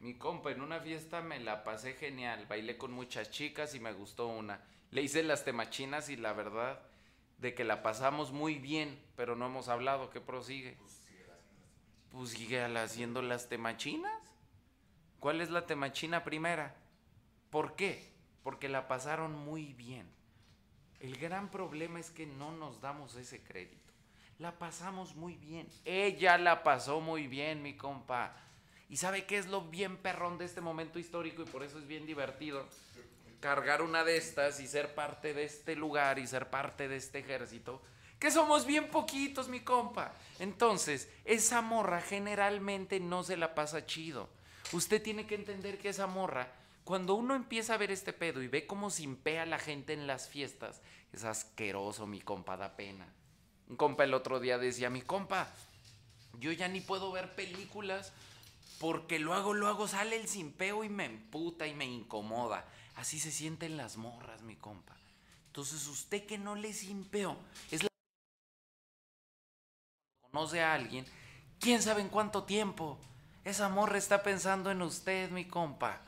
[0.00, 2.46] Mi compa, en una fiesta me la pasé genial.
[2.48, 4.60] Bailé con muchas chicas y me gustó una.
[4.90, 6.80] Le hice las temachinas y la verdad
[7.38, 10.10] de que la pasamos muy bien, pero no hemos hablado.
[10.10, 10.76] ¿Qué prosigue?
[10.78, 11.05] Pues
[12.24, 14.22] sigue haciendo las temachinas.
[15.20, 16.76] ¿Cuál es la temachina primera?
[17.50, 18.12] ¿Por qué?
[18.42, 20.08] Porque la pasaron muy bien.
[21.00, 23.92] El gran problema es que no nos damos ese crédito.
[24.38, 25.68] La pasamos muy bien.
[25.84, 28.36] Ella la pasó muy bien, mi compa.
[28.88, 31.42] ¿Y sabe qué es lo bien perrón de este momento histórico?
[31.42, 32.66] Y por eso es bien divertido
[33.40, 37.20] cargar una de estas y ser parte de este lugar y ser parte de este
[37.20, 37.82] ejército.
[38.18, 40.14] Que somos bien poquitos, mi compa.
[40.38, 44.28] Entonces, esa morra generalmente no se la pasa chido.
[44.72, 46.52] Usted tiene que entender que esa morra,
[46.84, 50.28] cuando uno empieza a ver este pedo y ve cómo simpea la gente en las
[50.28, 50.80] fiestas,
[51.12, 53.06] es asqueroso, mi compa, da pena.
[53.68, 55.52] Un compa el otro día decía, mi compa,
[56.38, 58.12] yo ya ni puedo ver películas
[58.78, 62.64] porque luego, luego sale el simpeo y me emputa y me incomoda.
[62.96, 64.96] Así se sienten las morras, mi compa.
[65.46, 67.36] Entonces, usted que no le simpeó,
[67.70, 67.88] es la
[70.36, 71.06] conoce a alguien,
[71.58, 72.98] quién sabe en cuánto tiempo.
[73.42, 75.98] Esa morra está pensando en usted, mi compa.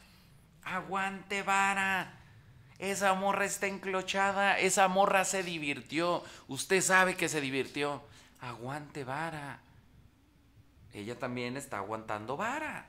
[0.64, 2.12] Aguante vara.
[2.78, 6.22] Esa morra está enclochada, esa morra se divirtió.
[6.46, 8.02] Usted sabe que se divirtió.
[8.40, 9.60] Aguante vara.
[10.92, 12.86] Ella también está aguantando vara.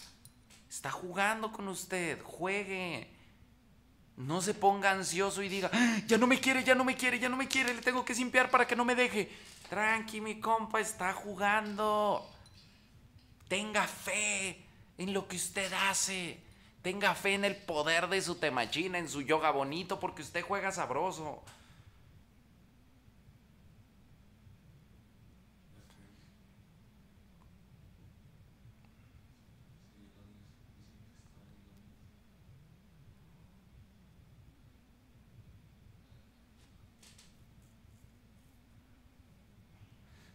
[0.70, 2.22] Está jugando con usted.
[2.22, 3.10] Juegue.
[4.18, 7.18] No se ponga ansioso y diga, "Ah, ya no me quiere, ya no me quiere,
[7.18, 9.32] ya no me quiere, le tengo que simpiar para que no me deje.
[9.70, 12.28] Tranqui, mi compa, está jugando.
[13.48, 14.66] Tenga fe
[14.98, 16.40] en lo que usted hace.
[16.82, 20.72] Tenga fe en el poder de su temachina, en su yoga bonito, porque usted juega
[20.72, 21.44] sabroso.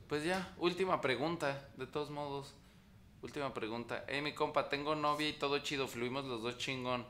[0.08, 2.54] Pues ya, última pregunta, de todos modos.
[3.22, 4.04] Última pregunta.
[4.06, 7.06] Eh, mi compa, tengo novia y todo chido, fluimos los dos chingón.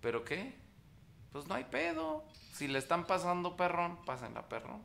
[0.00, 0.54] ¿Pero qué?
[1.30, 2.24] Pues no hay pedo.
[2.52, 4.82] Si le están pasando perrón, pásenla perrón.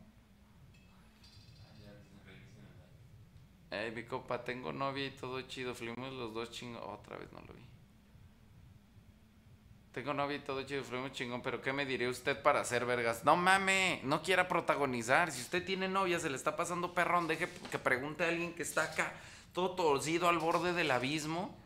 [3.71, 6.83] Eh, mi compa, tengo novia y todo chido, fluimos los dos chingón.
[6.83, 7.70] Otra vez no lo vi.
[9.93, 13.25] Tengo novia y todo chido, fluimos chingón, pero ¿qué me diría usted para hacer vergas?
[13.25, 15.31] No mame, no quiera protagonizar.
[15.31, 18.63] Si usted tiene novia, se le está pasando perrón, deje que pregunte a alguien que
[18.63, 19.11] está acá,
[19.53, 21.57] todo torcido al borde del abismo.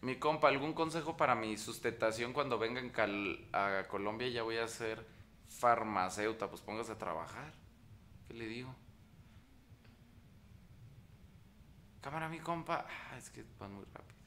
[0.00, 4.28] Mi compa, ¿algún consejo para mi sustentación cuando venga en Cal- a Colombia?
[4.28, 5.04] Ya voy a ser
[5.48, 7.52] farmacéuta, pues póngase a trabajar.
[8.28, 8.72] ¿Qué le digo?
[12.06, 12.86] Cámara, mi compa.
[12.88, 14.20] Ah, es que van muy rápido.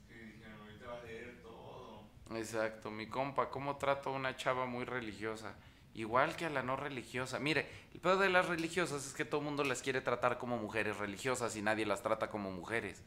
[0.00, 2.08] Es que dijeron, ahorita va a leer todo.
[2.34, 5.54] Exacto, mi compa, ¿cómo trato a una chava muy religiosa?
[5.92, 7.38] Igual que a la no religiosa.
[7.38, 10.56] Mire, el peor de las religiosas es que todo el mundo las quiere tratar como
[10.56, 13.02] mujeres religiosas y nadie las trata como mujeres.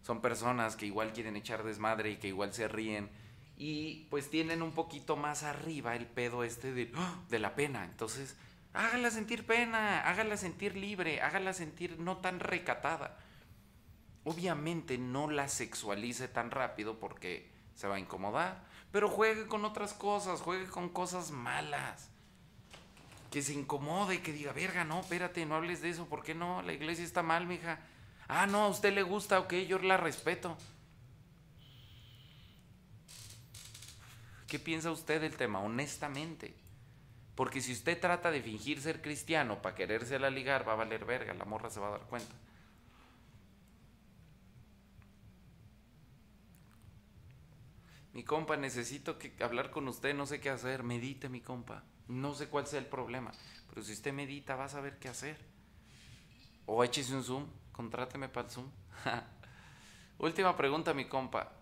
[0.00, 3.10] Son personas que igual quieren echar desmadre y que igual se ríen.
[3.58, 7.22] Y pues tienen un poquito más arriba el pedo este de, ¡ah!
[7.28, 7.84] de la pena.
[7.84, 8.34] Entonces,
[8.72, 13.18] hágala sentir pena, hágala sentir libre, hágala sentir no tan recatada.
[14.28, 18.60] Obviamente no la sexualice tan rápido porque se va a incomodar.
[18.90, 22.08] Pero juegue con otras cosas, juegue con cosas malas.
[23.30, 26.60] Que se incomode, que diga, verga, no, espérate, no hables de eso, ¿por qué no?
[26.62, 27.78] La iglesia está mal, mija.
[28.26, 30.58] Ah, no, a usted le gusta, ok, yo la respeto.
[34.48, 35.60] ¿Qué piensa usted del tema?
[35.60, 36.52] Honestamente.
[37.36, 41.04] Porque si usted trata de fingir ser cristiano para quererse la ligar, va a valer
[41.04, 42.34] verga, la morra se va a dar cuenta.
[48.16, 50.82] Mi compa, necesito que hablar con usted, no sé qué hacer.
[50.82, 51.84] Medite, mi compa.
[52.08, 53.30] No sé cuál sea el problema.
[53.68, 55.36] Pero si usted medita, va a saber qué hacer.
[56.64, 58.70] O échese un Zoom, contráteme para el Zoom.
[60.18, 61.52] Última pregunta, mi compa.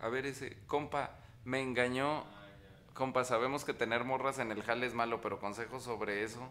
[0.00, 2.24] A ver, ese compa me engañó.
[2.94, 6.50] Compa, sabemos que tener morras en el jale es malo, pero consejos sobre eso.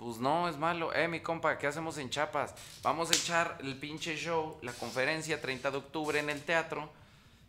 [0.00, 0.94] Pues no, es malo.
[0.94, 2.54] Eh, mi compa, ¿qué hacemos en Chiapas?
[2.82, 6.90] Vamos a echar el pinche show, la conferencia 30 de octubre en el teatro.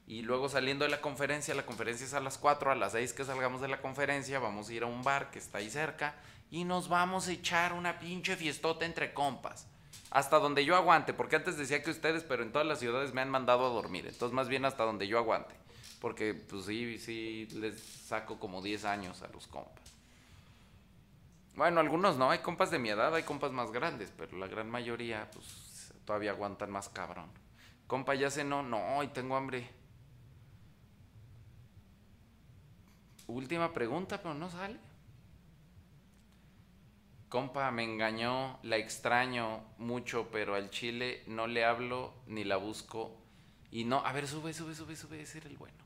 [0.06, 3.14] Y luego saliendo de la conferencia, la conferencia es a las 4, a las 6
[3.14, 6.14] que salgamos de la conferencia, vamos a ir a un bar que está ahí cerca
[6.50, 9.66] y nos vamos a echar una pinche fiestota entre compas.
[10.10, 13.22] Hasta donde yo aguante, porque antes decía que ustedes, pero en todas las ciudades me
[13.22, 14.08] han mandado a dormir.
[14.08, 15.56] Entonces, más bien hasta donde yo aguante.
[16.02, 19.81] Porque, pues sí, sí, les saco como 10 años a los compas.
[21.56, 24.70] Bueno, algunos no, hay compas de mi edad, hay compas más grandes, pero la gran
[24.70, 27.30] mayoría, pues todavía aguantan más cabrón.
[27.88, 29.70] Compa, ya no, no, y tengo hambre.
[33.28, 34.80] Última pregunta, pero no sale.
[37.28, 43.18] Compa, me engañó, la extraño mucho, pero al chile no le hablo ni la busco.
[43.72, 45.81] Y no, a ver, sube, sube, sube, sube, ese era el bueno.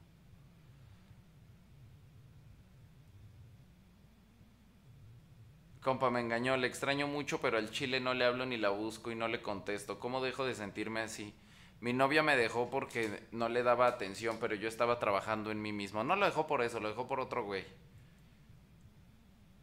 [5.86, 9.12] Compa, me engañó, le extraño mucho, pero al chile no le hablo ni la busco
[9.12, 10.00] y no le contesto.
[10.00, 11.32] ¿Cómo dejo de sentirme así?
[11.80, 15.74] Mi novia me dejó porque no le daba atención, pero yo estaba trabajando en mí
[15.74, 16.04] mismo.
[16.04, 17.66] No lo dejó por eso, lo dejó por otro güey.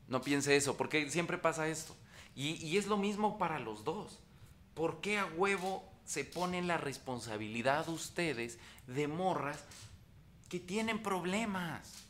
[0.06, 1.96] No piense eso, porque siempre pasa esto.
[2.36, 4.20] Y, y es lo mismo para los dos.
[4.74, 9.64] ¿Por qué a huevo se ponen la responsabilidad ustedes de morras
[10.48, 12.06] que tienen problemas,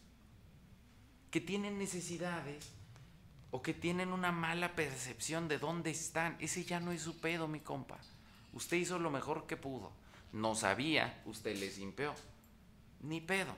[1.30, 2.74] que tienen necesidades
[3.52, 6.36] o que tienen una mala percepción de dónde están?
[6.40, 7.98] Ese ya no es su pedo, mi compa.
[8.54, 9.92] Usted hizo lo mejor que pudo.
[10.32, 12.14] No sabía, usted le simpeó.
[13.02, 13.54] Ni pedo.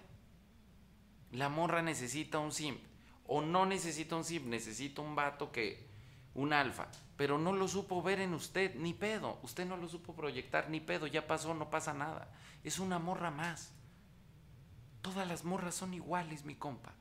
[1.31, 2.81] La morra necesita un simp.
[3.27, 5.87] O no necesita un simp, necesita un vato que.
[6.35, 6.89] un alfa.
[7.17, 9.39] Pero no lo supo ver en usted, ni pedo.
[9.45, 11.07] Usted no lo supo proyectar, ni pedo.
[11.07, 12.29] Ya pasó, no pasa nada.
[12.65, 13.71] Es una morra más.
[15.03, 16.95] Todas las morras son iguales, mi compa.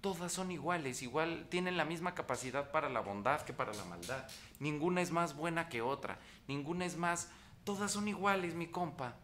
[0.00, 4.26] Todas son iguales, igual tienen la misma capacidad para la bondad que para la maldad.
[4.58, 7.28] Ninguna es más buena que otra, ninguna es más...
[7.64, 9.16] Todas son iguales, mi compa.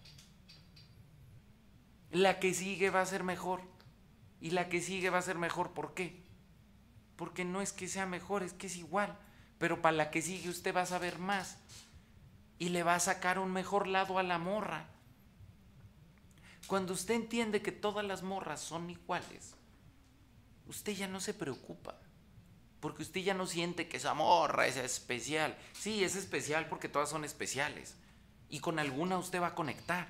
[2.11, 3.63] La que sigue va a ser mejor.
[4.41, 6.23] Y la que sigue va a ser mejor, ¿por qué?
[7.17, 9.19] Porque no es que sea mejor, es que es igual.
[9.59, 11.57] Pero para la que sigue usted va a saber más.
[12.59, 14.87] Y le va a sacar un mejor lado a la morra.
[16.67, 19.56] Cuando usted entiende que todas las morras son iguales,
[20.67, 21.97] usted ya no se preocupa.
[22.81, 25.57] Porque usted ya no siente que esa morra es especial.
[25.73, 27.95] Sí, es especial porque todas son especiales.
[28.49, 30.09] Y con alguna usted va a conectar.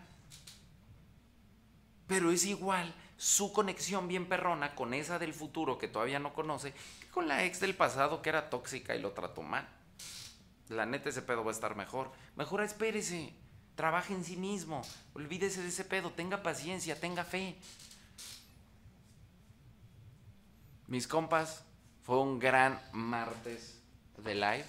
[2.06, 6.74] Pero es igual su conexión bien perrona con esa del futuro que todavía no conoce
[7.00, 9.66] que con la ex del pasado que era tóxica y lo trató mal.
[10.68, 12.12] La neta ese pedo va a estar mejor.
[12.34, 13.32] Mejor espérese.
[13.76, 14.82] Trabaje en sí mismo.
[15.14, 16.10] Olvídese de ese pedo.
[16.10, 17.56] Tenga paciencia, tenga fe.
[20.88, 21.64] Mis compas,
[22.04, 23.80] fue un gran martes
[24.18, 24.64] de live.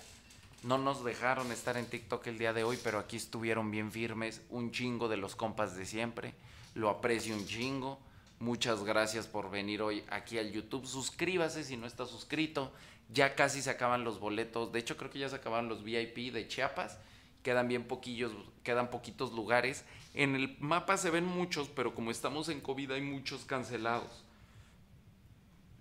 [0.63, 4.41] No nos dejaron estar en TikTok el día de hoy, pero aquí estuvieron bien firmes.
[4.49, 6.33] Un chingo de los compas de siempre.
[6.73, 7.99] Lo aprecio un chingo.
[8.39, 10.87] Muchas gracias por venir hoy aquí al YouTube.
[10.87, 12.73] Suscríbase si no está suscrito.
[13.13, 14.71] Ya casi se acaban los boletos.
[14.71, 16.97] De hecho, creo que ya se acaban los VIP de Chiapas.
[17.43, 18.31] Quedan bien poquillos,
[18.63, 19.85] quedan poquitos lugares.
[20.15, 24.23] En el mapa se ven muchos, pero como estamos en COVID hay muchos cancelados.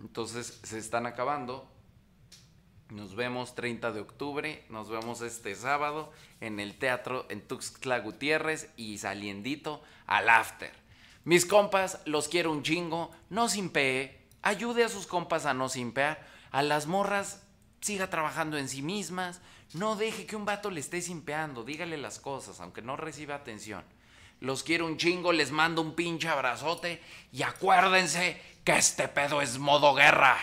[0.06, 1.68] Entonces se están acabando.
[2.90, 8.70] Nos vemos 30 de octubre, nos vemos este sábado en el teatro en Tuxtla Gutiérrez
[8.76, 10.72] y saliendito al after.
[11.24, 16.24] Mis compas, los quiero un chingo, no simpee, ayude a sus compas a no simpear,
[16.52, 17.42] a las morras
[17.80, 19.40] siga trabajando en sí mismas,
[19.72, 23.84] no deje que un vato le esté simpeando, dígale las cosas, aunque no reciba atención.
[24.40, 27.00] Los quiero un chingo, les mando un pinche abrazote
[27.32, 30.36] y acuérdense que este pedo es modo guerra.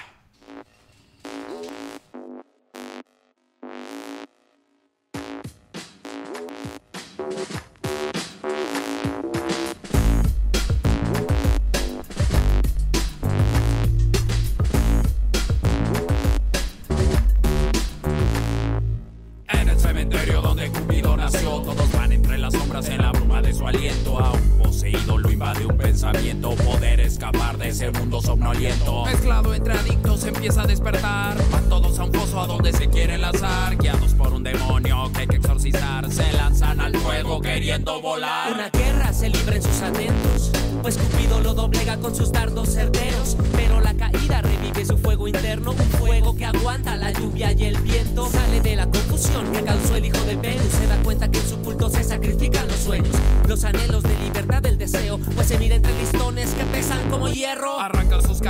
[37.81, 38.53] Volar.
[38.53, 43.37] Una guerra se libra en sus atentos, pues Cupido lo doblega con sus dardos certeros.
[43.55, 47.77] Pero la caída revive su fuego interno, un fuego que aguanta la lluvia y el
[47.81, 48.29] viento.
[48.29, 51.47] Sale de la confusión que causó el hijo de Venus, se da cuenta que en
[51.47, 53.15] su culto se sacrifican los sueños,
[53.47, 57.79] los anhelos de libertad del deseo, pues se mira entre listones que pesan como hierro.
[57.79, 58.43] Arrancar sus cadenas.